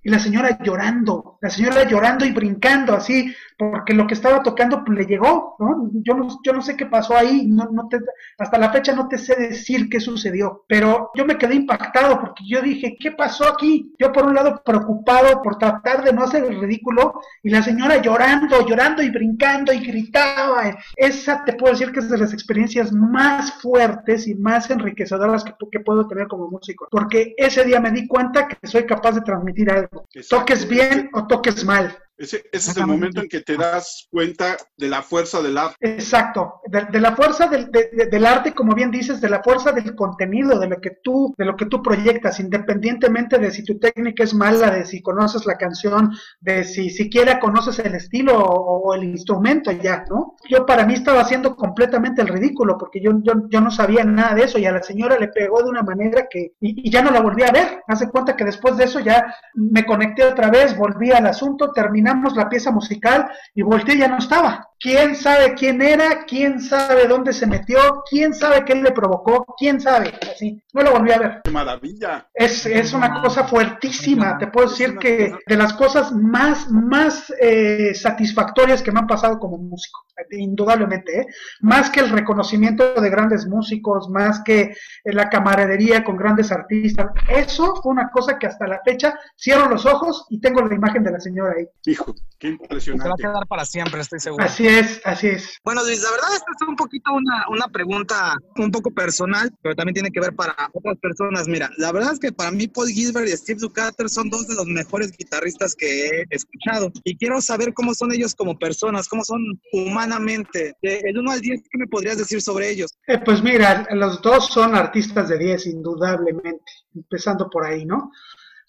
y 0.02 0.11
la 0.11 0.18
señora 0.18 0.58
llorando, 0.62 1.38
la 1.40 1.50
señora 1.50 1.84
llorando 1.84 2.24
y 2.24 2.32
brincando 2.32 2.94
así, 2.94 3.34
porque 3.58 3.92
lo 3.92 4.06
que 4.06 4.14
estaba 4.14 4.42
tocando 4.42 4.84
pues, 4.84 4.98
le 4.98 5.04
llegó, 5.04 5.56
¿no? 5.58 5.90
Yo 6.04 6.14
no, 6.14 6.28
yo 6.44 6.52
no 6.52 6.62
sé 6.62 6.76
qué 6.76 6.87
pasó 6.87 7.16
ahí, 7.16 7.46
no, 7.48 7.68
no 7.72 7.88
te, 7.88 7.98
hasta 8.38 8.56
la 8.56 8.70
fecha 8.70 8.94
no 8.94 9.08
te 9.08 9.18
sé 9.18 9.34
decir 9.34 9.88
qué 9.90 9.98
sucedió, 9.98 10.64
pero 10.68 11.11
yo 11.16 11.24
me 11.24 11.37
quedé 11.37 11.56
impactado 11.56 12.20
porque 12.20 12.44
yo 12.48 12.62
dije, 12.62 12.96
¿qué 12.98 13.11
pasó 13.11 13.48
aquí? 13.48 13.92
Yo 13.98 14.12
por 14.12 14.26
un 14.26 14.34
lado 14.34 14.62
preocupado 14.64 15.42
por 15.42 15.58
tratar 15.58 16.04
de 16.04 16.12
no 16.12 16.22
hacer 16.22 16.44
el 16.44 16.61
ridículo 16.61 17.20
y 17.42 17.50
la 17.50 17.62
señora 17.62 18.00
llorando, 18.00 18.64
llorando 18.66 19.02
y 19.02 19.11
brincando 19.11 19.72
y 19.72 19.80
gritaba. 19.80 20.78
Esa 20.96 21.44
te 21.44 21.54
puedo 21.54 21.72
decir 21.72 21.90
que 21.90 21.98
es 21.98 22.08
de 22.08 22.18
las 22.18 22.32
experiencias 22.32 22.92
más 22.92 23.52
fuertes 23.61 24.28
y 24.28 24.37
más 24.37 24.70
enriquecedoras 24.70 25.42
que, 25.42 25.52
que 25.72 25.80
puedo 25.80 26.06
tener 26.06 26.28
como 26.28 26.48
músico, 26.48 26.87
porque 26.90 27.34
ese 27.37 27.64
día 27.64 27.80
me 27.80 27.90
di 27.90 28.06
cuenta 28.06 28.46
que 28.46 28.66
soy 28.66 28.87
capaz 28.87 29.12
de 29.12 29.22
transmitir 29.22 29.70
algo, 29.70 29.88
toques 30.29 30.66
bien 30.66 31.09
o 31.12 31.22
toques 31.22 31.64
mal. 31.64 31.96
Ese, 32.18 32.42
es 32.50 32.76
el 32.76 32.85
momento 32.85 33.20
en 33.20 33.28
que 33.28 33.42
te 33.42 33.57
das 33.57 34.09
cuenta 34.11 34.57
de 34.76 34.88
la 34.88 35.02
fuerza 35.02 35.40
del 35.40 35.57
arte. 35.57 35.76
Exacto, 35.81 36.61
de, 36.66 37.00
la 37.00 37.14
fuerza 37.14 37.46
del, 37.46 37.70
del, 37.70 38.26
arte, 38.26 38.52
como 38.54 38.74
bien 38.74 38.90
dices, 38.90 39.20
de 39.20 39.28
la 39.28 39.40
fuerza 39.40 39.70
del 39.70 39.94
contenido, 39.94 40.59
de 40.59 40.66
lo 40.66 40.81
que 40.81 40.98
tú, 41.00 41.33
de 41.38 41.44
lo 41.44 41.57
que 41.57 41.66
tú 41.66 41.81
proyectas, 41.81 42.40
independientemente 42.40 43.38
de 43.38 43.52
si 43.52 43.62
tu 43.62 43.78
técnica 43.78 44.24
es 44.24 44.35
mala, 44.35 44.72
de 44.72 44.85
si 44.85 45.00
conoces 45.00 45.46
la 45.46 45.57
canción, 45.57 46.11
de 46.40 46.64
si 46.64 46.90
siquiera 46.90 47.38
conoces 47.38 47.78
el 47.78 47.94
estilo 47.94 48.37
o, 48.37 48.94
el 48.94 49.04
instrumento 49.04 49.70
ya, 49.70 50.04
¿no? 50.11 50.35
Yo 50.50 50.66
para 50.66 50.85
mí 50.87 50.94
estaba 50.94 51.20
haciendo 51.20 51.54
completamente 51.54 52.22
el 52.22 52.28
ridículo, 52.28 52.76
porque 52.78 53.00
yo, 53.00 53.12
yo, 53.22 53.48
yo, 53.48 53.61
no 53.61 53.70
sabía 53.70 54.02
nada 54.02 54.35
de 54.35 54.42
eso 54.42 54.59
y 54.59 54.66
a 54.66 54.72
la 54.72 54.83
señora 54.83 55.18
le 55.18 55.28
pegó 55.28 55.62
de 55.62 55.70
una 55.70 55.83
manera 55.83 56.26
que, 56.28 56.54
y, 56.61 56.88
y 56.88 56.90
ya 56.90 57.02
no 57.02 57.12
la 57.12 57.20
volví 57.20 57.44
a 57.44 57.52
ver. 57.52 57.83
Hace 57.87 58.09
cuenta 58.09 58.35
que 58.35 58.44
después 58.44 58.76
de 58.76 58.85
eso 58.85 58.98
ya 58.98 59.35
me 59.54 59.85
conecté 59.85 60.24
otra 60.24 60.50
vez, 60.50 60.76
volví 60.76 61.12
al 61.12 61.26
asunto, 61.26 61.70
terminé 61.70 62.08
la 62.35 62.49
pieza 62.49 62.71
musical 62.71 63.31
y 63.55 63.62
volteé 63.62 63.99
ya 63.99 64.09
no 64.09 64.18
estaba. 64.18 64.67
¿Quién 64.81 65.17
sabe 65.17 65.55
quién 65.55 65.83
era? 65.83 66.25
¿Quién 66.25 66.61
sabe 66.61 67.09
dónde 67.09 67.33
se 67.33 67.49
metió? 67.49 68.05
¿Quién 68.09 68.33
sabe 68.33 68.64
qué 68.64 68.77
le 68.77 68.93
provocó? 68.93 69.45
¿Quién 69.59 69.81
sabe? 69.81 70.12
Así, 70.33 70.62
no 70.73 70.83
lo 70.83 70.93
volví 70.93 71.11
a 71.11 71.19
ver. 71.19 71.41
¡Qué 71.43 71.51
maravilla! 71.51 72.29
Es, 72.33 72.64
es 72.64 72.93
una 72.93 73.21
cosa 73.21 73.43
fuertísima. 73.45 74.38
Te 74.38 74.47
puedo 74.47 74.69
decir 74.69 74.97
que 74.99 75.35
de 75.45 75.57
las 75.57 75.73
cosas 75.73 76.12
más, 76.12 76.71
más 76.71 77.33
eh, 77.41 77.93
satisfactorias 77.93 78.81
que 78.81 78.93
me 78.93 79.01
han 79.01 79.09
pasado 79.09 79.41
como 79.41 79.59
músico, 79.59 80.05
indudablemente. 80.31 81.23
¿eh? 81.23 81.27
Más 81.61 81.91
que 81.91 81.99
el 81.99 82.11
reconocimiento 82.11 82.95
de 82.95 83.11
grandes 83.11 83.47
músicos, 83.49 84.09
más 84.09 84.43
que 84.45 84.77
la 85.03 85.29
camaradería 85.29 86.05
con 86.05 86.17
grandes 86.17 86.53
artistas. 86.53 87.11
Eso 87.29 87.75
fue 87.83 87.91
una 87.91 88.11
cosa 88.11 88.38
que 88.38 88.47
hasta 88.47 88.69
la 88.69 88.81
fecha 88.85 89.19
cierro 89.37 89.69
los 89.69 89.87
ojos 89.87 90.25
y 90.31 90.41
tengo 90.41 90.61
la 90.61 90.75
imagen 90.75 91.03
de 91.03 91.11
la 91.11 91.19
señora 91.19 91.55
ahí. 91.59 91.67
Hijo, 91.87 92.14
qué 92.38 92.49
impresionante. 92.49 93.03
Se 93.03 93.09
va 93.09 93.14
a 93.14 93.33
quedar 93.33 93.47
para 93.49 93.64
siempre, 93.64 94.01
estoy 94.01 94.21
seguro. 94.21 94.45
Así 94.45 94.67
es, 94.68 95.00
así 95.04 95.28
es. 95.28 95.59
Bueno, 95.64 95.83
Luis, 95.85 96.02
la 96.02 96.11
verdad 96.11 96.35
esta 96.35 96.52
es 96.52 96.68
un 96.68 96.76
poquito 96.76 97.12
una, 97.12 97.46
una 97.48 97.68
pregunta 97.68 98.35
un 98.57 98.70
poco 98.70 98.90
personal, 98.90 99.50
pero 99.62 99.74
también 99.74 99.94
tiene 99.94 100.11
que 100.11 100.20
ver 100.20 100.35
para 100.35 100.54
otras 100.72 100.96
personas. 100.98 101.48
Mira, 101.48 101.70
la 101.78 101.92
verdad 101.92 102.12
es 102.12 102.18
que 102.18 102.33
para 102.33 102.50
mí 102.50 102.68
Paul 102.68 102.88
Gilbert 102.88 103.28
y 103.28 103.37
Steve 103.37 103.61
Lukather 103.61 104.09
son 104.09 104.31
dos 104.31 104.46
de 104.46 104.54
los 104.54 104.66
mejores 104.66 105.12
guitarristas 105.16 105.74
que 105.74 106.09
he 106.09 106.24
escuchado. 106.31 106.92
Y 107.04 107.16
quiero 107.16 107.40
saber 107.40 107.72
cómo 107.74 107.94
son 107.94 108.12
ellos 108.12 108.35
como 108.35 108.59
personas, 108.59 109.09
cómo 109.09 109.24
son 109.24 109.40
humanamente. 109.72 110.74
El 110.83 111.18
1 111.18 111.31
al 111.31 111.40
10, 111.40 111.62
¿qué 111.70 111.78
me 111.78 111.87
podrías 111.87 112.18
decir 112.18 112.42
sobre 112.42 112.70
ellos? 112.70 112.92
Eh, 113.07 113.18
pues 113.24 113.42
mira, 113.42 113.87
los 113.92 114.20
dos 114.22 114.48
son 114.48 114.74
artistas 114.74 115.28
de 115.28 115.38
10, 115.38 115.66
indudablemente, 115.66 116.64
empezando 116.94 117.48
por 117.50 117.64
ahí, 117.64 117.85
¿no? 117.85 118.11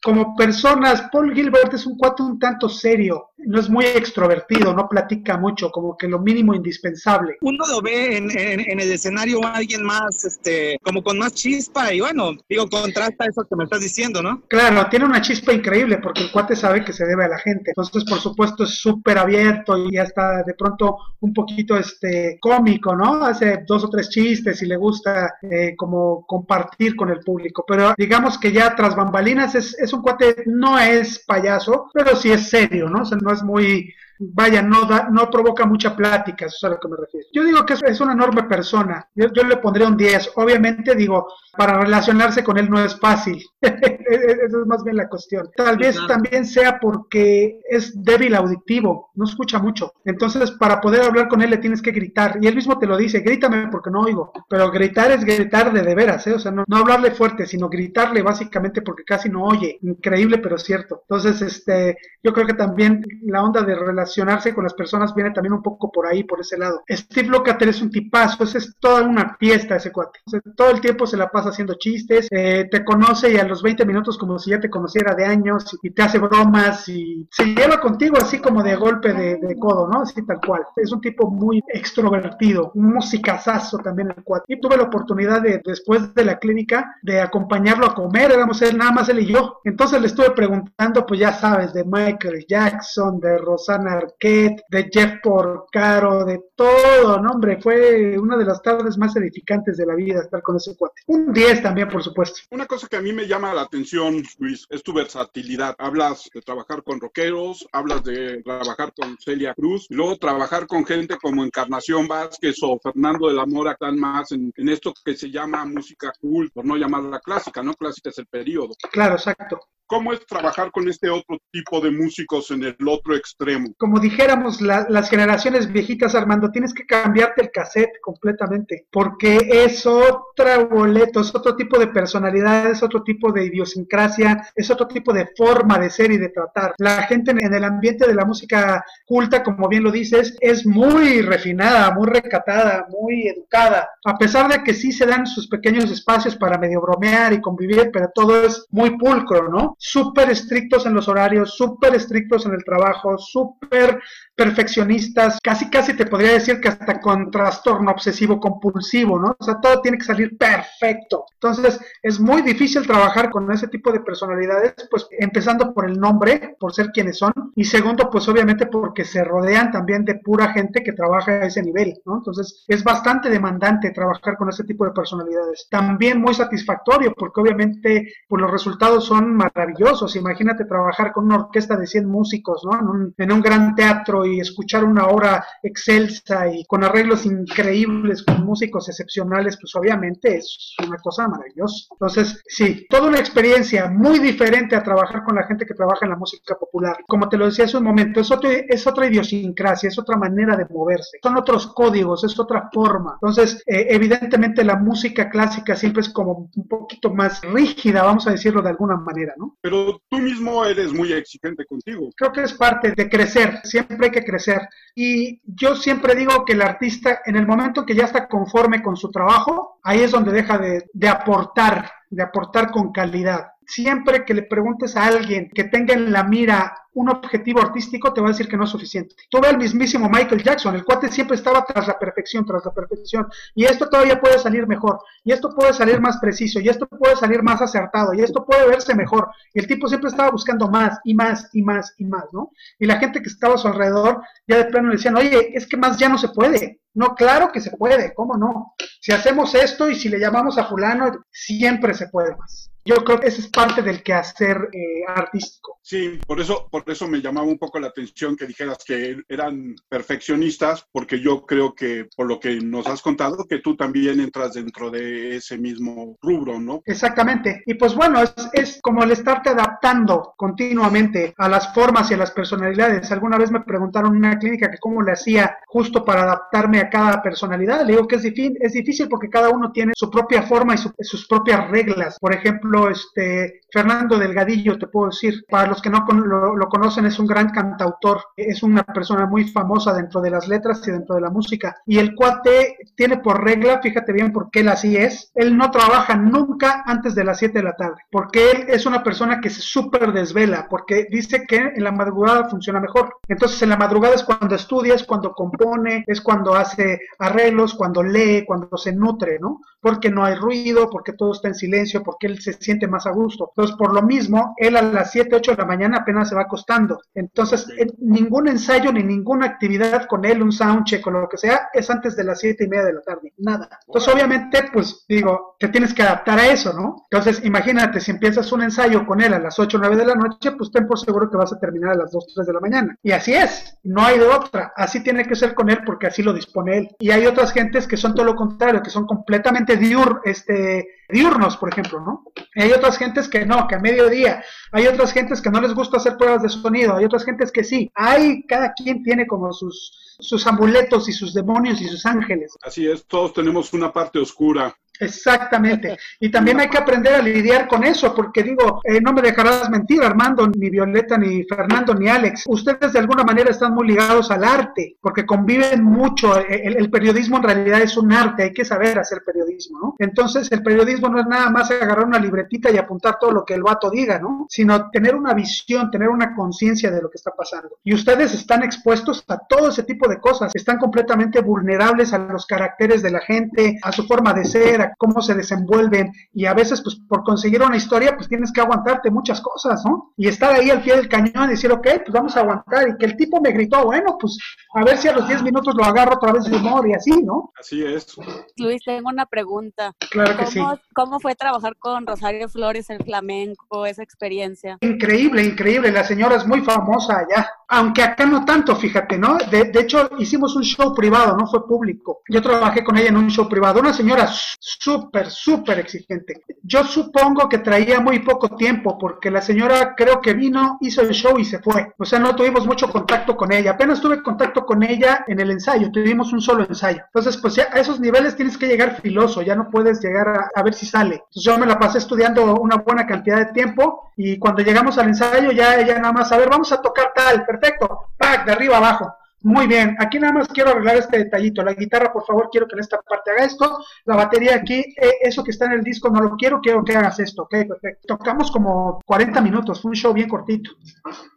Como 0.01 0.35
personas, 0.35 1.03
Paul 1.11 1.33
Gilbert 1.33 1.73
es 1.73 1.85
un 1.85 1.97
cuate 1.97 2.23
un 2.23 2.39
tanto 2.39 2.69
serio, 2.69 3.31
no 3.37 3.59
es 3.59 3.69
muy 3.69 3.85
extrovertido, 3.85 4.73
no 4.73 4.87
platica 4.87 5.37
mucho, 5.37 5.69
como 5.71 5.97
que 5.97 6.07
lo 6.07 6.19
mínimo 6.19 6.53
indispensable. 6.53 7.37
Uno 7.41 7.65
lo 7.67 7.81
ve 7.81 8.17
en, 8.17 8.29
en, 8.31 8.79
el 8.79 8.91
escenario 8.91 9.39
alguien 9.43 9.83
más, 9.83 10.23
este, 10.25 10.79
como 10.83 11.03
con 11.03 11.17
más 11.17 11.33
chispa 11.33 11.93
y 11.93 11.99
bueno, 11.99 12.31
digo, 12.47 12.67
contrasta 12.69 13.25
eso 13.25 13.45
que 13.45 13.55
me 13.55 13.65
estás 13.65 13.81
diciendo, 13.81 14.21
¿no? 14.21 14.43
Claro, 14.47 14.87
tiene 14.89 15.05
una 15.05 15.21
chispa 15.21 15.53
increíble 15.53 15.97
porque 15.97 16.23
el 16.23 16.31
cuate 16.31 16.55
sabe 16.55 16.83
que 16.83 16.93
se 16.93 17.05
debe 17.05 17.25
a 17.25 17.29
la 17.29 17.39
gente, 17.39 17.71
entonces 17.71 18.03
por 18.05 18.19
supuesto 18.19 18.63
es 18.63 18.79
súper 18.79 19.17
abierto 19.17 19.77
y 19.89 19.97
hasta 19.97 20.43
de 20.43 20.53
pronto 20.53 20.97
un 21.21 21.33
poquito 21.33 21.77
este 21.77 22.37
cómico, 22.39 22.95
¿no? 22.95 23.25
Hace 23.25 23.63
dos 23.67 23.83
o 23.83 23.89
tres 23.89 24.09
chistes 24.09 24.61
y 24.61 24.65
le 24.65 24.77
gusta 24.77 25.35
eh, 25.41 25.75
como 25.75 26.25
compartir 26.25 26.95
con 26.95 27.09
el 27.09 27.19
público, 27.19 27.65
pero 27.67 27.93
digamos 27.97 28.37
que 28.37 28.51
ya 28.51 28.75
tras 28.75 28.95
bambalinas 28.95 29.55
es, 29.55 29.77
es 29.79 29.88
un 29.93 30.01
cuate, 30.01 30.43
no 30.45 30.77
es 30.79 31.19
payaso, 31.19 31.89
pero 31.93 32.15
sí 32.15 32.31
es 32.31 32.49
serio, 32.49 32.89
¿no? 32.89 33.01
O 33.01 33.05
sea, 33.05 33.17
no 33.21 33.31
es 33.31 33.43
muy 33.43 33.93
vaya, 34.19 34.61
no, 34.61 34.85
da, 34.85 35.09
no 35.11 35.29
provoca 35.29 35.65
mucha 35.65 35.95
plática, 35.95 36.45
eso 36.45 36.55
es 36.57 36.63
a 36.65 36.69
lo 36.69 36.79
que 36.79 36.87
me 36.87 36.97
refiero. 36.97 37.27
Yo 37.33 37.43
digo 37.43 37.65
que 37.65 37.73
es, 37.73 38.01
una 38.01 38.13
enorme 38.13 38.43
persona, 38.43 39.07
yo, 39.15 39.27
yo, 39.33 39.43
le 39.43 39.57
pondría 39.57 39.87
un 39.87 39.97
10. 39.97 40.33
Obviamente 40.35 40.95
digo, 40.95 41.27
para 41.57 41.79
relacionarse 41.79 42.43
con 42.43 42.57
él 42.57 42.69
no 42.69 42.83
es 42.83 42.97
fácil, 42.99 43.43
eso 43.61 44.61
es 44.61 44.67
más 44.67 44.83
bien 44.83 44.97
la 44.97 45.09
cuestión. 45.09 45.49
Tal 45.55 45.77
vez 45.77 45.97
también 46.07 46.45
sea 46.45 46.79
porque 46.79 47.61
es 47.69 48.03
débil 48.03 48.35
auditivo, 48.35 49.11
no 49.15 49.25
escucha 49.25 49.59
mucho. 49.59 49.93
Entonces, 50.05 50.51
para 50.51 50.79
poder 50.79 51.01
hablar 51.01 51.27
con 51.27 51.41
él 51.41 51.49
le 51.49 51.57
tienes 51.57 51.81
que 51.81 51.91
gritar, 51.91 52.37
y 52.41 52.47
él 52.47 52.55
mismo 52.55 52.77
te 52.77 52.87
lo 52.87 52.97
dice, 52.97 53.21
grítame 53.21 53.67
porque 53.71 53.89
no 53.89 54.01
oigo, 54.01 54.31
pero 54.47 54.69
gritar 54.71 55.11
es 55.11 55.23
gritar 55.23 55.73
de 55.73 55.79
de 55.79 55.95
veras, 55.95 56.27
¿eh? 56.27 56.33
o 56.33 56.39
sea, 56.39 56.51
no, 56.51 56.65
no 56.67 56.77
hablarle 56.77 57.11
fuerte, 57.11 57.45
sino 57.47 57.69
gritarle 57.69 58.21
básicamente 58.21 58.81
porque 58.81 59.03
casi 59.03 59.29
no 59.29 59.43
oye. 59.45 59.79
Increíble, 59.81 60.37
pero 60.37 60.57
cierto. 60.57 61.01
Entonces, 61.01 61.41
este, 61.41 61.97
yo 62.23 62.33
creo 62.33 62.45
que 62.45 62.53
también 62.53 63.03
la 63.23 63.43
onda 63.43 63.61
de 63.61 63.75
relación 63.75 64.08
relacionarse 64.09 64.53
con 64.53 64.63
las 64.63 64.73
personas 64.73 65.13
viene 65.13 65.31
también 65.31 65.53
un 65.53 65.61
poco 65.61 65.91
por 65.91 66.07
ahí, 66.07 66.23
por 66.23 66.41
ese 66.41 66.57
lado. 66.57 66.81
Steve 66.89 67.27
Lukather 67.27 67.69
es 67.69 67.81
un 67.81 67.91
tipazo, 67.91 68.43
ese 68.43 68.57
es 68.57 68.75
toda 68.79 69.03
una 69.03 69.35
fiesta 69.39 69.75
ese 69.75 69.91
cuate. 69.91 70.19
todo 70.55 70.71
el 70.71 70.81
tiempo 70.81 71.05
se 71.05 71.17
la 71.17 71.29
pasa 71.29 71.49
haciendo 71.49 71.75
chistes, 71.75 72.27
eh, 72.31 72.67
te 72.69 72.83
conoce 72.83 73.31
y 73.31 73.37
a 73.37 73.43
los 73.43 73.61
20 73.61 73.85
minutos 73.85 74.17
como 74.17 74.39
si 74.39 74.51
ya 74.51 74.59
te 74.59 74.69
conociera 74.69 75.13
de 75.15 75.25
años 75.25 75.77
y 75.81 75.91
te 75.91 76.01
hace 76.01 76.17
bromas 76.17 76.87
y 76.89 77.27
se 77.31 77.45
lleva 77.45 77.79
contigo 77.79 78.17
así 78.17 78.39
como 78.39 78.63
de 78.63 78.75
golpe 78.75 79.13
de, 79.13 79.55
codo, 79.59 79.87
¿no? 79.87 80.01
Así 80.01 80.25
tal 80.25 80.39
cual. 80.45 80.63
Es 80.75 80.91
un 80.91 81.01
tipo 81.01 81.29
muy 81.29 81.61
extrovertido, 81.67 82.71
un 82.75 82.93
musicazazo 82.93 83.77
también 83.79 84.13
el 84.15 84.23
cuate. 84.23 84.45
Y 84.47 84.59
tuve 84.59 84.77
la 84.77 84.83
oportunidad 84.83 85.41
de, 85.41 85.61
después 85.63 86.13
de 86.13 86.25
la 86.25 86.39
clínica, 86.39 86.95
de 87.01 87.19
acompañarlo 87.21 87.85
a 87.85 87.93
comer, 87.93 88.31
éramos 88.31 88.61
él, 88.61 88.77
nada 88.77 88.91
más 88.91 89.09
él 89.09 89.19
y 89.19 89.33
yo. 89.33 89.59
Entonces 89.65 89.99
le 89.99 90.07
estuve 90.07 90.31
preguntando, 90.31 91.05
pues 91.05 91.19
ya 91.19 91.33
sabes, 91.33 91.73
de 91.73 91.83
Michael 91.83 92.45
Jackson, 92.47 93.19
de 93.19 93.37
Rosana 93.37 93.98
Arquette, 93.99 94.63
de 94.69 94.89
Jeff 94.91 95.15
Porcaro, 95.21 96.25
de 96.25 96.39
todo, 96.55 97.21
¿no? 97.21 97.31
Hombre, 97.31 97.59
fue 97.61 98.17
una 98.17 98.37
de 98.37 98.45
las 98.45 98.61
tardes 98.61 98.97
más 98.97 99.15
edificantes 99.15 99.77
de 99.77 99.85
la 99.85 99.95
vida 99.95 100.21
estar 100.21 100.41
con 100.41 100.57
ese 100.57 100.75
cuate. 100.75 101.01
Un 101.07 101.31
10 101.31 101.63
también, 101.63 101.87
por 101.87 102.03
supuesto. 102.03 102.41
Una 102.51 102.65
cosa 102.65 102.87
que 102.87 102.97
a 102.97 103.01
mí 103.01 103.13
me 103.13 103.27
llama 103.27 103.53
la 103.53 103.61
atención, 103.61 104.23
Luis, 104.39 104.65
es 104.69 104.83
tu 104.83 104.93
versatilidad. 104.93 105.75
Hablas 105.77 106.29
de 106.33 106.41
trabajar 106.41 106.83
con 106.83 106.99
rockeros, 106.99 107.67
hablas 107.71 108.03
de 108.03 108.41
trabajar 108.43 108.93
con 108.93 109.17
Celia 109.17 109.53
Cruz, 109.53 109.87
y 109.89 109.95
luego 109.95 110.17
trabajar 110.17 110.67
con 110.67 110.85
gente 110.85 111.17
como 111.17 111.43
Encarnación 111.43 112.07
Vázquez 112.07 112.57
o 112.61 112.79
Fernando 112.81 113.27
de 113.27 113.35
la 113.35 113.45
Mora, 113.45 113.73
están 113.73 113.99
más 113.99 114.31
en, 114.31 114.51
en 114.55 114.69
esto 114.69 114.93
que 115.03 115.15
se 115.15 115.29
llama 115.29 115.65
música 115.65 116.11
cool, 116.21 116.51
por 116.51 116.65
no 116.65 116.77
llamarla 116.77 117.19
clásica, 117.19 117.63
¿no? 117.63 117.73
Clásica 117.73 118.09
es 118.09 118.17
el 118.17 118.27
periodo. 118.27 118.75
Claro, 118.91 119.15
exacto. 119.15 119.59
¿Cómo 119.89 120.13
es 120.13 120.23
trabajar 120.27 120.69
con 120.69 120.87
este 120.87 121.09
otro 121.09 121.39
tipo 121.51 121.81
de 121.81 121.89
músicos 121.89 122.51
en 122.51 122.63
el 122.63 122.77
otro 122.87 123.15
extremo? 123.15 123.69
Como 123.75 123.99
dijéramos 123.99 124.61
las 124.61 125.09
generaciones 125.09 125.73
viejitas, 125.73 126.13
Armando, 126.13 126.51
tienes 126.51 126.75
que 126.75 126.85
cambiarte 126.85 127.41
el 127.41 127.49
cassette 127.49 127.99
completamente, 127.99 128.85
porque 128.91 129.39
es 129.49 129.87
otra 129.87 130.59
boleto, 130.59 131.21
es 131.21 131.33
otro 131.33 131.55
tipo 131.55 131.79
de 131.79 131.87
personalidad, 131.87 132.69
es 132.69 132.83
otro 132.83 133.01
tipo 133.01 133.31
de 133.31 133.45
idiosincrasia, 133.45 134.47
es 134.53 134.69
otro 134.69 134.87
tipo 134.87 135.11
de 135.11 135.27
forma 135.35 135.79
de 135.79 135.89
ser 135.89 136.11
y 136.11 136.17
de 136.17 136.29
tratar. 136.29 136.75
La 136.77 137.07
gente 137.07 137.31
en 137.31 137.51
el 137.51 137.63
ambiente 137.63 138.05
de 138.05 138.13
la 138.13 138.25
música 138.25 138.85
culta, 139.07 139.41
como 139.41 139.67
bien 139.67 139.81
lo 139.81 139.91
dices, 139.91 140.37
es 140.39 140.67
muy 140.67 141.23
refinada, 141.23 141.89
muy 141.95 142.05
recatada, 142.05 142.85
muy 142.91 143.27
educada, 143.27 143.89
a 144.05 144.19
pesar 144.19 144.51
de 144.51 144.63
que 144.63 144.75
sí 144.75 144.91
se 144.91 145.07
dan 145.07 145.25
sus 145.25 145.47
pequeños 145.47 145.89
espacios 145.89 146.35
para 146.35 146.59
medio 146.59 146.79
bromear 146.79 147.33
y 147.33 147.41
convivir, 147.41 147.89
pero 147.91 148.11
todo 148.13 148.45
es 148.45 148.67
muy 148.69 148.95
pulcro, 148.95 149.49
¿no? 149.49 149.77
Súper 149.79 150.29
estrictos 150.29 150.85
en 150.85 150.93
los 150.93 151.07
horarios, 151.07 151.55
súper 151.55 151.95
estrictos 151.95 152.45
en 152.45 152.53
el 152.53 152.63
trabajo, 152.63 153.17
súper 153.17 154.01
perfeccionistas, 154.35 155.39
casi 155.41 155.69
casi 155.69 155.93
te 155.95 156.05
podría 156.05 156.33
decir 156.33 156.59
que 156.61 156.67
hasta 156.69 156.99
con 156.99 157.31
trastorno 157.31 157.91
obsesivo 157.91 158.39
compulsivo, 158.39 159.19
¿no? 159.19 159.35
O 159.37 159.43
sea, 159.43 159.59
todo 159.59 159.81
tiene 159.81 159.97
que 159.97 160.05
salir 160.05 160.37
perfecto. 160.37 161.25
Entonces, 161.33 161.79
es 162.03 162.19
muy 162.19 162.41
difícil 162.41 162.85
trabajar 162.85 163.29
con 163.29 163.51
ese 163.51 163.67
tipo 163.67 163.91
de 163.91 164.01
personalidades, 164.01 164.75
pues 164.91 165.07
empezando 165.11 165.73
por 165.73 165.89
el 165.89 165.99
nombre, 165.99 166.55
por 166.59 166.73
ser 166.73 166.91
quienes 166.91 167.17
son, 167.17 167.33
y 167.55 167.63
segundo, 167.63 168.09
pues 168.09 168.27
obviamente 168.27 168.67
porque 168.67 169.05
se 169.05 169.23
rodean 169.23 169.71
también 169.71 170.05
de 170.05 170.15
pura 170.15 170.51
gente 170.53 170.83
que 170.83 170.93
trabaja 170.93 171.31
a 171.31 171.45
ese 171.45 171.63
nivel, 171.63 172.01
¿no? 172.05 172.17
Entonces, 172.17 172.65
es 172.67 172.83
bastante 172.83 173.29
demandante 173.29 173.91
trabajar 173.91 174.37
con 174.37 174.49
ese 174.49 174.63
tipo 174.63 174.85
de 174.85 174.91
personalidades. 174.91 175.67
También 175.69 176.19
muy 176.21 176.33
satisfactorio, 176.33 177.13
porque 177.17 177.41
obviamente 177.41 178.13
pues 178.27 178.41
los 178.41 178.51
resultados 178.51 179.05
son 179.05 179.35
maravillosos. 179.35 179.68
Imagínate 180.15 180.65
trabajar 180.65 181.11
con 181.11 181.25
una 181.25 181.37
orquesta 181.37 181.75
de 181.75 181.87
100 181.87 182.05
músicos, 182.05 182.63
¿no? 182.63 183.13
En 183.17 183.31
un, 183.31 183.41
gran 183.41 183.73
teatro 183.73 184.25
y 184.25 184.39
escuchar 184.39 184.83
una 184.83 185.07
hora 185.07 185.45
excelsa 185.63 186.47
y 186.47 186.65
con 186.65 186.83
arreglos 186.83 187.25
increíbles, 187.25 188.23
con 188.23 188.45
músicos 188.45 188.89
excepcionales, 188.89 189.57
pues 189.59 189.75
obviamente 189.75 190.37
es 190.37 190.75
una 190.85 190.97
cosa 190.97 191.27
maravillosa. 191.27 191.87
Entonces, 191.91 192.41
sí, 192.47 192.85
toda 192.89 193.07
una 193.07 193.19
experiencia 193.19 193.89
muy 193.89 194.19
diferente 194.19 194.75
a 194.75 194.83
trabajar 194.83 195.23
con 195.23 195.35
la 195.35 195.43
gente 195.43 195.65
que 195.65 195.73
trabaja 195.73 196.05
en 196.05 196.11
la 196.11 196.17
música 196.17 196.55
popular. 196.55 196.97
Como 197.07 197.29
te 197.29 197.37
lo 197.37 197.45
decía 197.45 197.65
hace 197.65 197.77
un 197.77 197.83
momento, 197.83 198.19
es, 198.19 198.31
otro, 198.31 198.49
es 198.49 198.85
otra 198.87 199.07
idiosincrasia, 199.07 199.87
es 199.87 199.97
otra 199.97 200.17
manera 200.17 200.55
de 200.55 200.65
moverse, 200.65 201.19
son 201.23 201.37
otros 201.37 201.67
códigos, 201.67 202.23
es 202.23 202.37
otra 202.39 202.69
forma. 202.73 203.17
Entonces, 203.21 203.63
eh, 203.65 203.87
evidentemente 203.89 204.63
la 204.63 204.75
música 204.75 205.29
clásica 205.29 205.75
siempre 205.75 206.01
es 206.01 206.09
como 206.09 206.49
un 206.55 206.67
poquito 206.67 207.13
más 207.13 207.41
rígida, 207.41 208.03
vamos 208.03 208.27
a 208.27 208.31
decirlo 208.31 208.61
de 208.61 208.69
alguna 208.69 208.97
manera, 208.97 209.33
¿no? 209.37 209.57
Pero 209.61 210.01
tú 210.09 210.19
mismo 210.19 210.63
eres 210.65 210.93
muy 210.93 211.11
exigente 211.11 211.65
contigo. 211.65 212.09
Creo 212.15 212.31
que 212.31 212.43
es 212.43 212.53
parte 212.53 212.93
de 212.93 213.09
crecer, 213.09 213.59
siempre 213.63 214.07
hay 214.07 214.11
que 214.11 214.23
crecer. 214.23 214.61
Y 214.95 215.41
yo 215.45 215.75
siempre 215.75 216.15
digo 216.15 216.45
que 216.45 216.53
el 216.53 216.61
artista, 216.61 217.21
en 217.25 217.35
el 217.35 217.45
momento 217.45 217.85
que 217.85 217.95
ya 217.95 218.05
está 218.05 218.27
conforme 218.27 218.81
con 218.81 218.95
su 218.95 219.11
trabajo, 219.11 219.79
ahí 219.83 219.99
es 220.01 220.11
donde 220.11 220.31
deja 220.31 220.57
de, 220.57 220.85
de 220.93 221.09
aportar, 221.09 221.91
de 222.09 222.23
aportar 222.23 222.71
con 222.71 222.91
calidad 222.91 223.47
siempre 223.69 224.25
que 224.25 224.33
le 224.33 224.43
preguntes 224.43 224.95
a 224.95 225.05
alguien 225.05 225.49
que 225.53 225.63
tenga 225.65 225.93
en 225.93 226.11
la 226.11 226.23
mira 226.23 226.75
un 226.93 227.09
objetivo 227.09 227.61
artístico, 227.61 228.11
te 228.11 228.19
va 228.19 228.27
a 228.27 228.31
decir 228.31 228.47
que 228.47 228.57
no 228.57 228.63
es 228.63 228.71
suficiente. 228.71 229.15
Tú 229.29 229.39
ves 229.39 229.51
al 229.51 229.57
mismísimo 229.57 230.09
Michael 230.09 230.43
Jackson, 230.43 230.75
el 230.75 230.83
cuate 230.83 231.09
siempre 231.09 231.35
estaba 231.35 231.63
tras 231.63 231.87
la 231.87 231.97
perfección, 231.97 232.45
tras 232.45 232.65
la 232.65 232.73
perfección, 232.73 233.27
y 233.53 233.65
esto 233.65 233.87
todavía 233.87 234.19
puede 234.19 234.39
salir 234.39 234.67
mejor, 234.67 234.99
y 235.23 235.31
esto 235.31 235.53
puede 235.55 235.71
salir 235.73 236.01
más 236.01 236.17
preciso, 236.17 236.59
y 236.59 236.67
esto 236.67 236.87
puede 236.87 237.15
salir 237.15 237.43
más 237.43 237.61
acertado, 237.61 238.13
y 238.13 238.21
esto 238.21 238.43
puede 238.43 238.67
verse 238.67 238.95
mejor. 238.95 239.29
Y 239.53 239.59
el 239.59 239.67
tipo 239.67 239.87
siempre 239.87 240.09
estaba 240.09 240.31
buscando 240.31 240.67
más, 240.69 240.99
y 241.03 241.13
más, 241.13 241.49
y 241.53 241.61
más, 241.61 241.93
y 241.97 242.05
más, 242.05 242.25
¿no? 242.33 242.51
Y 242.79 242.85
la 242.85 242.97
gente 242.97 243.21
que 243.21 243.29
estaba 243.29 243.55
a 243.55 243.59
su 243.59 243.67
alrededor 243.67 244.23
ya 244.47 244.57
de 244.57 244.65
plano 244.65 244.89
le 244.89 244.95
decían, 244.95 245.15
oye, 245.15 245.55
es 245.55 245.67
que 245.67 245.77
más 245.77 245.97
ya 245.97 246.09
no 246.09 246.17
se 246.17 246.29
puede. 246.29 246.81
No, 246.95 247.13
claro 247.15 247.51
que 247.51 247.61
se 247.61 247.71
puede, 247.77 248.13
¿cómo 248.15 248.35
no? 248.35 248.73
Si 248.99 249.11
hacemos 249.11 249.53
esto 249.53 249.89
y 249.89 249.95
si 249.95 250.09
le 250.09 250.19
llamamos 250.19 250.57
a 250.57 250.65
fulano, 250.65 251.23
siempre 251.31 251.93
se 251.93 252.07
puede 252.07 252.35
más. 252.35 252.71
Yo 252.89 253.03
creo 253.03 253.19
que 253.19 253.27
ese 253.27 253.41
es 253.41 253.49
parte 253.49 253.83
del 253.83 254.01
quehacer 254.01 254.67
eh, 254.73 255.03
artístico. 255.07 255.77
Sí, 255.83 256.19
por 256.25 256.39
eso, 256.39 256.67
por 256.71 256.83
eso 256.87 257.07
me 257.07 257.21
llamaba 257.21 257.45
un 257.45 257.59
poco 257.59 257.79
la 257.79 257.89
atención 257.89 258.35
que 258.35 258.47
dijeras 258.47 258.79
que 258.83 259.21
eran 259.29 259.75
perfeccionistas, 259.87 260.87
porque 260.91 261.19
yo 261.19 261.45
creo 261.45 261.75
que, 261.75 262.07
por 262.17 262.25
lo 262.25 262.39
que 262.39 262.59
nos 262.59 262.87
has 262.87 263.03
contado, 263.03 263.45
que 263.47 263.59
tú 263.59 263.75
también 263.75 264.19
entras 264.19 264.53
dentro 264.53 264.89
de 264.89 265.35
ese 265.35 265.59
mismo 265.59 266.17
rubro, 266.19 266.59
¿no? 266.59 266.81
Exactamente. 266.83 267.61
Y 267.67 267.75
pues 267.75 267.93
bueno, 267.93 268.23
es, 268.23 268.33
es 268.53 268.79
como 268.81 269.03
el 269.03 269.11
estarte 269.11 269.49
adaptando 269.49 270.33
continuamente 270.35 271.35
a 271.37 271.47
las 271.47 271.71
formas 271.75 272.09
y 272.09 272.15
a 272.15 272.17
las 272.17 272.31
personalidades. 272.31 273.11
Alguna 273.11 273.37
vez 273.37 273.51
me 273.51 273.61
preguntaron 273.61 274.15
en 274.15 274.25
una 274.25 274.39
clínica 274.39 274.71
que 274.71 274.79
cómo 274.79 275.03
le 275.03 275.11
hacía 275.11 275.59
justo 275.67 276.03
para 276.03 276.23
adaptarme 276.23 276.79
a 276.79 276.89
cada 276.89 277.21
personalidad. 277.21 277.85
Le 277.85 277.93
digo 277.93 278.07
que 278.07 278.15
es 278.15 278.23
difícil, 278.23 278.57
es 278.59 278.73
difícil 278.73 279.07
porque 279.07 279.29
cada 279.29 279.49
uno 279.49 279.71
tiene 279.71 279.91
su 279.95 280.09
propia 280.09 280.41
forma 280.41 280.73
y 280.73 281.03
sus 281.03 281.27
propias 281.27 281.69
reglas. 281.69 282.17
Por 282.19 282.33
ejemplo, 282.33 282.78
este 282.87 283.61
Fernando 283.71 284.17
Delgadillo, 284.17 284.77
te 284.77 284.87
puedo 284.87 285.09
decir, 285.09 285.45
para 285.49 285.67
los 285.67 285.81
que 285.81 285.89
no 285.89 286.05
lo, 286.07 286.69
conocen, 286.69 287.05
es 287.05 287.19
un 287.19 287.27
gran 287.27 287.49
cantautor, 287.49 288.21
es 288.35 288.63
una 288.63 288.83
persona 288.83 289.25
muy 289.25 289.47
famosa 289.47 289.93
dentro 289.93 290.21
de 290.21 290.31
las 290.31 290.47
letras 290.47 290.81
y 290.87 290.91
dentro 290.91 291.15
de 291.15 291.21
la 291.21 291.29
música. 291.29 291.75
Y 291.85 291.97
el 291.99 292.15
cuate 292.15 292.77
tiene 292.95 293.17
por 293.17 293.43
regla, 293.43 293.79
fíjate 293.81 294.13
bien 294.13 294.31
por 294.31 294.49
qué 294.51 294.61
él 294.61 294.69
así 294.69 294.97
es, 294.97 295.31
él 295.35 295.57
no 295.57 295.71
trabaja 295.71 296.15
nunca 296.15 296.83
antes 296.85 297.15
de 297.15 297.23
las 297.23 297.39
7 297.39 297.59
de 297.59 297.63
la 297.63 297.75
tarde, 297.75 297.97
porque 298.11 298.51
él 298.51 298.65
es 298.69 298.85
una 298.85 299.03
persona 299.03 299.39
que 299.41 299.49
se 299.49 299.61
súper 299.61 300.13
desvela, 300.13 300.67
porque 300.69 301.07
dice 301.09 301.45
que 301.47 301.57
en 301.57 301.83
la 301.83 301.91
madrugada 301.91 302.49
funciona 302.49 302.79
mejor. 302.79 303.15
Entonces 303.27 303.61
en 303.61 303.69
la 303.69 303.77
madrugada 303.77 304.15
es 304.15 304.23
cuando 304.23 304.55
estudia, 304.55 304.95
es 304.95 305.03
cuando 305.03 305.33
compone, 305.33 306.03
es 306.07 306.21
cuando 306.21 306.55
hace 306.55 306.99
arreglos, 307.19 307.75
cuando 307.75 308.03
lee, 308.03 308.45
cuando 308.45 308.77
se 308.77 308.93
nutre, 308.93 309.39
¿no? 309.39 309.61
Porque 309.81 310.09
no 310.09 310.23
hay 310.23 310.35
ruido, 310.35 310.89
porque 310.89 311.13
todo 311.13 311.33
está 311.33 311.47
en 311.47 311.55
silencio, 311.55 312.03
porque 312.03 312.27
él 312.27 312.39
se 312.39 312.53
siente 312.53 312.68
más 312.87 313.05
a 313.05 313.11
gusto. 313.11 313.51
Entonces, 313.55 313.75
por 313.75 313.93
lo 313.93 314.01
mismo, 314.01 314.53
él 314.57 314.75
a 314.77 314.81
las 314.81 315.11
7, 315.11 315.35
8 315.35 315.51
de 315.51 315.57
la 315.57 315.65
mañana 315.65 315.97
apenas 315.97 316.29
se 316.29 316.35
va 316.35 316.41
acostando. 316.41 316.99
Entonces, 317.13 317.67
ningún 317.99 318.47
ensayo 318.47 318.91
ni 318.91 319.03
ninguna 319.03 319.45
actividad 319.45 320.05
con 320.05 320.25
él, 320.25 320.41
un 320.41 320.51
soundcheck 320.51 321.05
o 321.07 321.11
lo 321.11 321.29
que 321.29 321.37
sea, 321.37 321.69
es 321.73 321.89
antes 321.89 322.15
de 322.15 322.23
las 322.23 322.39
7 322.39 322.63
y 322.63 322.67
media 322.67 322.85
de 322.85 322.93
la 322.93 323.01
tarde. 323.01 323.33
Nada. 323.37 323.69
Entonces, 323.87 324.13
obviamente, 324.13 324.69
pues 324.71 325.05
digo, 325.07 325.55
te 325.59 325.69
tienes 325.69 325.93
que 325.93 326.03
adaptar 326.03 326.39
a 326.39 326.47
eso, 326.47 326.73
¿no? 326.73 327.07
Entonces, 327.09 327.43
imagínate, 327.43 327.99
si 327.99 328.11
empiezas 328.11 328.51
un 328.51 328.63
ensayo 328.63 329.05
con 329.05 329.21
él 329.21 329.33
a 329.33 329.39
las 329.39 329.59
8 329.59 329.77
o 329.77 329.79
9 329.79 329.95
de 329.95 330.05
la 330.05 330.15
noche, 330.15 330.51
pues 330.51 330.71
ten 330.71 330.87
por 330.87 330.99
seguro 330.99 331.29
que 331.29 331.37
vas 331.37 331.53
a 331.53 331.59
terminar 331.59 331.91
a 331.91 331.95
las 331.95 332.11
2, 332.11 332.33
3 332.35 332.47
de 332.47 332.53
la 332.53 332.59
mañana. 332.59 332.97
Y 333.01 333.11
así 333.11 333.33
es, 333.33 333.77
no 333.83 334.01
hay 334.03 334.19
de 334.19 334.27
otra. 334.27 334.73
Así 334.75 335.03
tiene 335.03 335.25
que 335.25 335.35
ser 335.35 335.53
con 335.53 335.69
él 335.69 335.79
porque 335.85 336.07
así 336.07 336.21
lo 336.23 336.33
dispone 336.33 336.77
él. 336.77 336.95
Y 336.99 337.11
hay 337.11 337.25
otras 337.25 337.51
gentes 337.51 337.87
que 337.87 337.97
son 337.97 338.13
todo 338.13 338.25
lo 338.25 338.35
contrario, 338.35 338.81
que 338.81 338.89
son 338.89 339.05
completamente 339.05 339.77
diur, 339.77 340.21
este, 340.23 340.87
diurnos, 341.09 341.57
por 341.57 341.69
ejemplo, 341.69 341.99
¿no? 341.99 342.23
Hay 342.55 342.71
otras 342.71 342.97
gentes 342.97 343.27
que 343.27 343.45
no, 343.45 343.67
que 343.67 343.75
a 343.75 343.79
mediodía. 343.79 344.43
Hay 344.71 344.87
otras 344.87 345.11
gentes 345.11 345.41
que 345.41 345.49
no 345.49 345.59
les 345.61 345.73
gusta 345.73 345.97
hacer 345.97 346.17
pruebas 346.17 346.43
de 346.43 346.49
sonido. 346.49 346.95
Hay 346.95 347.05
otras 347.05 347.25
gentes 347.25 347.51
que 347.51 347.63
sí. 347.63 347.91
Hay, 347.95 348.45
cada 348.47 348.73
quien 348.73 349.03
tiene 349.03 349.27
como 349.27 349.51
sus, 349.51 349.91
sus 350.19 350.45
amuletos 350.47 351.07
y 351.09 351.13
sus 351.13 351.33
demonios 351.33 351.81
y 351.81 351.87
sus 351.87 352.05
ángeles. 352.05 352.55
Así 352.61 352.87
es, 352.87 353.05
todos 353.05 353.33
tenemos 353.33 353.73
una 353.73 353.91
parte 353.91 354.19
oscura. 354.19 354.75
Exactamente. 354.99 355.97
Y 356.19 356.29
también 356.29 356.59
hay 356.59 356.69
que 356.69 356.77
aprender 356.77 357.13
a 357.13 357.21
lidiar 357.21 357.67
con 357.67 357.83
eso, 357.83 358.13
porque 358.13 358.43
digo, 358.43 358.81
eh, 358.83 358.99
no 358.99 359.13
me 359.13 359.21
dejarás 359.21 359.69
mentir, 359.69 360.03
Armando, 360.03 360.47
ni 360.47 360.69
Violeta, 360.69 361.17
ni 361.17 361.43
Fernando, 361.43 361.95
ni 361.95 362.09
Alex. 362.09 362.43
Ustedes 362.47 362.91
de 362.91 362.99
alguna 362.99 363.23
manera 363.23 363.51
están 363.51 363.73
muy 363.73 363.87
ligados 363.87 364.29
al 364.29 364.43
arte, 364.43 364.97
porque 364.99 365.25
conviven 365.25 365.83
mucho. 365.83 366.37
El, 366.37 366.89
periodismo 366.89 367.37
en 367.37 367.43
realidad 367.43 367.81
es 367.81 367.95
un 367.97 368.11
arte, 368.11 368.43
hay 368.43 368.53
que 368.53 368.65
saber 368.65 368.99
hacer 368.99 369.21
periodismo, 369.23 369.79
¿no? 369.79 369.95
Entonces, 369.99 370.51
el 370.51 370.63
periodismo 370.63 371.07
no 371.07 371.21
es 371.21 371.27
nada 371.27 371.49
más 371.49 371.71
agarrar 371.71 372.05
una 372.05 372.19
libretita 372.19 372.71
y 372.71 372.77
apuntar 372.77 373.17
todo 373.19 373.31
lo 373.31 373.45
que 373.45 373.53
el 373.53 373.63
vato 373.63 373.89
diga, 373.89 374.19
¿no? 374.19 374.47
Sino 374.49 374.89
tener 374.89 375.15
una 375.15 375.33
visión, 375.33 375.91
tener 375.91 376.09
una 376.09 376.35
conciencia 376.35 376.91
de 376.91 377.01
lo 377.01 377.09
que 377.09 377.17
está 377.17 377.31
pasando. 377.31 377.77
Y 377.83 377.93
ustedes 377.93 378.33
están 378.33 378.63
expuestos 378.63 379.23
a 379.27 379.37
todo 379.47 379.69
ese 379.69 379.83
tipo 379.83 380.08
de 380.09 380.19
cosas, 380.19 380.51
están 380.55 380.77
completamente 380.77 381.41
vulnerables 381.41 382.13
a 382.13 382.19
los 382.19 382.45
caracteres 382.45 383.01
de 383.01 383.11
la 383.11 383.21
gente, 383.21 383.77
a 383.81 383.91
su 383.91 384.05
forma 384.05 384.33
de 384.33 384.45
ser, 384.45 384.81
a 384.81 384.93
cómo 384.97 385.21
se 385.21 385.35
desenvuelven 385.35 386.11
y 386.33 386.45
a 386.45 386.53
veces 386.53 386.81
pues 386.81 386.99
por 387.07 387.23
conseguir 387.23 387.61
una 387.61 387.77
historia 387.77 388.15
pues 388.15 388.27
tienes 388.27 388.51
que 388.51 388.61
aguantarte 388.61 389.11
muchas 389.11 389.41
cosas, 389.41 389.83
¿no? 389.85 390.13
Y 390.17 390.27
estar 390.27 390.53
ahí 390.53 390.69
al 390.69 390.81
pie 390.81 390.95
del 390.95 391.07
cañón 391.07 391.45
y 391.47 391.51
decir, 391.51 391.71
ok, 391.71 391.87
pues 392.05 392.11
vamos 392.11 392.35
a 392.35 392.41
aguantar 392.41 392.89
y 392.89 392.97
que 392.97 393.05
el 393.05 393.15
tipo 393.15 393.39
me 393.39 393.51
gritó, 393.51 393.85
bueno, 393.85 394.17
pues 394.19 394.37
a 394.73 394.83
ver 394.83 394.97
si 394.97 395.07
a 395.07 395.13
los 395.13 395.27
10 395.27 395.43
minutos 395.43 395.73
lo 395.75 395.83
agarro 395.83 396.15
otra 396.15 396.33
vez 396.33 396.45
de 396.45 396.55
humor 396.55 396.87
y 396.87 396.93
así, 396.93 397.23
¿no? 397.23 397.51
Así 397.59 397.83
es. 397.83 398.15
Luis, 398.57 398.81
tengo 398.83 399.09
una 399.09 399.25
pregunta. 399.25 399.93
Claro 400.11 400.37
que 400.37 400.45
sí. 400.45 400.61
¿Cómo 400.93 401.19
fue 401.19 401.35
trabajar 401.35 401.75
con 401.77 402.05
Rosario 402.05 402.47
Flores, 402.49 402.89
el 402.89 403.03
flamenco, 403.03 403.85
esa 403.85 404.03
experiencia? 404.03 404.77
Increíble, 404.81 405.43
increíble. 405.43 405.91
La 405.91 406.03
señora 406.03 406.35
es 406.35 406.45
muy 406.45 406.61
famosa 406.61 407.19
allá. 407.19 407.49
Aunque 407.67 408.01
acá 408.01 408.25
no 408.25 408.45
tanto, 408.45 408.75
fíjate, 408.75 409.17
¿no? 409.17 409.37
De, 409.51 409.65
de 409.65 409.79
hecho, 409.79 409.98
hicimos 410.19 410.55
un 410.55 410.63
show 410.63 410.93
privado, 410.93 411.35
no 411.35 411.47
fue 411.47 411.67
público. 411.67 412.21
Yo 412.29 412.41
trabajé 412.41 412.83
con 412.83 412.97
ella 412.97 413.09
en 413.09 413.17
un 413.17 413.29
show 413.29 413.47
privado. 413.47 413.79
Una 413.79 413.93
señora 413.93 414.29
súper, 414.29 415.29
súper 415.29 415.79
exigente. 415.79 416.43
Yo 416.63 416.83
supongo 416.83 417.47
que 417.49 417.59
traía 417.59 417.99
muy 417.99 418.19
poco 418.19 418.49
tiempo 418.49 418.97
porque 418.97 419.31
la 419.31 419.41
señora 419.41 419.95
creo 419.95 420.21
que 420.21 420.33
vino, 420.33 420.77
hizo 420.81 421.01
el 421.01 421.11
show 421.11 421.39
y 421.39 421.45
se 421.45 421.59
fue. 421.59 421.93
O 421.97 422.05
sea, 422.05 422.19
no 422.19 422.35
tuvimos 422.35 422.65
mucho 422.65 422.89
contacto 422.91 423.35
con 423.35 423.51
ella. 423.51 423.71
Apenas 423.71 424.01
tuve 424.01 424.21
contacto 424.21 424.65
con 424.65 424.83
ella 424.83 425.25
en 425.27 425.39
el 425.39 425.51
ensayo. 425.51 425.91
Tuvimos 425.91 426.31
un 426.33 426.41
solo 426.41 426.65
ensayo. 426.67 427.01
Entonces, 427.05 427.37
pues 427.37 427.55
ya 427.55 427.69
a 427.71 427.79
esos 427.79 427.99
niveles 427.99 428.35
tienes 428.35 428.57
que 428.57 428.67
llegar 428.67 429.01
filoso. 429.01 429.41
Ya 429.41 429.55
no 429.55 429.69
puedes 429.69 430.01
llegar 430.01 430.49
a, 430.53 430.63
ver 430.63 430.73
si 430.73 430.85
sale. 430.85 431.15
Entonces 431.15 431.43
yo 431.43 431.57
me 431.57 431.65
la 431.65 431.79
pasé 431.79 431.97
estudiando 431.97 432.55
una 432.55 432.77
buena 432.77 433.07
cantidad 433.07 433.37
de 433.37 433.53
tiempo 433.53 434.11
y 434.17 434.37
cuando 434.37 434.61
llegamos 434.61 434.97
al 434.97 435.07
ensayo 435.07 435.51
ya 435.51 435.79
ella 435.79 435.99
nada 435.99 436.13
más, 436.13 436.31
a 436.31 436.37
ver, 436.37 436.49
vamos 436.49 436.71
a 436.71 436.81
tocar 436.81 437.11
tal, 437.15 437.45
perfecto, 437.45 438.11
pack, 438.17 438.45
de 438.45 438.51
arriba 438.51 438.77
abajo. 438.77 439.15
Muy 439.41 439.67
bien, 439.67 439.95
aquí 439.99 440.19
nada 440.19 440.33
más 440.33 440.47
quiero 440.49 440.71
arreglar 440.71 440.97
este 440.97 441.19
detallito. 441.19 441.63
La 441.63 441.73
guitarra, 441.73 442.11
por 442.11 442.25
favor, 442.25 442.49
quiero 442.51 442.67
que 442.67 442.75
en 442.75 442.81
esta 442.81 442.99
parte 443.01 443.31
haga 443.31 443.45
esto. 443.45 443.79
La 444.05 444.15
batería 444.15 444.55
aquí, 444.55 444.79
eh, 444.79 445.13
eso 445.21 445.43
que 445.43 445.51
está 445.51 445.65
en 445.65 445.73
el 445.73 445.83
disco 445.83 446.09
no 446.09 446.19
lo 446.19 446.35
quiero, 446.35 446.59
quiero 446.59 446.83
que 446.83 446.95
hagas 446.95 447.19
esto. 447.19 447.43
Ok, 447.43 447.55
perfecto. 447.67 448.17
Tocamos 448.17 448.51
como 448.51 448.99
40 449.05 449.39
minutos, 449.41 449.81
fue 449.81 449.89
un 449.89 449.95
show 449.95 450.13
bien 450.13 450.27
cortito. 450.27 450.71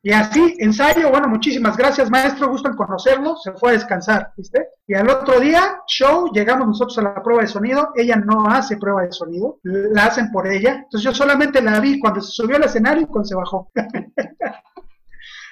Y 0.03 0.13
así, 0.13 0.57
ensayo, 0.59 1.11
bueno, 1.11 1.29
muchísimas 1.29 1.77
gracias, 1.77 2.11
maestro, 2.11 2.49
gusto 2.49 2.69
en 2.69 2.77
conocerlo. 2.77 3.37
Se 3.37 3.53
fue 3.53 3.71
a 3.71 3.73
descansar, 3.75 4.33
¿viste? 4.37 4.67
Y 4.87 4.95
al 4.95 5.09
otro 5.09 5.39
día, 5.39 5.81
show, 5.87 6.31
llegamos 6.33 6.67
nosotros 6.67 6.99
a 6.99 7.03
la 7.03 7.23
prueba 7.23 7.43
de 7.43 7.49
sonido. 7.49 7.93
Ella 7.95 8.17
no 8.17 8.47
hace 8.49 8.77
prueba 8.79 9.03
de 9.03 9.13
sonido, 9.13 9.61
la 9.63 10.07
hacen 10.07 10.31
por 10.33 10.49
ella. 10.49 10.83
Entonces 10.85 11.03
yo 11.03 11.15
solamente 11.15 11.63
la 11.63 11.79
vi 11.79 12.01
cuando 12.01 12.21
se 12.21 12.33
subió 12.33 12.57
al 12.57 12.65
escenario 12.65 13.05
y 13.05 13.07
cuando 13.07 13.29
se 13.29 13.37
bajó. 13.37 13.71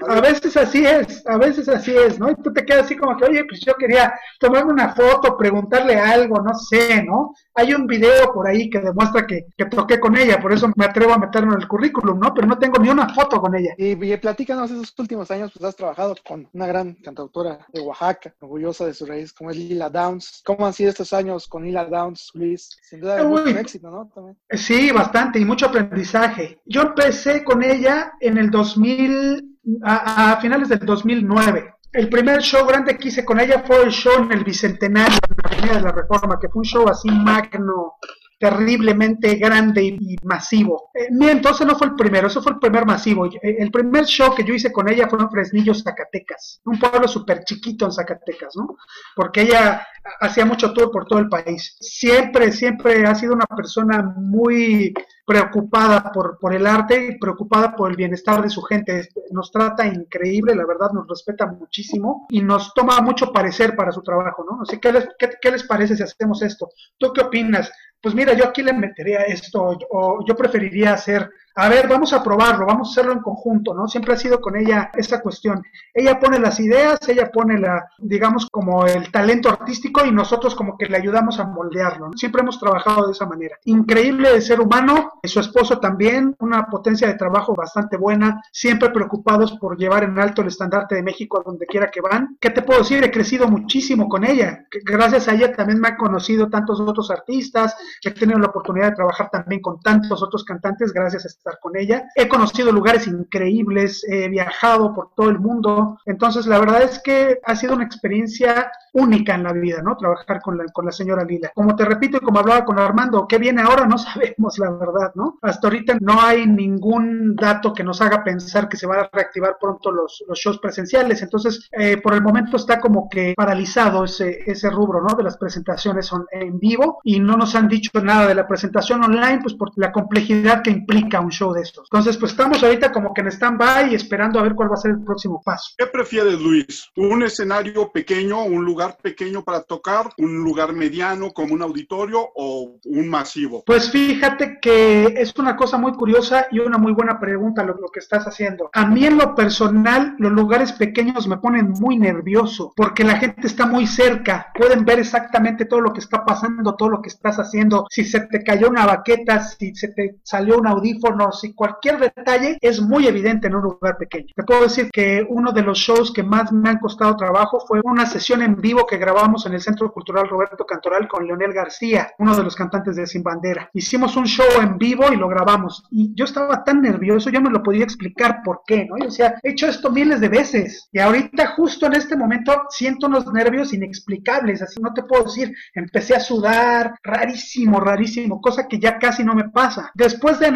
A 0.08 0.20
veces 0.20 0.56
así 0.56 0.84
es, 0.84 1.26
a 1.26 1.36
veces 1.36 1.68
así 1.68 1.94
es, 1.94 2.18
¿no? 2.18 2.30
Y 2.30 2.34
tú 2.36 2.52
te 2.52 2.64
quedas 2.64 2.84
así 2.84 2.96
como 2.96 3.16
que, 3.16 3.24
oye, 3.24 3.44
pues 3.44 3.60
yo 3.60 3.74
quería 3.74 4.12
tomarme 4.38 4.72
una 4.72 4.94
foto, 4.94 5.36
preguntarle 5.36 5.96
algo, 5.98 6.40
no 6.40 6.54
sé, 6.54 7.02
¿no? 7.04 7.34
Hay 7.54 7.74
un 7.74 7.86
video 7.86 8.32
por 8.32 8.48
ahí 8.48 8.70
que 8.70 8.80
demuestra 8.80 9.26
que, 9.26 9.46
que 9.56 9.66
toqué 9.66 10.00
con 10.00 10.16
ella, 10.16 10.40
por 10.40 10.52
eso 10.52 10.70
me 10.76 10.84
atrevo 10.84 11.12
a 11.12 11.18
meterlo 11.18 11.54
en 11.54 11.60
el 11.60 11.68
currículum, 11.68 12.18
¿no? 12.18 12.32
Pero 12.32 12.46
no 12.46 12.58
tengo 12.58 12.78
ni 12.78 12.88
una 12.88 13.12
foto 13.12 13.40
con 13.40 13.54
ella. 13.54 13.74
Y, 13.76 13.92
y 13.92 14.16
platícanos, 14.16 14.70
esos 14.70 14.94
últimos 14.98 15.30
años, 15.30 15.52
pues 15.52 15.64
has 15.64 15.76
trabajado 15.76 16.14
con 16.26 16.48
una 16.52 16.66
gran 16.66 16.94
cantautora 16.94 17.66
de 17.72 17.80
Oaxaca, 17.80 18.34
orgullosa 18.40 18.86
de 18.86 18.94
su 18.94 19.06
raíz, 19.06 19.32
como 19.32 19.50
es 19.50 19.56
Lila 19.56 19.90
Downs. 19.90 20.42
¿Cómo 20.44 20.66
han 20.66 20.72
sido 20.72 20.90
estos 20.90 21.12
años 21.12 21.46
con 21.46 21.64
Lila 21.64 21.84
Downs, 21.84 22.30
Luis? 22.34 22.70
Sin 22.82 23.00
duda, 23.00 23.22
mucho 23.22 23.48
éxito, 23.48 23.90
¿no? 23.90 24.10
También. 24.14 24.36
Sí, 24.50 24.90
bastante, 24.92 25.38
y 25.38 25.44
mucho 25.44 25.66
aprendizaje. 25.66 26.60
Yo 26.64 26.82
empecé 26.82 27.44
con 27.44 27.62
ella 27.62 28.12
en 28.20 28.38
el 28.38 28.50
2000 28.50 29.49
a, 29.82 30.38
finales 30.40 30.68
del 30.68 30.80
2009. 30.80 31.74
El 31.92 32.08
primer 32.08 32.40
show 32.40 32.66
grande 32.66 32.96
que 32.96 33.08
hice 33.08 33.24
con 33.24 33.40
ella 33.40 33.64
fue 33.66 33.82
el 33.82 33.90
show 33.90 34.22
en 34.22 34.32
el 34.32 34.44
Bicentenario, 34.44 35.18
en 35.50 35.66
la 35.66 35.74
de 35.74 35.80
la 35.80 35.92
Reforma, 35.92 36.38
que 36.40 36.48
fue 36.48 36.60
un 36.60 36.64
show 36.64 36.88
así 36.88 37.10
magno, 37.10 37.96
terriblemente 38.40 39.34
grande 39.34 39.84
y, 39.84 40.16
masivo. 40.24 40.90
Eh, 40.94 41.08
entonces 41.10 41.66
no 41.66 41.76
fue 41.76 41.88
el 41.88 41.94
primero, 41.94 42.26
eso 42.26 42.42
fue 42.42 42.52
el 42.52 42.58
primer 42.58 42.86
masivo. 42.86 43.26
Eh, 43.26 43.56
el 43.58 43.70
primer 43.70 44.06
show 44.06 44.34
que 44.34 44.42
yo 44.42 44.54
hice 44.54 44.72
con 44.72 44.88
ella 44.88 45.08
fue 45.08 45.20
en 45.20 45.30
Fresnillo, 45.30 45.74
Zacatecas, 45.74 46.62
un 46.64 46.78
pueblo 46.78 47.06
súper 47.06 47.44
chiquito 47.44 47.84
en 47.84 47.92
Zacatecas, 47.92 48.56
¿no? 48.56 48.76
Porque 49.14 49.42
ella 49.42 49.86
hacía 50.20 50.46
mucho 50.46 50.72
tour 50.72 50.90
por 50.90 51.04
todo 51.04 51.18
el 51.18 51.28
país. 51.28 51.76
Siempre, 51.80 52.50
siempre 52.50 53.06
ha 53.06 53.14
sido 53.14 53.34
una 53.34 53.44
persona 53.44 54.02
muy 54.16 54.94
preocupada 55.26 56.10
por, 56.10 56.38
por 56.38 56.54
el 56.54 56.66
arte 56.66 57.08
y 57.08 57.18
preocupada 57.18 57.76
por 57.76 57.90
el 57.90 57.96
bienestar 57.96 58.42
de 58.42 58.48
su 58.48 58.62
gente. 58.62 59.06
Nos 59.32 59.52
trata 59.52 59.86
increíble, 59.86 60.54
la 60.54 60.64
verdad, 60.64 60.92
nos 60.92 61.06
respeta 61.06 61.46
muchísimo 61.46 62.26
y 62.30 62.40
nos 62.40 62.72
toma 62.72 63.02
mucho 63.02 63.32
parecer 63.32 63.76
para 63.76 63.92
su 63.92 64.02
trabajo, 64.02 64.46
¿no? 64.50 64.62
Así 64.62 64.78
que, 64.78 64.92
¿qué, 65.18 65.30
qué 65.40 65.50
les 65.50 65.64
parece 65.64 65.94
si 65.94 66.02
hacemos 66.02 66.40
esto? 66.42 66.70
¿Tú 66.98 67.12
qué 67.12 67.20
opinas? 67.20 67.70
Pues 68.02 68.14
mira, 68.14 68.32
yo 68.32 68.44
aquí 68.46 68.62
le 68.62 68.72
metería 68.72 69.20
esto, 69.20 69.78
o 69.90 70.24
yo 70.26 70.34
preferiría 70.34 70.94
hacer 70.94 71.30
a 71.54 71.68
ver, 71.68 71.88
vamos 71.88 72.12
a 72.12 72.22
probarlo, 72.22 72.66
vamos 72.66 72.88
a 72.88 72.90
hacerlo 72.92 73.12
en 73.12 73.20
conjunto, 73.20 73.74
¿no? 73.74 73.88
Siempre 73.88 74.14
ha 74.14 74.16
sido 74.16 74.40
con 74.40 74.56
ella 74.56 74.90
esta 74.94 75.20
cuestión. 75.20 75.62
Ella 75.92 76.18
pone 76.20 76.38
las 76.38 76.60
ideas, 76.60 76.98
ella 77.08 77.30
pone 77.32 77.58
la, 77.58 77.90
digamos, 77.98 78.48
como 78.50 78.86
el 78.86 79.10
talento 79.10 79.48
artístico 79.48 80.04
y 80.04 80.12
nosotros 80.12 80.54
como 80.54 80.78
que 80.78 80.86
le 80.86 80.96
ayudamos 80.96 81.40
a 81.40 81.44
moldearlo. 81.44 82.08
¿no? 82.08 82.16
Siempre 82.16 82.42
hemos 82.42 82.58
trabajado 82.58 83.06
de 83.06 83.12
esa 83.12 83.26
manera. 83.26 83.56
Increíble 83.64 84.32
de 84.32 84.40
ser 84.40 84.60
humano, 84.60 85.20
su 85.24 85.40
esposo 85.40 85.80
también, 85.80 86.34
una 86.38 86.66
potencia 86.66 87.08
de 87.08 87.14
trabajo 87.14 87.54
bastante 87.54 87.96
buena, 87.96 88.42
siempre 88.52 88.90
preocupados 88.90 89.52
por 89.52 89.76
llevar 89.76 90.04
en 90.04 90.18
alto 90.18 90.42
el 90.42 90.48
estandarte 90.48 90.94
de 90.94 91.02
México 91.02 91.40
a 91.40 91.42
donde 91.44 91.66
quiera 91.66 91.90
que 91.90 92.00
van. 92.00 92.36
¿Qué 92.40 92.50
te 92.50 92.62
puedo 92.62 92.80
decir? 92.80 93.02
He 93.02 93.10
crecido 93.10 93.48
muchísimo 93.48 94.08
con 94.08 94.24
ella. 94.24 94.64
Gracias 94.84 95.28
a 95.28 95.34
ella 95.34 95.52
también 95.52 95.80
me 95.80 95.88
ha 95.88 95.96
conocido 95.96 96.48
tantos 96.48 96.80
otros 96.80 97.10
artistas, 97.10 97.76
he 98.02 98.10
tenido 98.10 98.38
la 98.38 98.48
oportunidad 98.48 98.90
de 98.90 98.96
trabajar 98.96 99.30
también 99.30 99.60
con 99.60 99.80
tantos 99.80 100.22
otros 100.22 100.44
cantantes 100.44 100.92
gracias 100.92 101.24
a 101.24 101.28
estar 101.40 101.58
con 101.60 101.76
ella. 101.76 102.08
He 102.14 102.28
conocido 102.28 102.70
lugares 102.70 103.06
increíbles, 103.06 104.04
he 104.08 104.28
viajado 104.28 104.94
por 104.94 105.14
todo 105.14 105.30
el 105.30 105.38
mundo, 105.38 105.98
entonces 106.04 106.46
la 106.46 106.58
verdad 106.58 106.82
es 106.82 107.00
que 107.02 107.40
ha 107.44 107.56
sido 107.56 107.74
una 107.74 107.84
experiencia 107.84 108.70
única 108.92 109.34
en 109.34 109.44
la 109.44 109.52
vida, 109.52 109.80
¿no? 109.82 109.96
Trabajar 109.96 110.40
con 110.42 110.58
la, 110.58 110.64
con 110.72 110.84
la 110.84 110.92
señora 110.92 111.24
Lila. 111.24 111.52
Como 111.54 111.76
te 111.76 111.84
repito 111.84 112.18
y 112.18 112.20
como 112.20 112.40
hablaba 112.40 112.64
con 112.64 112.78
Armando, 112.78 113.26
¿qué 113.26 113.38
viene 113.38 113.62
ahora? 113.62 113.86
No 113.86 113.96
sabemos, 113.98 114.58
la 114.58 114.70
verdad, 114.70 115.12
¿no? 115.14 115.38
Hasta 115.42 115.68
ahorita 115.68 115.96
no 116.00 116.20
hay 116.20 116.46
ningún 116.46 117.34
dato 117.36 117.72
que 117.72 117.84
nos 117.84 118.00
haga 118.02 118.22
pensar 118.22 118.68
que 118.68 118.76
se 118.76 118.86
van 118.86 119.00
a 119.00 119.10
reactivar 119.10 119.56
pronto 119.60 119.90
los, 119.90 120.22
los 120.28 120.38
shows 120.38 120.58
presenciales, 120.58 121.22
entonces 121.22 121.68
eh, 121.72 121.96
por 121.98 122.14
el 122.14 122.22
momento 122.22 122.56
está 122.56 122.80
como 122.80 123.08
que 123.08 123.34
paralizado 123.36 124.04
ese, 124.04 124.42
ese 124.46 124.68
rubro, 124.68 125.00
¿no? 125.00 125.14
De 125.14 125.22
las 125.22 125.38
presentaciones 125.38 126.10
en 126.32 126.58
vivo 126.58 127.00
y 127.02 127.20
no 127.20 127.36
nos 127.36 127.54
han 127.54 127.68
dicho 127.68 127.90
nada 128.02 128.26
de 128.26 128.34
la 128.34 128.46
presentación 128.46 129.02
online, 129.02 129.40
pues 129.42 129.54
por 129.54 129.70
la 129.76 129.92
complejidad 129.92 130.62
que 130.62 130.70
implica 130.70 131.20
un 131.20 131.29
show 131.30 131.52
de 131.52 131.62
estos. 131.62 131.88
Entonces, 131.90 132.16
pues 132.16 132.32
estamos 132.32 132.62
ahorita 132.62 132.92
como 132.92 133.12
que 133.14 133.20
en 133.20 133.28
stand-by 133.28 133.94
esperando 133.94 134.38
a 134.38 134.42
ver 134.42 134.54
cuál 134.54 134.70
va 134.70 134.74
a 134.74 134.78
ser 134.78 134.92
el 134.92 135.04
próximo 135.04 135.42
paso. 135.44 135.74
¿Qué 135.76 135.86
prefieres, 135.86 136.40
Luis? 136.40 136.90
¿Un 136.96 137.22
escenario 137.22 137.90
pequeño, 137.90 138.44
un 138.44 138.64
lugar 138.64 138.96
pequeño 139.02 139.42
para 139.42 139.62
tocar, 139.62 140.10
un 140.18 140.38
lugar 140.38 140.72
mediano 140.72 141.32
como 141.32 141.54
un 141.54 141.62
auditorio 141.62 142.20
o 142.34 142.76
un 142.84 143.08
masivo? 143.08 143.62
Pues 143.66 143.90
fíjate 143.90 144.58
que 144.60 145.14
es 145.16 145.34
una 145.38 145.56
cosa 145.56 145.78
muy 145.78 145.92
curiosa 145.92 146.46
y 146.50 146.58
una 146.58 146.78
muy 146.78 146.92
buena 146.92 147.18
pregunta 147.18 147.62
lo, 147.62 147.74
lo 147.74 147.88
que 147.88 148.00
estás 148.00 148.26
haciendo. 148.26 148.70
A 148.72 148.86
mí 148.86 149.04
en 149.06 149.18
lo 149.18 149.34
personal, 149.34 150.14
los 150.18 150.32
lugares 150.32 150.72
pequeños 150.72 151.26
me 151.26 151.38
ponen 151.38 151.70
muy 151.70 151.98
nervioso 151.98 152.72
porque 152.76 153.04
la 153.04 153.16
gente 153.16 153.46
está 153.46 153.66
muy 153.66 153.86
cerca, 153.86 154.52
pueden 154.54 154.84
ver 154.84 154.98
exactamente 154.98 155.64
todo 155.64 155.80
lo 155.80 155.92
que 155.92 156.00
está 156.00 156.24
pasando, 156.24 156.76
todo 156.76 156.88
lo 156.88 157.02
que 157.02 157.08
estás 157.08 157.38
haciendo, 157.38 157.86
si 157.90 158.04
se 158.04 158.20
te 158.20 158.42
cayó 158.42 158.68
una 158.68 158.86
baqueta, 158.86 159.42
si 159.42 159.74
se 159.74 159.88
te 159.88 160.18
salió 160.22 160.58
un 160.58 160.66
audífono, 160.66 161.19
si 161.32 161.54
cualquier 161.54 161.98
detalle 161.98 162.58
es 162.60 162.80
muy 162.80 163.06
evidente 163.06 163.48
en 163.48 163.54
un 163.54 163.62
lugar 163.62 163.96
pequeño. 163.98 164.28
Te 164.34 164.42
puedo 164.42 164.62
decir 164.62 164.90
que 164.90 165.24
uno 165.28 165.52
de 165.52 165.62
los 165.62 165.78
shows 165.78 166.12
que 166.12 166.22
más 166.22 166.52
me 166.52 166.70
han 166.70 166.78
costado 166.78 167.16
trabajo 167.16 167.60
fue 167.66 167.80
una 167.84 168.06
sesión 168.06 168.42
en 168.42 168.56
vivo 168.56 168.86
que 168.86 168.98
grabamos 168.98 169.46
en 169.46 169.54
el 169.54 169.60
Centro 169.60 169.92
Cultural 169.92 170.28
Roberto 170.28 170.64
Cantoral 170.64 171.08
con 171.08 171.26
Leonel 171.26 171.52
García, 171.52 172.12
uno 172.18 172.36
de 172.36 172.42
los 172.42 172.56
cantantes 172.56 172.96
de 172.96 173.06
Sin 173.06 173.22
Bandera. 173.22 173.70
Hicimos 173.72 174.16
un 174.16 174.26
show 174.26 174.60
en 174.60 174.78
vivo 174.78 175.12
y 175.12 175.16
lo 175.16 175.28
grabamos 175.28 175.84
y 175.90 176.14
yo 176.14 176.24
estaba 176.24 176.64
tan 176.64 176.82
nervioso, 176.82 177.30
yo 177.30 177.40
me 177.40 177.50
lo 177.50 177.62
podía 177.62 177.84
explicar 177.84 178.40
por 178.44 178.62
qué, 178.66 178.86
¿no? 178.86 178.96
Yo 178.98 179.06
decía, 179.06 179.34
he 179.42 179.50
hecho 179.50 179.66
esto 179.66 179.90
miles 179.90 180.20
de 180.20 180.28
veces 180.28 180.88
y 180.92 180.98
ahorita 180.98 181.54
justo 181.56 181.86
en 181.86 181.94
este 181.94 182.16
momento 182.16 182.62
siento 182.70 183.06
unos 183.06 183.30
nervios 183.32 183.72
inexplicables, 183.72 184.62
así 184.62 184.80
no 184.80 184.92
te 184.92 185.02
puedo 185.02 185.24
decir, 185.24 185.54
empecé 185.74 186.14
a 186.14 186.20
sudar, 186.20 186.94
rarísimo, 187.02 187.80
rarísimo, 187.80 188.40
cosa 188.40 188.66
que 188.68 188.78
ya 188.78 188.98
casi 188.98 189.24
no 189.24 189.34
me 189.34 189.48
pasa. 189.48 189.90
Después 189.94 190.38
de 190.38 190.50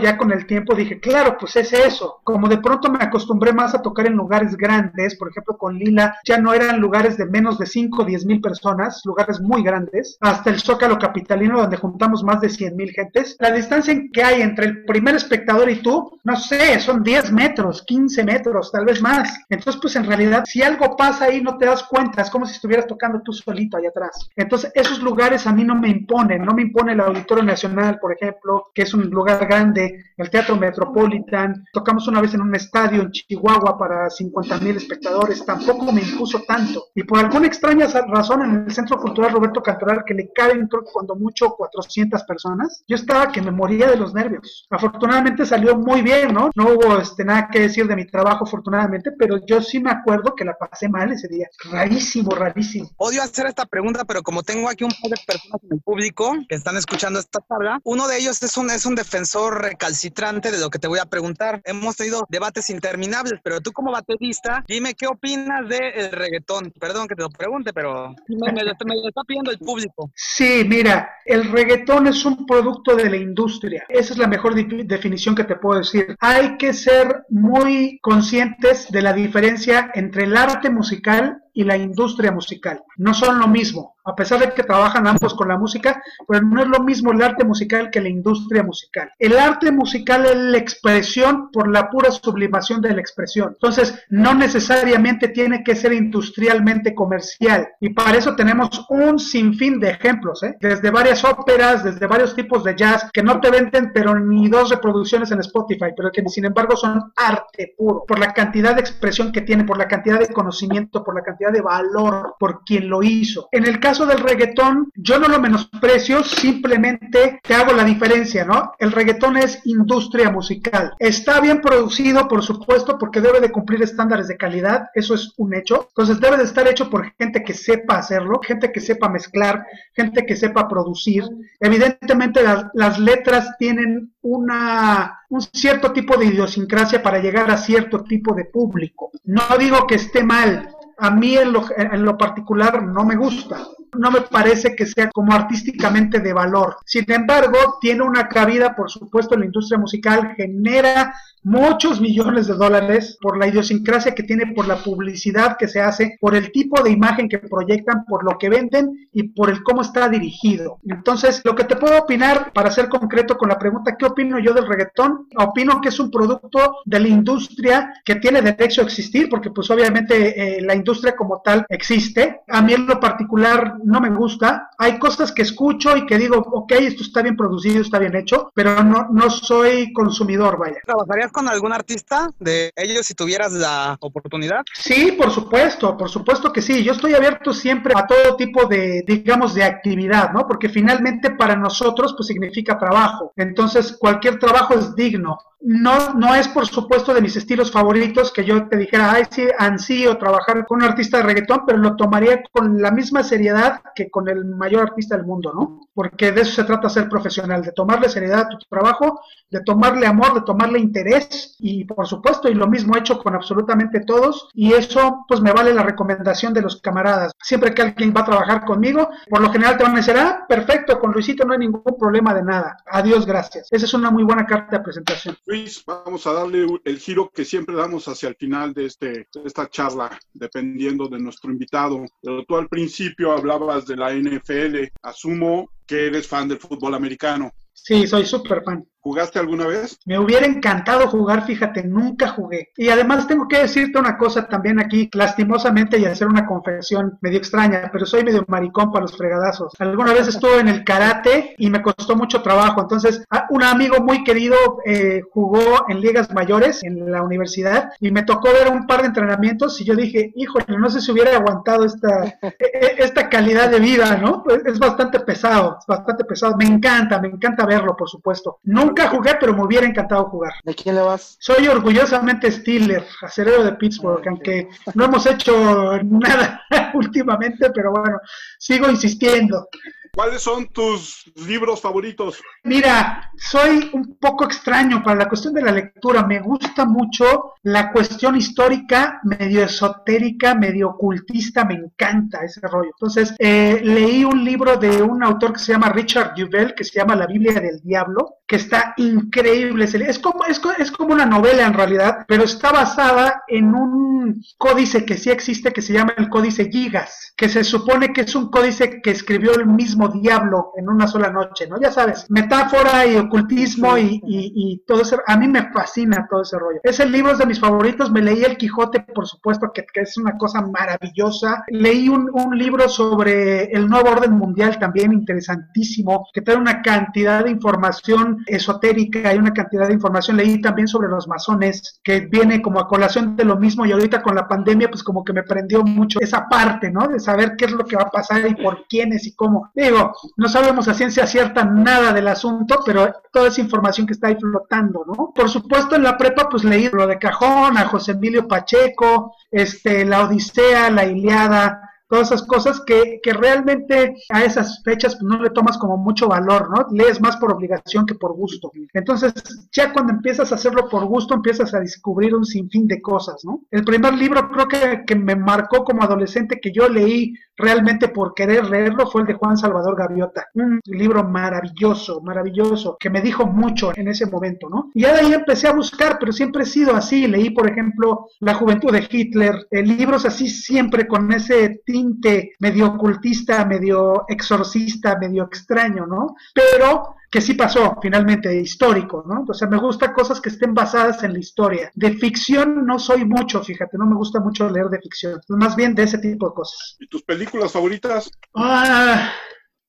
ya 0.00 0.16
con 0.16 0.32
el 0.32 0.46
tiempo 0.46 0.74
dije, 0.74 1.00
claro, 1.00 1.36
pues 1.38 1.56
es 1.56 1.72
eso. 1.72 2.20
Como 2.24 2.48
de 2.48 2.58
pronto 2.58 2.90
me 2.90 3.02
acostumbré 3.02 3.52
más 3.52 3.74
a 3.74 3.82
tocar 3.82 4.06
en 4.06 4.14
lugares 4.14 4.56
grandes, 4.56 5.16
por 5.16 5.28
ejemplo 5.30 5.56
con 5.56 5.76
Lila, 5.76 6.16
ya 6.24 6.38
no 6.38 6.52
eran 6.52 6.80
lugares 6.80 7.16
de 7.16 7.26
menos 7.26 7.58
de 7.58 7.66
5 7.66 8.02
o 8.02 8.04
10 8.04 8.26
mil 8.26 8.40
personas, 8.40 9.02
lugares 9.04 9.40
muy 9.40 9.62
grandes, 9.62 10.16
hasta 10.20 10.50
el 10.50 10.60
Zócalo 10.60 10.98
Capitalino, 10.98 11.60
donde 11.60 11.76
juntamos 11.76 12.22
más 12.22 12.40
de 12.40 12.48
100 12.48 12.76
mil 12.76 12.90
gentes. 12.90 13.36
La 13.38 13.50
distancia 13.50 13.94
que 14.12 14.22
hay 14.22 14.42
entre 14.42 14.66
el 14.66 14.84
primer 14.84 15.14
espectador 15.16 15.70
y 15.70 15.82
tú, 15.82 16.18
no 16.24 16.36
sé, 16.36 16.78
son 16.80 17.02
10 17.02 17.32
metros, 17.32 17.82
15 17.82 18.24
metros, 18.24 18.70
tal 18.72 18.84
vez 18.84 19.02
más. 19.02 19.38
Entonces, 19.48 19.80
pues 19.80 19.96
en 19.96 20.04
realidad, 20.04 20.44
si 20.46 20.62
algo 20.62 20.96
pasa 20.96 21.26
ahí, 21.26 21.42
no 21.42 21.56
te 21.56 21.66
das 21.66 21.82
cuenta, 21.84 22.22
es 22.22 22.30
como 22.30 22.46
si 22.46 22.54
estuvieras 22.54 22.86
tocando 22.86 23.20
tú 23.22 23.32
solito 23.32 23.76
allá 23.76 23.88
atrás. 23.88 24.28
Entonces, 24.36 24.72
esos 24.74 25.00
lugares 25.00 25.46
a 25.46 25.52
mí 25.52 25.64
no 25.64 25.74
me 25.74 25.88
imponen, 25.88 26.44
no 26.44 26.54
me 26.54 26.62
impone 26.62 26.92
el 26.92 27.00
Auditorio 27.00 27.44
Nacional, 27.44 27.98
por 27.98 28.12
ejemplo, 28.12 28.68
que 28.74 28.82
es 28.82 28.94
un 28.94 29.10
lugar 29.10 29.46
grande, 29.50 30.04
el 30.16 30.30
Teatro 30.30 30.54
Metropolitan, 30.54 31.64
tocamos 31.72 32.06
una 32.06 32.20
vez 32.20 32.34
en 32.34 32.42
un 32.42 32.54
estadio 32.54 33.02
en 33.02 33.10
Chihuahua 33.10 33.76
para 33.76 34.08
50 34.08 34.58
mil 34.58 34.76
espectadores, 34.76 35.44
tampoco 35.44 35.90
me 35.90 36.02
impuso 36.02 36.42
tanto. 36.46 36.84
Y 36.94 37.02
por 37.02 37.18
alguna 37.18 37.46
extraña 37.46 37.86
razón 37.86 38.42
en 38.42 38.64
el 38.66 38.72
Centro 38.72 38.98
Cultural 38.98 39.32
Roberto 39.32 39.60
Cantoral, 39.62 40.04
que 40.06 40.14
le 40.14 40.30
caben, 40.32 40.68
cuando 40.92 41.16
mucho, 41.16 41.50
400 41.56 42.22
personas, 42.24 42.84
yo 42.86 42.96
estaba 42.96 43.32
que 43.32 43.42
me 43.42 43.50
moría 43.50 43.90
de 43.90 43.96
los 43.96 44.14
nervios. 44.14 44.66
Afortunadamente 44.70 45.44
salió 45.44 45.76
muy 45.76 46.02
bien, 46.02 46.32
¿no? 46.32 46.50
No 46.54 46.74
hubo 46.74 46.98
este, 46.98 47.24
nada 47.24 47.48
que 47.50 47.60
decir 47.60 47.88
de 47.88 47.96
mi 47.96 48.06
trabajo, 48.06 48.44
afortunadamente, 48.44 49.10
pero 49.18 49.40
yo 49.46 49.60
sí 49.60 49.80
me 49.80 49.90
acuerdo 49.90 50.34
que 50.36 50.44
la 50.44 50.54
pasé 50.54 50.88
mal 50.88 51.10
ese 51.10 51.28
día. 51.28 51.48
Rarísimo, 51.72 52.30
rarísimo. 52.30 52.90
Odio 52.98 53.22
hacer 53.22 53.46
esta 53.46 53.66
pregunta, 53.66 54.04
pero 54.04 54.22
como 54.22 54.42
tengo 54.42 54.68
aquí 54.68 54.84
un 54.84 54.92
par 55.02 55.10
de 55.10 55.16
personas 55.26 55.62
en 55.64 55.70
el 55.72 55.80
público 55.80 56.36
que 56.48 56.54
están 56.54 56.76
escuchando 56.76 57.18
esta 57.18 57.40
tabla, 57.40 57.80
uno 57.84 58.06
de 58.06 58.18
ellos 58.18 58.40
es 58.42 58.56
un, 58.56 58.70
es 58.70 58.84
un 58.84 58.94
defensor 58.94 59.39
recalcitrante 59.48 60.50
de 60.50 60.58
lo 60.58 60.68
que 60.68 60.78
te 60.78 60.88
voy 60.88 60.98
a 60.98 61.06
preguntar. 61.06 61.62
Hemos 61.64 61.96
tenido 61.96 62.26
debates 62.28 62.68
interminables, 62.68 63.40
pero 63.42 63.60
tú 63.60 63.72
como 63.72 63.92
baterista, 63.92 64.64
dime 64.68 64.94
qué 64.94 65.06
opinas 65.06 65.68
del 65.68 66.10
reggaetón. 66.12 66.72
Perdón 66.78 67.08
que 67.08 67.14
te 67.14 67.22
lo 67.22 67.30
pregunte, 67.30 67.72
pero 67.72 68.14
me, 68.28 68.62
lo 68.64 68.72
está 68.72 69.22
pidiendo 69.26 69.50
el 69.50 69.58
público. 69.58 70.10
Sí, 70.14 70.64
mira, 70.68 71.10
el 71.24 71.50
reggaetón 71.50 72.08
es 72.08 72.24
un 72.24 72.44
producto 72.44 72.96
de 72.96 73.08
la 73.08 73.16
industria. 73.16 73.84
Esa 73.88 74.12
es 74.12 74.18
la 74.18 74.26
mejor 74.26 74.54
de- 74.54 74.84
definición 74.84 75.34
que 75.34 75.44
te 75.44 75.56
puedo 75.56 75.78
decir. 75.78 76.16
Hay 76.20 76.56
que 76.56 76.72
ser 76.74 77.24
muy 77.28 77.98
conscientes 78.02 78.90
de 78.90 79.02
la 79.02 79.12
diferencia 79.12 79.90
entre 79.94 80.24
el 80.24 80.36
arte 80.36 80.70
musical 80.70 81.42
y 81.52 81.64
la 81.64 81.76
industria 81.76 82.32
musical. 82.32 82.82
No 82.96 83.14
son 83.14 83.38
lo 83.38 83.48
mismo, 83.48 83.96
a 84.04 84.14
pesar 84.14 84.40
de 84.40 84.52
que 84.52 84.62
trabajan 84.62 85.06
ambos 85.06 85.34
con 85.34 85.48
la 85.48 85.58
música, 85.58 86.02
pero 86.26 86.42
no 86.42 86.62
es 86.62 86.68
lo 86.68 86.80
mismo 86.80 87.12
el 87.12 87.22
arte 87.22 87.44
musical 87.44 87.90
que 87.90 88.00
la 88.00 88.08
industria 88.08 88.62
musical. 88.62 89.10
El 89.18 89.36
arte 89.38 89.70
musical 89.70 90.26
es 90.26 90.36
la 90.36 90.58
expresión 90.58 91.50
por 91.50 91.68
la 91.68 91.90
pura 91.90 92.10
sublimación 92.10 92.80
de 92.80 92.94
la 92.94 93.00
expresión. 93.00 93.50
Entonces, 93.52 94.02
no 94.08 94.34
necesariamente 94.34 95.28
tiene 95.28 95.62
que 95.62 95.76
ser 95.76 95.92
industrialmente 95.92 96.94
comercial. 96.94 97.68
Y 97.80 97.90
para 97.90 98.18
eso 98.18 98.34
tenemos 98.34 98.86
un 98.88 99.18
sinfín 99.18 99.80
de 99.80 99.90
ejemplos, 99.90 100.42
¿eh? 100.42 100.56
desde 100.60 100.90
varias 100.90 101.24
óperas, 101.24 101.84
desde 101.84 102.06
varios 102.06 102.34
tipos 102.34 102.64
de 102.64 102.76
jazz, 102.76 103.08
que 103.12 103.22
no 103.22 103.40
te 103.40 103.50
venden, 103.50 103.92
pero 103.92 104.18
ni 104.18 104.48
dos 104.48 104.70
reproducciones 104.70 105.30
en 105.30 105.40
Spotify, 105.40 105.92
pero 105.96 106.10
que 106.10 106.22
sin 106.28 106.44
embargo 106.44 106.76
son 106.76 107.12
arte 107.16 107.74
puro, 107.76 108.04
por 108.06 108.18
la 108.18 108.32
cantidad 108.32 108.74
de 108.74 108.80
expresión 108.80 109.32
que 109.32 109.40
tiene, 109.40 109.64
por 109.64 109.78
la 109.78 109.88
cantidad 109.88 110.18
de 110.18 110.32
conocimiento, 110.32 111.02
por 111.02 111.14
la 111.14 111.22
cantidad 111.22 111.39
de 111.48 111.62
valor, 111.62 112.36
por 112.38 112.64
quien 112.64 112.88
lo 112.88 113.02
hizo. 113.02 113.48
En 113.52 113.66
el 113.66 113.80
caso 113.80 114.04
del 114.04 114.18
reggaetón, 114.18 114.90
yo 114.94 115.18
no 115.18 115.28
lo 115.28 115.40
menosprecio, 115.40 116.22
simplemente 116.22 117.40
te 117.42 117.54
hago 117.54 117.72
la 117.72 117.84
diferencia, 117.84 118.44
¿no? 118.44 118.72
El 118.78 118.92
reggaetón 118.92 119.38
es 119.38 119.60
industria 119.64 120.30
musical. 120.30 120.92
Está 120.98 121.40
bien 121.40 121.60
producido, 121.62 122.28
por 122.28 122.42
supuesto, 122.42 122.98
porque 122.98 123.20
debe 123.20 123.40
de 123.40 123.50
cumplir 123.50 123.82
estándares 123.82 124.28
de 124.28 124.36
calidad, 124.36 124.88
eso 124.94 125.14
es 125.14 125.32
un 125.38 125.54
hecho. 125.54 125.88
Entonces 125.88 126.20
debe 126.20 126.36
de 126.36 126.44
estar 126.44 126.68
hecho 126.68 126.90
por 126.90 127.12
gente 127.14 127.42
que 127.42 127.54
sepa 127.54 127.98
hacerlo, 127.98 128.40
gente 128.44 128.70
que 128.70 128.80
sepa 128.80 129.08
mezclar, 129.08 129.64
gente 129.94 130.26
que 130.26 130.36
sepa 130.36 130.68
producir. 130.68 131.24
Evidentemente 131.58 132.42
las, 132.42 132.66
las 132.74 132.98
letras 132.98 133.56
tienen 133.58 134.12
una, 134.22 135.20
un 135.28 135.40
cierto 135.40 135.92
tipo 135.92 136.16
de 136.16 136.26
idiosincrasia 136.26 137.02
para 137.02 137.20
llegar 137.20 137.50
a 137.50 137.56
cierto 137.56 138.02
tipo 138.04 138.34
de 138.34 138.44
público. 138.44 139.10
No 139.24 139.42
digo 139.58 139.86
que 139.86 139.94
esté 139.94 140.22
mal, 140.22 140.74
a 141.00 141.10
mí 141.10 141.36
en 141.36 141.52
lo, 141.52 141.64
en 141.76 142.04
lo, 142.04 142.16
particular 142.16 142.82
no 142.82 143.04
me 143.04 143.16
gusta. 143.16 143.66
No 143.98 144.10
me 144.10 144.22
parece 144.22 144.74
que 144.76 144.86
sea 144.86 145.10
como 145.10 145.32
artísticamente 145.32 146.20
de 146.20 146.32
valor. 146.32 146.76
Sin 146.84 147.10
embargo, 147.10 147.78
tiene 147.80 148.02
una 148.02 148.28
cabida, 148.28 148.74
por 148.74 148.90
supuesto, 148.90 149.34
en 149.34 149.40
la 149.40 149.46
industria 149.46 149.78
musical, 149.78 150.34
genera 150.36 151.12
muchos 151.42 152.00
millones 152.00 152.46
de 152.46 152.54
dólares 152.54 153.16
por 153.20 153.38
la 153.38 153.48
idiosincrasia 153.48 154.14
que 154.14 154.22
tiene, 154.22 154.52
por 154.54 154.66
la 154.66 154.76
publicidad 154.76 155.56
que 155.58 155.68
se 155.68 155.80
hace, 155.80 156.18
por 156.20 156.34
el 156.34 156.52
tipo 156.52 156.82
de 156.82 156.90
imagen 156.90 157.28
que 157.28 157.38
proyectan, 157.38 158.04
por 158.06 158.24
lo 158.24 158.38
que 158.38 158.48
venden 158.48 159.08
y 159.12 159.24
por 159.28 159.50
el 159.50 159.62
cómo 159.62 159.82
está 159.82 160.08
dirigido. 160.08 160.78
Entonces, 160.84 161.40
lo 161.44 161.54
que 161.54 161.64
te 161.64 161.76
puedo 161.76 161.98
opinar, 161.98 162.52
para 162.52 162.70
ser 162.70 162.88
concreto 162.88 163.36
con 163.36 163.48
la 163.48 163.58
pregunta, 163.58 163.96
¿qué 163.98 164.06
opino 164.06 164.38
yo 164.38 164.52
del 164.52 164.66
reggaetón? 164.66 165.28
Opino 165.36 165.80
que 165.80 165.88
es 165.88 165.98
un 165.98 166.10
producto 166.10 166.76
de 166.84 167.00
la 167.00 167.08
industria 167.08 167.94
que 168.04 168.16
tiene 168.16 168.42
derecho 168.42 168.82
a 168.82 168.84
existir, 168.84 169.28
porque 169.28 169.50
pues 169.50 169.70
obviamente 169.70 170.58
eh, 170.58 170.62
la 170.62 170.74
industria 170.74 171.16
como 171.16 171.40
tal 171.42 171.64
existe. 171.68 172.40
A 172.48 172.60
mí 172.62 172.74
en 172.74 172.86
lo 172.86 173.00
particular 173.00 173.78
no 173.84 174.00
me 174.00 174.10
gusta. 174.10 174.70
Hay 174.78 174.98
cosas 174.98 175.32
que 175.32 175.42
escucho 175.42 175.96
y 175.96 176.06
que 176.06 176.18
digo, 176.18 176.38
ok, 176.38 176.72
esto 176.72 177.02
está 177.02 177.22
bien 177.22 177.36
producido, 177.36 177.82
está 177.82 177.98
bien 177.98 178.16
hecho, 178.16 178.50
pero 178.54 178.82
no, 178.82 179.08
no 179.12 179.30
soy 179.30 179.92
consumidor, 179.92 180.58
vaya. 180.58 180.78
¿Trabajarías 180.84 181.32
con 181.32 181.48
algún 181.48 181.72
artista 181.72 182.30
de 182.38 182.72
ellos 182.76 183.06
si 183.06 183.14
tuvieras 183.14 183.52
la 183.52 183.96
oportunidad? 184.00 184.62
Sí, 184.74 185.12
por 185.12 185.30
supuesto, 185.30 185.96
por 185.96 186.08
supuesto 186.08 186.52
que 186.52 186.62
sí. 186.62 186.82
Yo 186.82 186.92
estoy 186.92 187.14
abierto 187.14 187.52
siempre 187.52 187.94
a 187.96 188.06
todo 188.06 188.36
tipo 188.36 188.66
de, 188.66 189.04
digamos, 189.06 189.54
de 189.54 189.64
actividad, 189.64 190.32
¿no? 190.32 190.46
Porque 190.46 190.68
finalmente 190.68 191.30
para 191.30 191.56
nosotros, 191.56 192.14
pues 192.16 192.26
significa 192.26 192.78
trabajo. 192.78 193.32
Entonces, 193.36 193.96
cualquier 193.98 194.38
trabajo 194.38 194.74
es 194.74 194.94
digno. 194.94 195.38
No, 195.62 196.14
no 196.14 196.34
es 196.34 196.48
por 196.48 196.66
supuesto 196.66 197.12
de 197.12 197.20
mis 197.20 197.36
estilos 197.36 197.70
favoritos 197.70 198.32
que 198.32 198.44
yo 198.44 198.66
te 198.66 198.78
dijera, 198.78 199.12
ay, 199.12 199.24
sí, 199.30 199.46
ansío 199.58 200.16
trabajar 200.16 200.66
con 200.66 200.78
un 200.78 200.88
artista 200.88 201.18
de 201.18 201.24
reggaetón, 201.24 201.64
pero 201.66 201.78
lo 201.78 201.96
tomaría 201.96 202.42
con 202.50 202.80
la 202.80 202.90
misma 202.90 203.22
seriedad 203.22 203.80
que 203.94 204.10
con 204.10 204.28
el 204.30 204.46
mayor 204.46 204.82
artista 204.82 205.16
del 205.16 205.26
mundo, 205.26 205.52
¿no? 205.52 205.80
Porque 205.92 206.32
de 206.32 206.42
eso 206.42 206.52
se 206.52 206.64
trata 206.64 206.88
ser 206.88 207.10
profesional, 207.10 207.62
de 207.62 207.72
tomarle 207.72 208.08
seriedad 208.08 208.40
a 208.40 208.48
tu 208.48 208.56
trabajo, 208.70 209.20
de 209.50 209.60
tomarle 209.60 210.06
amor, 210.06 210.32
de 210.32 210.42
tomarle 210.42 210.78
interés 210.78 211.56
y 211.58 211.84
por 211.84 212.06
supuesto, 212.06 212.48
y 212.48 212.54
lo 212.54 212.66
mismo 212.66 212.96
he 212.96 213.00
hecho 213.00 213.18
con 213.18 213.34
absolutamente 213.34 214.00
todos 214.00 214.48
y 214.54 214.72
eso 214.72 215.26
pues 215.28 215.42
me 215.42 215.52
vale 215.52 215.74
la 215.74 215.82
recomendación 215.82 216.54
de 216.54 216.62
los 216.62 216.80
camaradas. 216.80 217.32
Siempre 217.38 217.74
que 217.74 217.82
alguien 217.82 218.14
va 218.16 218.22
a 218.22 218.24
trabajar 218.24 218.64
conmigo, 218.64 219.10
por 219.28 219.42
lo 219.42 219.52
general 219.52 219.76
te 219.76 219.82
van 219.82 219.92
a 219.92 219.96
decir, 219.96 220.16
ah, 220.16 220.46
perfecto, 220.48 220.98
con 220.98 221.12
Luisito 221.12 221.44
no 221.44 221.52
hay 221.52 221.58
ningún 221.58 221.98
problema 221.98 222.32
de 222.32 222.44
nada. 222.44 222.78
Adiós, 222.86 223.26
gracias. 223.26 223.68
Esa 223.70 223.84
es 223.84 223.92
una 223.92 224.10
muy 224.10 224.22
buena 224.24 224.46
carta 224.46 224.78
de 224.78 224.84
presentación. 224.84 225.36
Luis, 225.50 225.82
vamos 225.84 226.28
a 226.28 226.32
darle 226.32 226.64
el 226.84 226.98
giro 227.00 227.28
que 227.28 227.44
siempre 227.44 227.74
damos 227.74 228.06
hacia 228.06 228.28
el 228.28 228.36
final 228.36 228.72
de, 228.72 228.86
este, 228.86 229.08
de 229.08 229.42
esta 229.44 229.68
charla, 229.68 230.16
dependiendo 230.32 231.08
de 231.08 231.18
nuestro 231.18 231.50
invitado. 231.50 232.04
Pero 232.22 232.44
tú 232.44 232.56
al 232.56 232.68
principio 232.68 233.32
hablabas 233.32 233.84
de 233.84 233.96
la 233.96 234.14
NFL. 234.14 234.92
Asumo 235.02 235.72
que 235.84 236.06
eres 236.06 236.28
fan 236.28 236.46
del 236.46 236.60
fútbol 236.60 236.94
americano. 236.94 237.50
Sí, 237.72 238.06
soy 238.06 238.26
súper 238.26 238.62
fan. 238.62 238.86
¿Jugaste 239.02 239.38
alguna 239.38 239.66
vez? 239.66 239.98
Me 240.04 240.18
hubiera 240.18 240.44
encantado 240.44 241.08
jugar, 241.08 241.46
fíjate, 241.46 241.84
nunca 241.84 242.28
jugué. 242.28 242.68
Y 242.76 242.90
además 242.90 243.26
tengo 243.26 243.48
que 243.48 243.58
decirte 243.58 243.98
una 243.98 244.18
cosa 244.18 244.46
también 244.46 244.78
aquí, 244.78 245.08
lastimosamente, 245.14 245.98
y 245.98 246.04
hacer 246.04 246.28
una 246.28 246.46
confesión 246.46 247.18
medio 247.22 247.38
extraña, 247.38 247.88
pero 247.90 248.04
soy 248.04 248.24
medio 248.24 248.44
maricón 248.46 248.92
para 248.92 249.02
los 249.02 249.16
fregadazos. 249.16 249.72
Alguna 249.78 250.12
vez 250.12 250.28
estuve 250.28 250.60
en 250.60 250.68
el 250.68 250.84
karate 250.84 251.54
y 251.56 251.70
me 251.70 251.80
costó 251.80 252.14
mucho 252.14 252.42
trabajo. 252.42 252.82
Entonces, 252.82 253.24
un 253.48 253.62
amigo 253.62 254.00
muy 254.00 254.22
querido 254.22 254.56
eh, 254.84 255.22
jugó 255.32 255.86
en 255.88 256.00
ligas 256.00 256.30
mayores 256.34 256.82
en 256.82 257.10
la 257.10 257.22
universidad 257.22 257.90
y 258.00 258.10
me 258.10 258.22
tocó 258.22 258.48
ver 258.52 258.68
un 258.68 258.86
par 258.86 259.00
de 259.00 259.08
entrenamientos 259.08 259.80
y 259.80 259.84
yo 259.84 259.94
dije, 259.94 260.32
híjole, 260.36 260.78
no 260.78 260.90
sé 260.90 261.00
si 261.00 261.10
hubiera 261.10 261.36
aguantado 261.36 261.86
esta, 261.86 262.24
e, 262.42 262.54
e, 262.58 262.94
esta 262.98 263.30
calidad 263.30 263.70
de 263.70 263.80
vida, 263.80 264.16
¿no? 264.16 264.42
Pues 264.42 264.62
es 264.66 264.78
bastante 264.78 265.20
pesado, 265.20 265.78
es 265.80 265.86
bastante 265.86 266.24
pesado. 266.24 266.56
Me 266.58 266.66
encanta, 266.66 267.18
me 267.18 267.28
encanta 267.28 267.64
verlo, 267.64 267.96
por 267.96 268.08
supuesto. 268.08 268.58
No 268.64 268.89
Nunca 268.90 269.06
jugué, 269.06 269.36
pero 269.38 269.54
me 269.54 269.62
hubiera 269.62 269.86
encantado 269.86 270.24
jugar. 270.24 270.52
¿De 270.64 270.74
quién 270.74 270.96
le 270.96 271.02
vas? 271.02 271.36
Soy 271.38 271.68
orgullosamente 271.68 272.50
Steeler, 272.50 273.06
acerero 273.22 273.62
de 273.62 273.74
Pittsburgh, 273.74 274.26
aunque 274.26 274.68
no 274.94 275.04
hemos 275.04 275.24
hecho 275.26 276.02
nada 276.02 276.60
últimamente, 276.94 277.70
pero 277.70 277.92
bueno, 277.92 278.18
sigo 278.58 278.90
insistiendo. 278.90 279.68
¿Cuáles 280.12 280.42
son 280.42 280.66
tus 280.72 281.30
libros 281.46 281.80
favoritos? 281.80 282.42
Mira, 282.64 283.30
soy 283.36 283.90
un 283.92 284.16
poco 284.16 284.44
extraño 284.44 285.04
para 285.04 285.20
la 285.20 285.28
cuestión 285.28 285.54
de 285.54 285.62
la 285.62 285.70
lectura. 285.70 286.26
Me 286.26 286.40
gusta 286.40 286.84
mucho 286.84 287.54
la 287.62 287.92
cuestión 287.92 288.36
histórica, 288.36 289.20
medio 289.22 289.62
esotérica, 289.62 290.56
medio 290.56 290.90
ocultista. 290.90 291.64
Me 291.64 291.74
encanta 291.74 292.44
ese 292.44 292.60
rollo. 292.62 292.90
Entonces, 292.90 293.34
eh, 293.38 293.80
leí 293.84 294.24
un 294.24 294.44
libro 294.44 294.76
de 294.76 295.00
un 295.00 295.22
autor 295.22 295.52
que 295.52 295.60
se 295.60 295.72
llama 295.72 295.90
Richard 295.90 296.34
Duvel, 296.34 296.74
que 296.74 296.84
se 296.84 296.98
llama 296.98 297.14
La 297.14 297.26
Biblia 297.26 297.60
del 297.60 297.80
Diablo, 297.80 298.39
que 298.50 298.56
está 298.56 298.94
increíble. 298.96 299.84
Es 299.84 300.18
como, 300.18 300.44
es, 300.44 300.60
es 300.80 300.90
como 300.90 301.14
una 301.14 301.24
novela 301.24 301.64
en 301.64 301.72
realidad, 301.72 302.24
pero 302.26 302.42
está 302.42 302.72
basada 302.72 303.44
en 303.46 303.72
un 303.76 304.42
códice 304.58 305.04
que 305.04 305.16
sí 305.16 305.30
existe, 305.30 305.72
que 305.72 305.82
se 305.82 305.92
llama 305.92 306.14
el 306.16 306.28
Códice 306.28 306.68
Gigas, 306.68 307.32
que 307.36 307.48
se 307.48 307.62
supone 307.62 308.12
que 308.12 308.22
es 308.22 308.34
un 308.34 308.50
códice 308.50 309.00
que 309.02 309.12
escribió 309.12 309.54
el 309.54 309.66
mismo 309.66 310.08
diablo 310.08 310.72
en 310.76 310.88
una 310.88 311.06
sola 311.06 311.30
noche, 311.30 311.68
¿no? 311.68 311.80
Ya 311.80 311.92
sabes, 311.92 312.26
metáfora 312.28 313.06
y 313.06 313.16
ocultismo 313.18 313.96
y, 313.96 314.20
y, 314.24 314.82
todo 314.84 315.02
eso, 315.02 315.20
a 315.28 315.36
mí 315.36 315.46
me 315.46 315.70
fascina 315.72 316.26
todo 316.28 316.42
ese 316.42 316.58
rollo. 316.58 316.80
Ese 316.82 317.06
libro 317.06 317.30
es 317.30 317.38
de 317.38 317.46
mis 317.46 317.60
favoritos, 317.60 318.10
me 318.10 318.20
leí 318.20 318.42
El 318.42 318.56
Quijote, 318.56 319.06
por 319.14 319.28
supuesto, 319.28 319.70
que, 319.72 319.84
es 319.94 320.16
una 320.16 320.36
cosa 320.36 320.60
maravillosa. 320.60 321.62
Leí 321.68 322.08
un, 322.08 322.28
un, 322.32 322.58
libro 322.58 322.88
sobre 322.88 323.70
el 323.70 323.88
nuevo 323.88 324.10
orden 324.10 324.32
mundial 324.32 324.76
también 324.80 325.12
interesantísimo, 325.12 326.26
que 326.32 326.42
trae 326.42 326.56
una 326.56 326.82
cantidad 326.82 327.44
de 327.44 327.50
información 327.50 328.39
esotérica 328.46 329.34
y 329.34 329.38
una 329.38 329.52
cantidad 329.52 329.88
de 329.88 329.94
información. 329.94 330.36
Leí 330.36 330.60
también 330.60 330.88
sobre 330.88 331.08
los 331.08 331.28
masones, 331.28 332.00
que 332.02 332.20
viene 332.20 332.62
como 332.62 332.80
a 332.80 332.88
colación 332.88 333.36
de 333.36 333.44
lo 333.44 333.56
mismo 333.56 333.86
y 333.86 333.92
ahorita 333.92 334.22
con 334.22 334.34
la 334.34 334.48
pandemia, 334.48 334.90
pues 334.90 335.02
como 335.02 335.24
que 335.24 335.32
me 335.32 335.42
prendió 335.42 335.82
mucho 335.82 336.18
esa 336.20 336.48
parte, 336.48 336.90
¿no? 336.90 337.08
De 337.08 337.20
saber 337.20 337.54
qué 337.56 337.66
es 337.66 337.72
lo 337.72 337.84
que 337.84 337.96
va 337.96 338.02
a 338.02 338.10
pasar 338.10 338.46
y 338.46 338.54
por 338.54 338.86
quiénes 338.88 339.26
y 339.26 339.34
cómo 339.34 339.70
digo, 339.74 340.12
no 340.36 340.48
sabemos 340.48 340.88
a 340.88 340.94
ciencia 340.94 341.26
cierta 341.26 341.64
nada 341.64 342.12
del 342.12 342.28
asunto, 342.28 342.80
pero 342.84 343.12
toda 343.32 343.48
esa 343.48 343.60
información 343.60 344.06
que 344.06 344.12
está 344.12 344.28
ahí 344.28 344.36
flotando, 344.36 345.04
¿no? 345.06 345.32
Por 345.34 345.48
supuesto, 345.48 345.96
en 345.96 346.02
la 346.02 346.16
prepa, 346.16 346.48
pues 346.48 346.64
leí 346.64 346.88
lo 346.92 347.06
de 347.06 347.18
Cajón, 347.18 347.76
a 347.76 347.86
José 347.86 348.12
Emilio 348.12 348.46
Pacheco, 348.46 349.34
este, 349.50 350.04
la 350.04 350.24
Odisea, 350.24 350.90
la 350.90 351.04
Iliada, 351.04 351.89
todas 352.10 352.28
esas 352.28 352.42
cosas 352.42 352.82
que, 352.84 353.20
que 353.22 353.32
realmente 353.32 354.16
a 354.30 354.42
esas 354.42 354.82
fechas 354.84 355.16
no 355.22 355.40
le 355.40 355.50
tomas 355.50 355.78
como 355.78 355.96
mucho 355.96 356.26
valor, 356.28 356.68
¿no? 356.68 356.86
Lees 356.90 357.20
más 357.20 357.36
por 357.36 357.52
obligación 357.52 358.04
que 358.04 358.16
por 358.16 358.34
gusto. 358.34 358.72
Entonces, 358.92 359.32
ya 359.72 359.92
cuando 359.92 360.12
empiezas 360.12 360.50
a 360.50 360.56
hacerlo 360.56 360.88
por 360.88 361.04
gusto, 361.06 361.34
empiezas 361.34 361.72
a 361.72 361.80
descubrir 361.80 362.34
un 362.34 362.44
sinfín 362.44 362.88
de 362.88 363.00
cosas, 363.00 363.44
¿no? 363.44 363.62
El 363.70 363.84
primer 363.84 364.14
libro 364.14 364.50
creo 364.50 364.66
que, 364.66 365.04
que 365.06 365.14
me 365.14 365.36
marcó 365.36 365.84
como 365.84 366.02
adolescente 366.02 366.60
que 366.60 366.72
yo 366.72 366.88
leí 366.88 367.32
realmente 367.60 368.08
por 368.08 368.34
querer 368.34 368.68
leerlo 368.68 369.06
fue 369.06 369.20
el 369.20 369.26
de 369.28 369.34
Juan 369.34 369.56
Salvador 369.56 369.96
Gaviota. 369.96 370.46
Un 370.54 370.80
libro 370.86 371.22
maravilloso, 371.24 372.20
maravilloso, 372.22 372.96
que 372.98 373.10
me 373.10 373.20
dijo 373.20 373.46
mucho 373.46 373.92
en 373.94 374.08
ese 374.08 374.26
momento, 374.26 374.68
¿no? 374.68 374.90
Y 374.94 375.02
de 375.02 375.10
ahí 375.10 375.32
empecé 375.32 375.68
a 375.68 375.72
buscar, 375.72 376.18
pero 376.18 376.32
siempre 376.32 376.64
he 376.64 376.66
sido 376.66 376.96
así. 376.96 377.26
Leí, 377.26 377.50
por 377.50 377.70
ejemplo, 377.70 378.26
La 378.40 378.54
juventud 378.54 378.90
de 378.90 379.06
Hitler, 379.08 379.66
eh, 379.70 379.82
libros 379.82 380.24
así 380.24 380.48
siempre 380.48 381.06
con 381.06 381.30
ese 381.32 381.82
tinte 382.00 382.52
medio 382.60 382.86
ocultista, 382.86 383.64
medio 383.64 384.24
exorcista, 384.28 385.18
medio 385.18 385.44
extraño, 385.44 386.06
¿no? 386.06 386.34
Pero 386.54 387.16
que 387.30 387.40
sí 387.40 387.54
pasó 387.54 387.96
finalmente, 388.00 388.60
histórico, 388.60 389.22
¿no? 389.26 389.44
O 389.48 389.54
sea, 389.54 389.68
me 389.68 389.78
gusta 389.78 390.12
cosas 390.12 390.40
que 390.40 390.48
estén 390.48 390.74
basadas 390.74 391.22
en 391.22 391.34
la 391.34 391.38
historia. 391.38 391.90
De 391.94 392.12
ficción 392.14 392.86
no 392.86 392.98
soy 392.98 393.24
mucho, 393.24 393.62
fíjate, 393.62 393.98
no 393.98 394.06
me 394.06 394.16
gusta 394.16 394.40
mucho 394.40 394.68
leer 394.68 394.86
de 394.86 395.00
ficción, 395.00 395.40
más 395.48 395.76
bien 395.76 395.94
de 395.94 396.04
ese 396.04 396.18
tipo 396.18 396.48
de 396.48 396.54
cosas. 396.54 396.96
¿Y 396.98 397.06
tus 397.06 397.22
películas 397.22 397.72
favoritas? 397.72 398.30
Ah, 398.54 399.30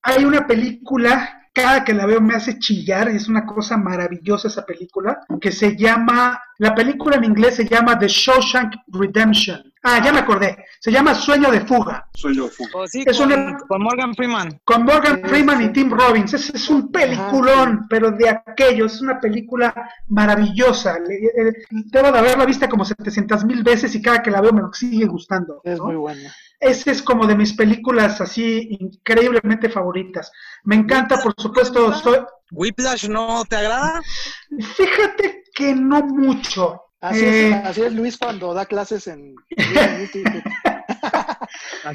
hay 0.03 0.25
una 0.25 0.45
película 0.45 1.40
cada 1.53 1.83
que 1.83 1.93
la 1.93 2.05
veo 2.05 2.21
me 2.21 2.33
hace 2.33 2.59
chillar, 2.59 3.09
es 3.09 3.27
una 3.27 3.45
cosa 3.45 3.77
maravillosa 3.77 4.47
esa 4.47 4.65
película, 4.65 5.21
que 5.39 5.51
se 5.51 5.75
llama, 5.75 6.41
la 6.59 6.73
película 6.73 7.17
en 7.17 7.25
inglés 7.25 7.55
se 7.55 7.67
llama 7.67 7.99
The 7.99 8.07
Shawshank 8.07 8.75
Redemption. 8.87 9.71
Ah, 9.83 9.99
ya 10.03 10.13
me 10.13 10.19
acordé. 10.19 10.63
Se 10.79 10.91
llama 10.91 11.15
Sueño 11.15 11.49
de 11.49 11.61
Fuga. 11.61 12.07
Sueño 12.13 12.43
de 12.43 12.51
Fuga. 12.51 12.69
Oh, 12.75 12.87
sí, 12.87 13.03
es 13.05 13.17
con, 13.17 13.57
con, 13.67 13.81
Morgan 13.81 14.13
Freeman. 14.13 14.61
Con 14.63 14.85
Morgan 14.85 15.21
Freeman 15.23 15.61
y 15.63 15.73
Tim 15.73 15.89
Robbins. 15.89 16.35
Es, 16.35 16.51
es 16.51 16.69
un 16.69 16.91
peliculón, 16.91 17.87
pero 17.89 18.11
de 18.11 18.29
aquello. 18.29 18.85
Es 18.85 19.01
una 19.01 19.19
película 19.19 19.73
maravillosa. 20.07 20.97
Debo 21.71 22.11
de 22.11 22.19
haberla 22.19 22.45
vista 22.45 22.69
como 22.69 22.85
700 22.85 23.43
mil 23.45 23.63
veces 23.63 23.95
y 23.95 24.01
cada 24.03 24.21
que 24.21 24.29
la 24.29 24.41
veo 24.41 24.53
me 24.53 24.61
sigue 24.73 25.07
gustando. 25.07 25.61
Es 25.63 25.79
muy 25.79 25.95
buena. 25.95 26.31
Esa 26.61 26.91
es 26.91 27.01
como 27.01 27.25
de 27.25 27.35
mis 27.35 27.53
películas 27.53 28.21
así 28.21 28.77
increíblemente 28.79 29.67
favoritas. 29.67 30.31
Me 30.63 30.75
encanta, 30.75 31.19
por 31.19 31.33
supuesto. 31.35 31.91
Soy... 31.95 32.19
¿Whiplash 32.51 33.09
no 33.09 33.43
te 33.45 33.55
agrada? 33.55 33.99
Fíjate 34.75 35.43
que 35.55 35.73
no 35.73 36.03
mucho. 36.03 36.83
Así, 37.01 37.25
es, 37.25 37.33
eh, 37.33 37.61
así 37.65 37.81
es 37.81 37.93
Luis 37.93 38.15
cuando 38.15 38.53
da 38.53 38.67
clases 38.67 39.07
en... 39.07 39.33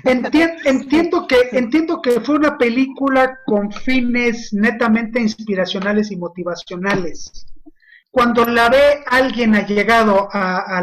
entiendo, 0.05 1.29
que, 1.29 1.37
entiendo 1.53 2.03
que 2.03 2.21
fue 2.21 2.35
una 2.35 2.59
película 2.59 3.39
con 3.47 3.71
fines 3.71 4.53
netamente 4.53 5.21
inspiracionales 5.21 6.11
y 6.11 6.17
motivacionales. 6.17 7.47
Cuando 8.17 8.47
la 8.47 8.71
ve 8.71 9.05
alguien 9.05 9.55
ha 9.55 9.67
llegado 9.67 10.31
a, 10.33 10.79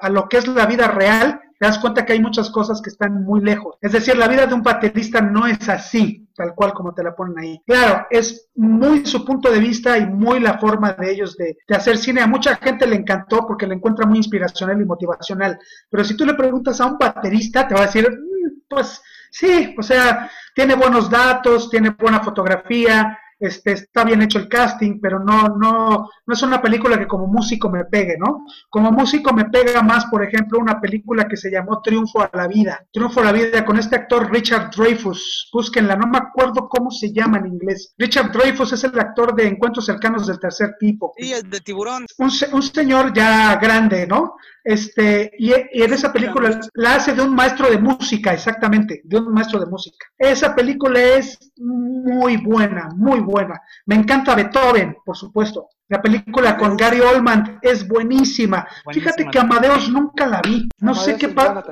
a 0.00 0.08
lo 0.08 0.28
que 0.28 0.36
es 0.36 0.46
la 0.46 0.66
vida 0.66 0.86
real, 0.86 1.40
te 1.58 1.66
das 1.66 1.80
cuenta 1.80 2.06
que 2.06 2.12
hay 2.12 2.20
muchas 2.20 2.48
cosas 2.50 2.80
que 2.80 2.90
están 2.90 3.24
muy 3.24 3.40
lejos. 3.40 3.74
Es 3.80 3.90
decir, 3.90 4.16
la 4.16 4.28
vida 4.28 4.46
de 4.46 4.54
un 4.54 4.62
baterista 4.62 5.20
no 5.20 5.48
es 5.48 5.68
así, 5.68 6.28
tal 6.36 6.54
cual 6.54 6.74
como 6.74 6.94
te 6.94 7.02
la 7.02 7.16
ponen 7.16 7.40
ahí. 7.40 7.60
Claro, 7.66 8.06
es 8.08 8.50
muy 8.54 9.04
su 9.04 9.24
punto 9.24 9.50
de 9.50 9.58
vista 9.58 9.98
y 9.98 10.06
muy 10.06 10.38
la 10.38 10.58
forma 10.58 10.92
de 10.92 11.10
ellos 11.10 11.36
de, 11.36 11.56
hacer 11.74 11.98
cine. 11.98 12.20
A 12.20 12.28
mucha 12.28 12.54
gente 12.54 12.86
le 12.86 12.94
encantó 12.94 13.44
porque 13.44 13.66
le 13.66 13.74
encuentra 13.74 14.06
muy 14.06 14.18
inspiracional 14.18 14.80
y 14.80 14.84
motivacional. 14.84 15.58
Pero 15.90 16.04
si 16.04 16.16
tú 16.16 16.24
le 16.24 16.34
preguntas 16.34 16.80
a 16.80 16.86
un 16.86 16.98
baterista, 16.98 17.66
te 17.66 17.74
va 17.74 17.80
a 17.80 17.86
decir, 17.86 18.08
mm, 18.08 18.60
pues 18.68 19.02
sí, 19.32 19.74
o 19.76 19.82
sea, 19.82 20.30
tiene 20.54 20.76
buenos 20.76 21.10
datos, 21.10 21.68
tiene 21.68 21.90
buena 21.90 22.20
fotografía, 22.20 23.18
este, 23.38 23.72
está 23.72 24.04
bien 24.04 24.22
hecho 24.22 24.38
el 24.38 24.48
casting, 24.48 24.98
pero 25.00 25.18
no, 25.20 25.48
no, 25.48 26.10
no 26.26 26.34
es 26.34 26.42
una 26.42 26.60
película 26.60 26.98
que 26.98 27.06
como 27.06 27.26
músico 27.26 27.70
me 27.70 27.84
pegue, 27.84 28.16
¿no? 28.18 28.44
Como 28.68 28.90
músico 28.90 29.32
me 29.32 29.46
pega 29.46 29.82
más, 29.82 30.06
por 30.06 30.24
ejemplo, 30.24 30.58
una 30.58 30.80
película 30.80 31.28
que 31.28 31.36
se 31.36 31.50
llamó 31.50 31.80
Triunfo 31.80 32.20
a 32.20 32.30
la 32.32 32.46
Vida. 32.46 32.84
Triunfo 32.92 33.20
a 33.20 33.24
la 33.24 33.32
Vida 33.32 33.64
con 33.64 33.78
este 33.78 33.96
actor 33.96 34.30
Richard 34.30 34.70
Dreyfus. 34.76 35.50
Búsquenla, 35.52 35.96
no 35.96 36.06
me 36.06 36.18
acuerdo 36.18 36.68
cómo 36.68 36.90
se 36.90 37.12
llama 37.12 37.38
en 37.38 37.46
inglés. 37.46 37.94
Richard 37.96 38.32
Dreyfus 38.32 38.72
es 38.72 38.84
el 38.84 38.98
actor 38.98 39.34
de 39.34 39.46
Encuentros 39.46 39.86
cercanos 39.86 40.26
del 40.26 40.38
tercer 40.40 40.74
tipo. 40.78 41.12
Sí, 41.16 41.32
el 41.32 41.48
de 41.48 41.60
tiburón. 41.60 42.06
Un, 42.18 42.30
un 42.52 42.62
señor 42.62 43.12
ya 43.12 43.56
grande, 43.56 44.06
¿no? 44.06 44.34
Este, 44.68 45.30
y, 45.38 45.50
en 45.54 45.94
esa 45.94 46.12
película 46.12 46.60
la 46.74 46.96
hace 46.96 47.14
de 47.14 47.22
un 47.22 47.34
maestro 47.34 47.70
de 47.70 47.78
música, 47.78 48.34
exactamente, 48.34 49.00
de 49.02 49.16
un 49.16 49.32
maestro 49.32 49.58
de 49.58 49.64
música. 49.64 50.06
Esa 50.18 50.54
película 50.54 51.00
es 51.00 51.38
muy 51.56 52.36
buena, 52.36 52.90
muy 52.94 53.20
buena. 53.20 53.58
Me 53.86 53.94
encanta 53.94 54.34
Beethoven, 54.34 54.98
por 55.06 55.16
supuesto. 55.16 55.70
La 55.88 56.02
película 56.02 56.56
con 56.58 56.76
Gary 56.76 57.00
Oldman 57.00 57.58
es 57.62 57.88
buenísima. 57.88 58.66
Fíjate 58.92 59.26
que 59.30 59.38
Amadeus 59.38 59.90
nunca 59.90 60.26
la 60.26 60.42
vi. 60.42 60.68
No 60.80 60.94
sé 60.94 61.16
qué 61.16 61.28
pasa. 61.28 61.64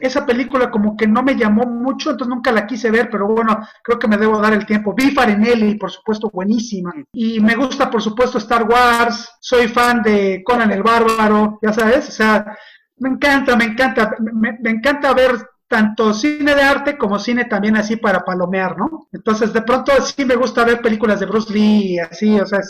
Esa 0.00 0.24
película 0.24 0.70
como 0.70 0.96
que 0.96 1.06
no 1.06 1.22
me 1.22 1.36
llamó 1.36 1.66
mucho, 1.66 2.10
entonces 2.10 2.34
nunca 2.34 2.50
la 2.50 2.66
quise 2.66 2.90
ver, 2.90 3.10
pero 3.10 3.26
bueno, 3.26 3.58
creo 3.82 3.98
que 3.98 4.08
me 4.08 4.16
debo 4.16 4.40
dar 4.40 4.54
el 4.54 4.64
tiempo. 4.64 4.94
Vi 4.94 5.10
Farinelli, 5.10 5.74
por 5.74 5.90
supuesto, 5.90 6.30
buenísima. 6.32 6.94
Y 7.12 7.40
me 7.40 7.56
gusta, 7.56 7.90
por 7.90 8.00
supuesto, 8.00 8.38
Star 8.38 8.62
Wars. 8.62 9.28
Soy 9.40 9.68
fan 9.68 10.02
de 10.02 10.42
Conan 10.44 10.70
el 10.70 10.82
Bárbaro, 10.82 11.58
ya 11.60 11.72
sabes. 11.72 12.08
O 12.08 12.12
sea, 12.12 12.56
me 12.96 13.10
encanta, 13.10 13.54
me 13.54 13.64
encanta. 13.64 14.14
Me, 14.32 14.58
me 14.62 14.70
encanta 14.70 15.12
ver 15.12 15.46
tanto 15.68 16.14
cine 16.14 16.54
de 16.54 16.62
arte 16.62 16.96
como 16.96 17.18
cine 17.18 17.44
también 17.44 17.76
así 17.76 17.96
para 17.96 18.24
palomear, 18.24 18.76
¿no? 18.78 19.06
Entonces, 19.12 19.52
de 19.52 19.62
pronto 19.62 19.92
sí 20.00 20.24
me 20.24 20.34
gusta 20.34 20.64
ver 20.64 20.80
películas 20.80 21.20
de 21.20 21.26
Bruce 21.26 21.52
Lee, 21.52 21.98
así, 21.98 22.40
o 22.40 22.46
sea, 22.46 22.60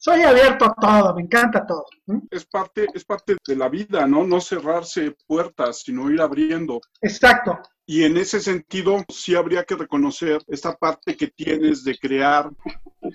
soy 0.00 0.22
abierto 0.22 0.64
a 0.64 0.74
todo, 0.74 1.14
me 1.14 1.22
encanta 1.22 1.66
todo. 1.66 1.84
Es 2.30 2.46
parte, 2.46 2.86
es 2.94 3.04
parte 3.04 3.36
de 3.46 3.54
la 3.54 3.68
vida, 3.68 4.06
¿no? 4.06 4.24
No 4.24 4.40
cerrarse 4.40 5.14
puertas, 5.26 5.82
sino 5.82 6.10
ir 6.10 6.22
abriendo. 6.22 6.80
Exacto. 7.02 7.58
Y 7.84 8.04
en 8.04 8.16
ese 8.16 8.40
sentido, 8.40 9.04
sí 9.10 9.34
habría 9.34 9.64
que 9.64 9.76
reconocer 9.76 10.40
esta 10.48 10.74
parte 10.74 11.18
que 11.18 11.26
tienes 11.26 11.84
de 11.84 11.98
crear. 11.98 12.50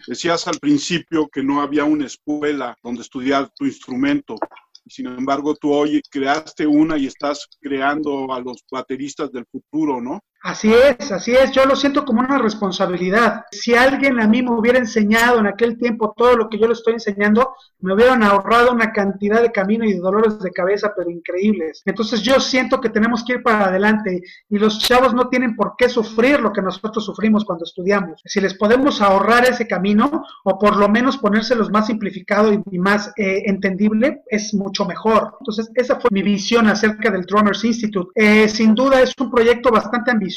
Decías 0.05 0.47
al 0.47 0.59
principio 0.59 1.27
que 1.27 1.41
no 1.41 1.59
había 1.59 1.85
una 1.85 2.05
escuela 2.05 2.77
donde 2.83 3.01
estudiar 3.01 3.49
tu 3.55 3.65
instrumento. 3.65 4.35
Sin 4.85 5.07
embargo, 5.07 5.55
tú 5.55 5.73
hoy 5.73 6.03
creaste 6.11 6.67
una 6.67 6.99
y 6.99 7.07
estás 7.07 7.47
creando 7.59 8.31
a 8.31 8.39
los 8.39 8.63
bateristas 8.69 9.31
del 9.31 9.47
futuro, 9.47 9.99
¿no? 9.99 10.23
Así 10.45 10.71
es, 10.71 11.11
así 11.11 11.31
es, 11.31 11.51
yo 11.53 11.65
lo 11.65 11.75
siento 11.75 12.05
como 12.05 12.19
una 12.19 12.37
responsabilidad. 12.37 13.45
Si 13.49 13.73
alguien 13.73 14.19
a 14.19 14.27
mí 14.27 14.43
me 14.43 14.51
hubiera 14.51 14.77
enseñado 14.77 15.39
en 15.39 15.47
aquel 15.47 15.75
tiempo 15.75 16.13
todo 16.15 16.35
lo 16.35 16.49
que 16.49 16.59
yo 16.59 16.67
le 16.67 16.73
estoy 16.73 16.93
enseñando, 16.93 17.55
me 17.79 17.95
hubieran 17.95 18.21
ahorrado 18.21 18.71
una 18.71 18.93
cantidad 18.93 19.41
de 19.41 19.51
camino 19.51 19.85
y 19.85 19.93
de 19.93 19.99
dolores 19.99 20.37
de 20.37 20.51
cabeza, 20.51 20.93
pero 20.95 21.09
increíbles. 21.09 21.81
Entonces 21.85 22.21
yo 22.21 22.39
siento 22.39 22.79
que 22.79 22.91
tenemos 22.91 23.25
que 23.25 23.33
ir 23.33 23.43
para 23.43 23.65
adelante 23.65 24.21
y 24.47 24.59
los 24.59 24.77
chavos 24.77 25.15
no 25.15 25.29
tienen 25.29 25.55
por 25.55 25.73
qué 25.79 25.89
sufrir 25.89 26.39
lo 26.39 26.53
que 26.53 26.61
nosotros 26.61 27.03
sufrimos 27.03 27.43
cuando 27.43 27.65
estudiamos. 27.65 28.21
Si 28.23 28.39
les 28.39 28.53
podemos 28.53 29.01
ahorrar 29.01 29.45
ese 29.45 29.65
camino 29.65 30.25
o 30.43 30.59
por 30.59 30.75
lo 30.77 30.87
menos 30.87 31.17
ponérselos 31.17 31.71
más 31.71 31.87
simplificado 31.87 32.53
y, 32.53 32.77
más 32.77 33.11
eh, 33.17 33.41
entendible, 33.47 34.21
es 34.27 34.53
mucho 34.53 34.85
mejor. 34.85 35.37
Entonces 35.39 35.71
esa 35.73 35.99
fue 35.99 36.09
mi 36.11 36.21
visión 36.21 36.67
acerca 36.67 37.09
del 37.09 37.23
Drummers 37.23 37.65
Institute. 37.65 38.11
Eh, 38.13 38.47
sin 38.47 38.75
duda 38.75 39.01
es 39.01 39.11
un 39.19 39.31
proyecto 39.31 39.71
bastante 39.71 40.11
ambicioso 40.11 40.34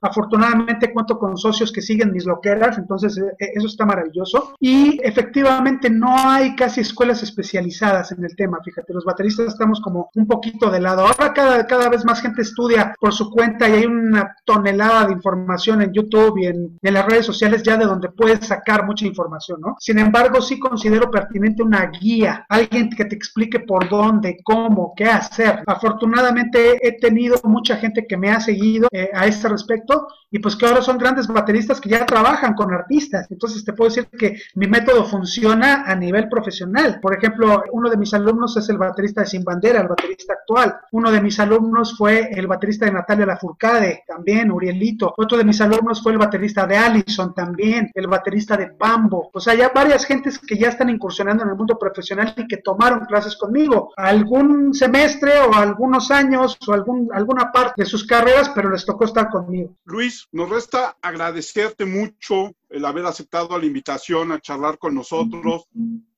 Afortunadamente 0.00 0.92
cuento 0.92 1.18
con 1.18 1.36
socios 1.36 1.72
que 1.72 1.82
siguen 1.82 2.12
mis 2.12 2.26
loqueras, 2.26 2.78
entonces 2.78 3.16
eh, 3.18 3.22
eh, 3.38 3.52
eso 3.54 3.66
está 3.66 3.84
maravilloso. 3.84 4.54
Y 4.60 5.00
efectivamente 5.02 5.90
no 5.90 6.14
hay 6.16 6.54
casi 6.54 6.80
escuelas 6.80 7.22
especializadas 7.22 8.12
en 8.12 8.24
el 8.24 8.36
tema, 8.36 8.58
fíjate, 8.64 8.92
los 8.92 9.04
bateristas 9.04 9.46
estamos 9.46 9.80
como 9.80 10.10
un 10.14 10.26
poquito 10.26 10.70
de 10.70 10.80
lado. 10.80 11.06
Ahora 11.06 11.32
cada, 11.32 11.66
cada 11.66 11.88
vez 11.88 12.04
más 12.04 12.20
gente 12.20 12.42
estudia 12.42 12.94
por 13.00 13.12
su 13.12 13.30
cuenta 13.30 13.68
y 13.68 13.72
hay 13.72 13.86
una 13.86 14.34
tonelada 14.44 15.06
de 15.06 15.12
información 15.12 15.82
en 15.82 15.92
YouTube 15.92 16.38
y 16.38 16.46
en, 16.46 16.78
en 16.80 16.94
las 16.94 17.06
redes 17.06 17.26
sociales 17.26 17.62
ya 17.62 17.76
de 17.76 17.86
donde 17.86 18.10
puedes 18.10 18.46
sacar 18.46 18.84
mucha 18.84 19.06
información, 19.06 19.60
¿no? 19.60 19.76
Sin 19.78 19.98
embargo, 19.98 20.40
sí 20.40 20.58
considero 20.58 21.10
pertinente 21.10 21.62
una 21.62 21.86
guía, 21.86 22.44
alguien 22.48 22.90
que 22.90 23.04
te 23.04 23.14
explique 23.14 23.60
por 23.60 23.88
dónde, 23.88 24.38
cómo, 24.44 24.92
qué 24.96 25.06
hacer. 25.06 25.62
Afortunadamente 25.66 26.78
he 26.86 26.98
tenido 26.98 27.36
mucha 27.44 27.76
gente 27.76 28.06
que 28.06 28.16
me 28.16 28.30
ha 28.30 28.40
seguido, 28.40 28.88
eh, 28.92 29.05
a 29.12 29.26
este 29.26 29.48
respecto 29.48 30.08
y 30.30 30.38
pues 30.38 30.56
que 30.56 30.66
ahora 30.66 30.82
son 30.82 30.98
grandes 30.98 31.28
bateristas 31.28 31.80
que 31.80 31.88
ya 31.88 32.04
trabajan 32.04 32.54
con 32.54 32.72
artistas. 32.72 33.26
Entonces 33.30 33.64
te 33.64 33.72
puedo 33.72 33.88
decir 33.88 34.08
que 34.08 34.36
mi 34.54 34.66
método 34.66 35.04
funciona 35.04 35.84
a 35.86 35.94
nivel 35.94 36.28
profesional. 36.28 36.98
Por 37.00 37.16
ejemplo, 37.16 37.62
uno 37.72 37.88
de 37.88 37.96
mis 37.96 38.12
alumnos 38.12 38.56
es 38.56 38.68
el 38.68 38.78
baterista 38.78 39.22
de 39.22 39.28
Sin 39.28 39.44
Bandera, 39.44 39.80
el 39.80 39.88
baterista 39.88 40.34
actual. 40.34 40.76
Uno 40.92 41.10
de 41.10 41.20
mis 41.20 41.38
alumnos 41.38 41.96
fue 41.96 42.28
el 42.32 42.46
baterista 42.46 42.86
de 42.86 42.92
Natalia 42.92 43.26
Lafourcade, 43.26 44.04
también, 44.06 44.50
Urielito. 44.50 45.14
Otro 45.16 45.38
de 45.38 45.44
mis 45.44 45.60
alumnos 45.60 46.02
fue 46.02 46.12
el 46.12 46.18
baterista 46.18 46.66
de 46.66 46.76
Allison, 46.76 47.34
también, 47.34 47.90
el 47.94 48.06
baterista 48.06 48.56
de 48.56 48.72
Bambo. 48.78 49.30
O 49.32 49.40
sea, 49.40 49.54
ya 49.54 49.70
varias 49.74 50.04
gentes 50.04 50.38
que 50.38 50.58
ya 50.58 50.68
están 50.68 50.90
incursionando 50.90 51.44
en 51.44 51.50
el 51.50 51.56
mundo 51.56 51.78
profesional 51.78 52.34
y 52.36 52.46
que 52.46 52.58
tomaron 52.58 53.06
clases 53.06 53.36
conmigo. 53.36 53.92
Algún 53.96 54.74
semestre 54.74 55.32
o 55.40 55.54
algunos 55.54 56.10
años 56.10 56.58
o 56.66 56.72
algún, 56.72 57.08
alguna 57.12 57.52
parte 57.52 57.82
de 57.82 57.86
sus 57.86 58.06
carreras, 58.06 58.50
pero 58.54 58.70
les 58.70 58.84
tocó 58.84 58.95
estar 59.04 59.30
conmigo. 59.30 59.76
Luis, 59.84 60.26
nos 60.32 60.48
resta 60.48 60.96
agradecerte 61.02 61.84
mucho 61.84 62.52
el 62.68 62.84
haber 62.84 63.06
aceptado 63.06 63.58
la 63.58 63.66
invitación 63.66 64.32
a 64.32 64.40
charlar 64.40 64.78
con 64.78 64.94
nosotros. 64.94 65.64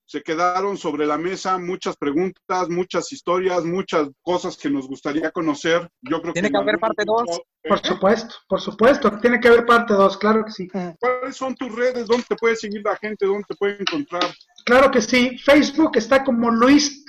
Se 0.08 0.22
quedaron 0.22 0.78
sobre 0.78 1.04
la 1.04 1.18
mesa 1.18 1.58
muchas 1.58 1.94
preguntas, 1.98 2.70
muchas 2.70 3.12
historias, 3.12 3.62
muchas 3.62 4.08
cosas 4.22 4.56
que 4.56 4.70
nos 4.70 4.88
gustaría 4.88 5.30
conocer. 5.30 5.86
Yo 6.00 6.22
creo 6.22 6.32
Tiene 6.32 6.50
que, 6.50 6.56
haber 6.56 6.78
parte 6.78 7.04
2. 7.04 7.40
Por 7.68 7.78
supuesto, 7.84 8.34
por 8.48 8.58
supuesto, 8.58 9.18
tiene 9.20 9.38
que 9.38 9.48
haber 9.48 9.66
parte 9.66 9.92
2, 9.92 10.16
claro 10.16 10.46
que 10.46 10.52
sí. 10.52 10.66
¿Cuáles 10.98 11.36
son 11.36 11.54
tus 11.56 11.74
redes? 11.74 12.06
¿Dónde 12.06 12.24
te 12.26 12.36
puede 12.36 12.56
seguir 12.56 12.80
la 12.82 12.96
gente? 12.96 13.26
¿Dónde 13.26 13.44
te 13.48 13.54
puede 13.56 13.76
encontrar? 13.80 14.24
Claro 14.64 14.90
que 14.90 15.02
sí. 15.02 15.36
Facebook 15.36 15.92
está 15.96 16.24
como 16.24 16.50
Luis 16.52 17.04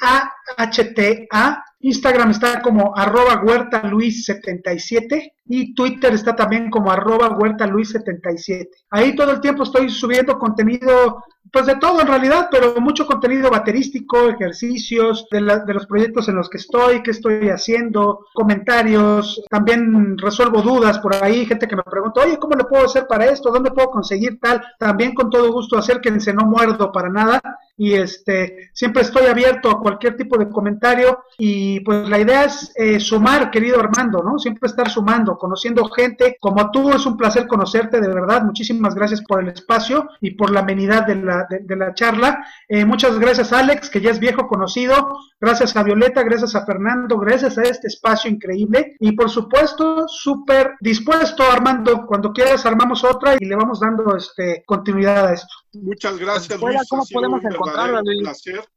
AHTA. 0.58 1.64
Instagram 1.82 2.32
está 2.32 2.62
como 2.62 2.93
arroba 2.97 3.41
huerta 3.41 3.84
luis 3.84 4.26
77 4.26 5.36
y 5.45 5.74
Twitter 5.74 6.14
está 6.14 6.36
también 6.36 6.70
como 6.70 6.91
arroba 6.91 7.30
huerta 7.30 7.66
luis 7.68 7.91
77. 7.91 8.70
Ahí 8.89 9.16
todo 9.16 9.32
el 9.32 9.39
tiempo 9.39 9.64
estoy 9.64 9.89
subiendo 9.89 10.38
contenido, 10.38 11.24
pues 11.52 11.66
de 11.66 11.76
todo 11.76 12.02
en 12.02 12.08
realidad, 12.08 12.50
pero 12.52 12.76
mucho 12.80 13.06
contenido 13.06 13.50
baterístico, 13.50 14.30
ejercicios, 14.30 15.28
de, 15.32 15.41
de 15.66 15.74
los 15.74 15.86
proyectos 15.86 16.28
en 16.30 16.36
los 16.36 16.50
que 16.50 16.58
estoy, 16.58 17.04
qué 17.04 17.12
estoy 17.12 17.50
haciendo, 17.50 18.26
comentarios, 18.34 19.41
también 19.50 20.18
resuelvo 20.18 20.62
dudas 20.62 21.00
por 21.00 21.16
ahí, 21.16 21.45
gente 21.45 21.68
que 21.68 21.76
me 21.76 21.84
pregunta, 21.84 22.22
oye, 22.22 22.38
¿cómo 22.38 22.56
le 22.56 22.66
puedo 22.66 22.86
hacer 22.86 23.08
para 23.08 23.26
esto? 23.26 23.52
¿Dónde 23.52 23.72
puedo 23.72 23.89
conseguir 23.89 24.39
tal? 24.39 24.62
También 24.78 25.14
con 25.14 25.30
todo 25.30 25.52
gusto 25.52 25.78
acérquense, 25.78 26.34
no 26.34 26.45
muerdo 26.45 26.91
para 26.91 27.10
nada 27.10 27.41
y 27.80 27.93
este 27.93 28.69
siempre 28.73 29.03
estoy 29.03 29.25
abierto 29.27 29.71
a 29.71 29.80
cualquier 29.80 30.17
tipo 30.17 30.38
de 30.38 30.49
comentario 30.49 31.23
y 31.38 31.80
pues 31.80 32.09
la 32.09 32.19
idea 32.19 32.43
es 32.43 32.73
eh, 32.75 32.99
sumar, 32.99 33.49
querido 33.49 33.80
Armando, 33.80 34.21
¿no? 34.21 34.38
Siempre 34.38 34.67
estar 34.67 34.89
sumando, 34.89 35.38
conociendo 35.38 35.86
gente 35.86 36.38
como 36.41 36.71
tú, 36.71 36.91
es 36.91 37.05
un 37.05 37.15
placer 37.15 37.47
conocerte, 37.47 38.01
de 38.01 38.09
verdad, 38.09 38.43
muchísimas 38.43 38.93
gracias 38.95 39.21
por 39.21 39.41
el 39.41 39.47
espacio 39.47 40.09
y 40.19 40.32
por 40.32 40.51
la 40.51 40.59
amenidad 40.59 41.07
de 41.07 41.15
la, 41.15 41.47
de, 41.49 41.75
la 41.77 41.93
charla. 41.93 42.45
Eh, 42.67 42.84
muchas 42.84 43.17
gracias 43.17 43.53
Alex, 43.53 43.89
que 43.89 44.01
ya 44.01 44.11
es 44.11 44.19
viejo 44.19 44.45
conocido, 44.45 45.17
gracias 45.39 45.77
a 45.77 45.84
Violeta, 45.84 46.23
gracias 46.23 46.55
a 46.55 46.65
Fernando, 46.65 47.17
gracias 47.17 47.57
a 47.57 47.63
este 47.63 47.88
espacio 47.88 48.30
increíble 48.30 48.97
y 48.99 49.13
por 49.13 49.30
supuesto 49.30 50.05
súper 50.09 50.75
dispuesto 50.82 51.43
Armando, 51.49 52.05
cuando 52.05 52.34
quieras 52.34 52.65
armamos 52.65 53.05
otra 53.05 53.36
y 53.39 53.45
le 53.45 53.55
vamos 53.55 53.80
dando 53.80 54.17
este 54.17 54.63
continuidad 54.65 55.27
a 55.27 55.34
esto. 55.34 55.53
Muchas 55.73 56.17
gracias. 56.17 56.59
Luis, 56.59 56.82
¿Cómo 56.89 57.03
podemos 57.13 57.43
encontrarla, 57.43 57.68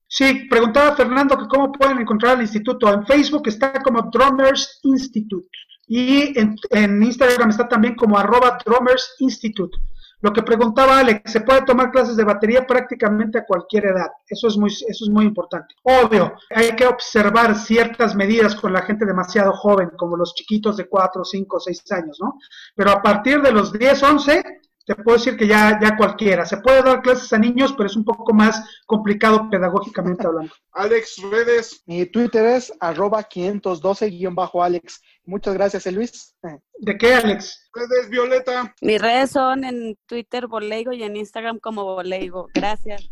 Sí, 0.06 0.46
preguntaba 0.50 0.94
Fernando 0.94 1.38
que 1.38 1.48
cómo 1.48 1.72
pueden 1.72 1.98
encontrar 1.98 2.36
el 2.36 2.42
instituto. 2.42 2.92
En 2.92 3.06
Facebook 3.06 3.48
está 3.48 3.72
como 3.82 4.10
Drummers 4.12 4.80
Institute 4.82 5.48
y 5.86 6.38
en, 6.38 7.02
Instagram 7.02 7.50
está 7.50 7.68
también 7.68 7.94
como 7.94 8.18
arroba 8.18 8.58
Drummers 8.64 9.16
Institute. 9.20 9.76
Lo 10.20 10.32
que 10.32 10.42
preguntaba 10.42 10.98
Alex, 10.98 11.32
se 11.32 11.40
puede 11.40 11.62
tomar 11.62 11.90
clases 11.90 12.16
de 12.16 12.22
batería 12.24 12.64
prácticamente 12.64 13.38
a 13.38 13.44
cualquier 13.44 13.86
edad. 13.86 14.06
Eso 14.28 14.46
es 14.46 14.56
muy, 14.56 14.70
eso 14.70 15.04
es 15.04 15.10
muy 15.10 15.24
importante. 15.24 15.74
Obvio, 15.82 16.34
hay 16.50 16.76
que 16.76 16.86
observar 16.86 17.56
ciertas 17.56 18.14
medidas 18.14 18.54
con 18.54 18.72
la 18.72 18.82
gente 18.82 19.04
demasiado 19.04 19.52
joven, 19.52 19.90
como 19.98 20.16
los 20.16 20.34
chiquitos 20.34 20.76
de 20.76 20.88
4, 20.88 21.24
5, 21.24 21.60
6 21.60 21.92
años, 21.92 22.18
¿no? 22.20 22.38
Pero 22.76 22.90
a 22.90 23.02
partir 23.02 23.42
de 23.42 23.50
los 23.50 23.72
10, 23.72 24.02
11, 24.02 24.44
te 24.86 24.94
puedo 24.96 25.16
decir 25.16 25.36
que 25.36 25.46
ya, 25.46 25.78
ya 25.80 25.96
cualquiera. 25.96 26.44
Se 26.44 26.56
puede 26.58 26.82
dar 26.82 27.02
clases 27.02 27.32
a 27.32 27.38
niños, 27.38 27.72
pero 27.76 27.88
es 27.88 27.96
un 27.96 28.04
poco 28.04 28.32
más 28.32 28.62
complicado 28.86 29.48
pedagógicamente 29.50 30.26
hablando. 30.26 30.52
Alex, 30.72 31.16
redes. 31.30 31.82
Mi 31.86 32.06
Twitter 32.06 32.44
es 32.46 32.72
arroba 32.80 33.22
512-Alex. 33.28 35.02
Muchas 35.24 35.54
gracias, 35.54 35.86
eh, 35.86 35.92
Luis. 35.92 36.34
¿De 36.78 36.98
qué, 36.98 37.14
Alex? 37.14 37.70
Redes, 37.72 38.10
Violeta. 38.10 38.74
Mis 38.80 39.00
redes 39.00 39.30
son 39.30 39.64
en 39.64 39.96
Twitter 40.06 40.46
Boleigo 40.46 40.92
y 40.92 41.02
en 41.02 41.16
Instagram 41.16 41.58
como 41.58 41.84
Boleigo. 41.84 42.48
Gracias. 42.52 43.08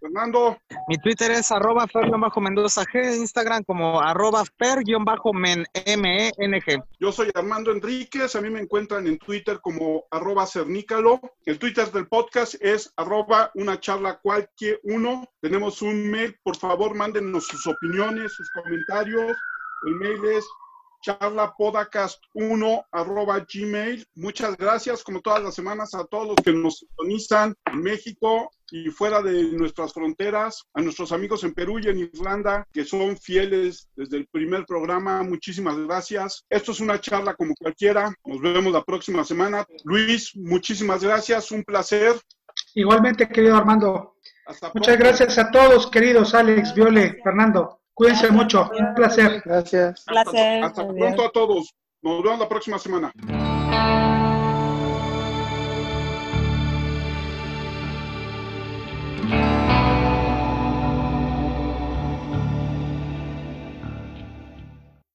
Fernando. 0.00 0.58
Mi 0.88 0.96
Twitter 0.98 1.30
es 1.32 1.50
arroba 1.50 1.86
fer-mendoza 1.86 2.84
G, 2.84 3.16
Instagram 3.16 3.64
como 3.64 4.00
arroba 4.00 4.44
fer-men-g. 4.58 5.64
Yo 7.00 7.12
soy 7.12 7.30
Armando 7.34 7.70
Enríquez, 7.72 8.34
a 8.36 8.40
mí 8.40 8.50
me 8.50 8.60
encuentran 8.60 9.06
en 9.06 9.18
Twitter 9.18 9.60
como 9.60 10.04
arroba 10.10 10.46
cernícalo. 10.46 11.20
El 11.44 11.58
Twitter 11.58 11.90
del 11.90 12.08
podcast 12.08 12.54
es 12.60 12.92
arroba 12.96 13.50
una 13.54 13.80
charla 13.80 14.18
cualquier 14.20 14.80
uno. 14.84 15.28
Tenemos 15.40 15.82
un 15.82 16.10
mail, 16.10 16.36
por 16.42 16.56
favor 16.56 16.94
mándenos 16.94 17.46
sus 17.46 17.66
opiniones, 17.66 18.32
sus 18.34 18.48
comentarios. 18.50 19.36
El 19.86 19.94
mail 19.94 20.24
es 20.24 20.46
charlapodcast1 21.04 22.84
arroba 22.92 23.46
gmail. 23.52 24.06
Muchas 24.14 24.56
gracias, 24.56 25.02
como 25.02 25.20
todas 25.20 25.42
las 25.42 25.54
semanas, 25.54 25.94
a 25.94 26.04
todos 26.04 26.28
los 26.28 26.36
que 26.36 26.52
nos 26.52 26.78
sintonizan 26.78 27.54
en 27.66 27.82
México 27.82 28.50
y 28.70 28.90
fuera 28.90 29.22
de 29.22 29.44
nuestras 29.52 29.92
fronteras, 29.92 30.64
a 30.74 30.82
nuestros 30.82 31.12
amigos 31.12 31.44
en 31.44 31.54
Perú 31.54 31.78
y 31.78 31.88
en 31.88 31.98
Irlanda, 31.98 32.66
que 32.72 32.84
son 32.84 33.16
fieles 33.16 33.88
desde 33.96 34.18
el 34.18 34.26
primer 34.26 34.66
programa. 34.66 35.22
Muchísimas 35.22 35.76
gracias. 35.78 36.44
Esto 36.50 36.72
es 36.72 36.80
una 36.80 37.00
charla 37.00 37.34
como 37.34 37.54
cualquiera. 37.54 38.14
Nos 38.24 38.40
vemos 38.40 38.72
la 38.72 38.84
próxima 38.84 39.24
semana. 39.24 39.66
Luis, 39.84 40.36
muchísimas 40.36 41.02
gracias. 41.02 41.50
Un 41.50 41.62
placer. 41.64 42.14
Igualmente, 42.74 43.28
querido 43.28 43.56
Armando. 43.56 44.16
Muchas 44.74 44.98
gracias 44.98 45.38
a 45.38 45.50
todos, 45.50 45.90
queridos 45.90 46.34
Alex, 46.34 46.74
Viole, 46.74 47.20
Fernando. 47.22 47.77
Cuídense 47.98 48.30
mucho. 48.30 48.70
Un 48.78 48.94
placer. 48.94 49.42
Gracias. 49.44 50.04
Placer. 50.04 50.62
Hasta, 50.62 50.82
hasta 50.82 50.94
pronto 50.94 51.24
a 51.24 51.32
todos. 51.32 51.74
Nos 52.00 52.22
vemos 52.22 52.38
la 52.38 52.48
próxima 52.48 52.78
semana. 52.78 53.12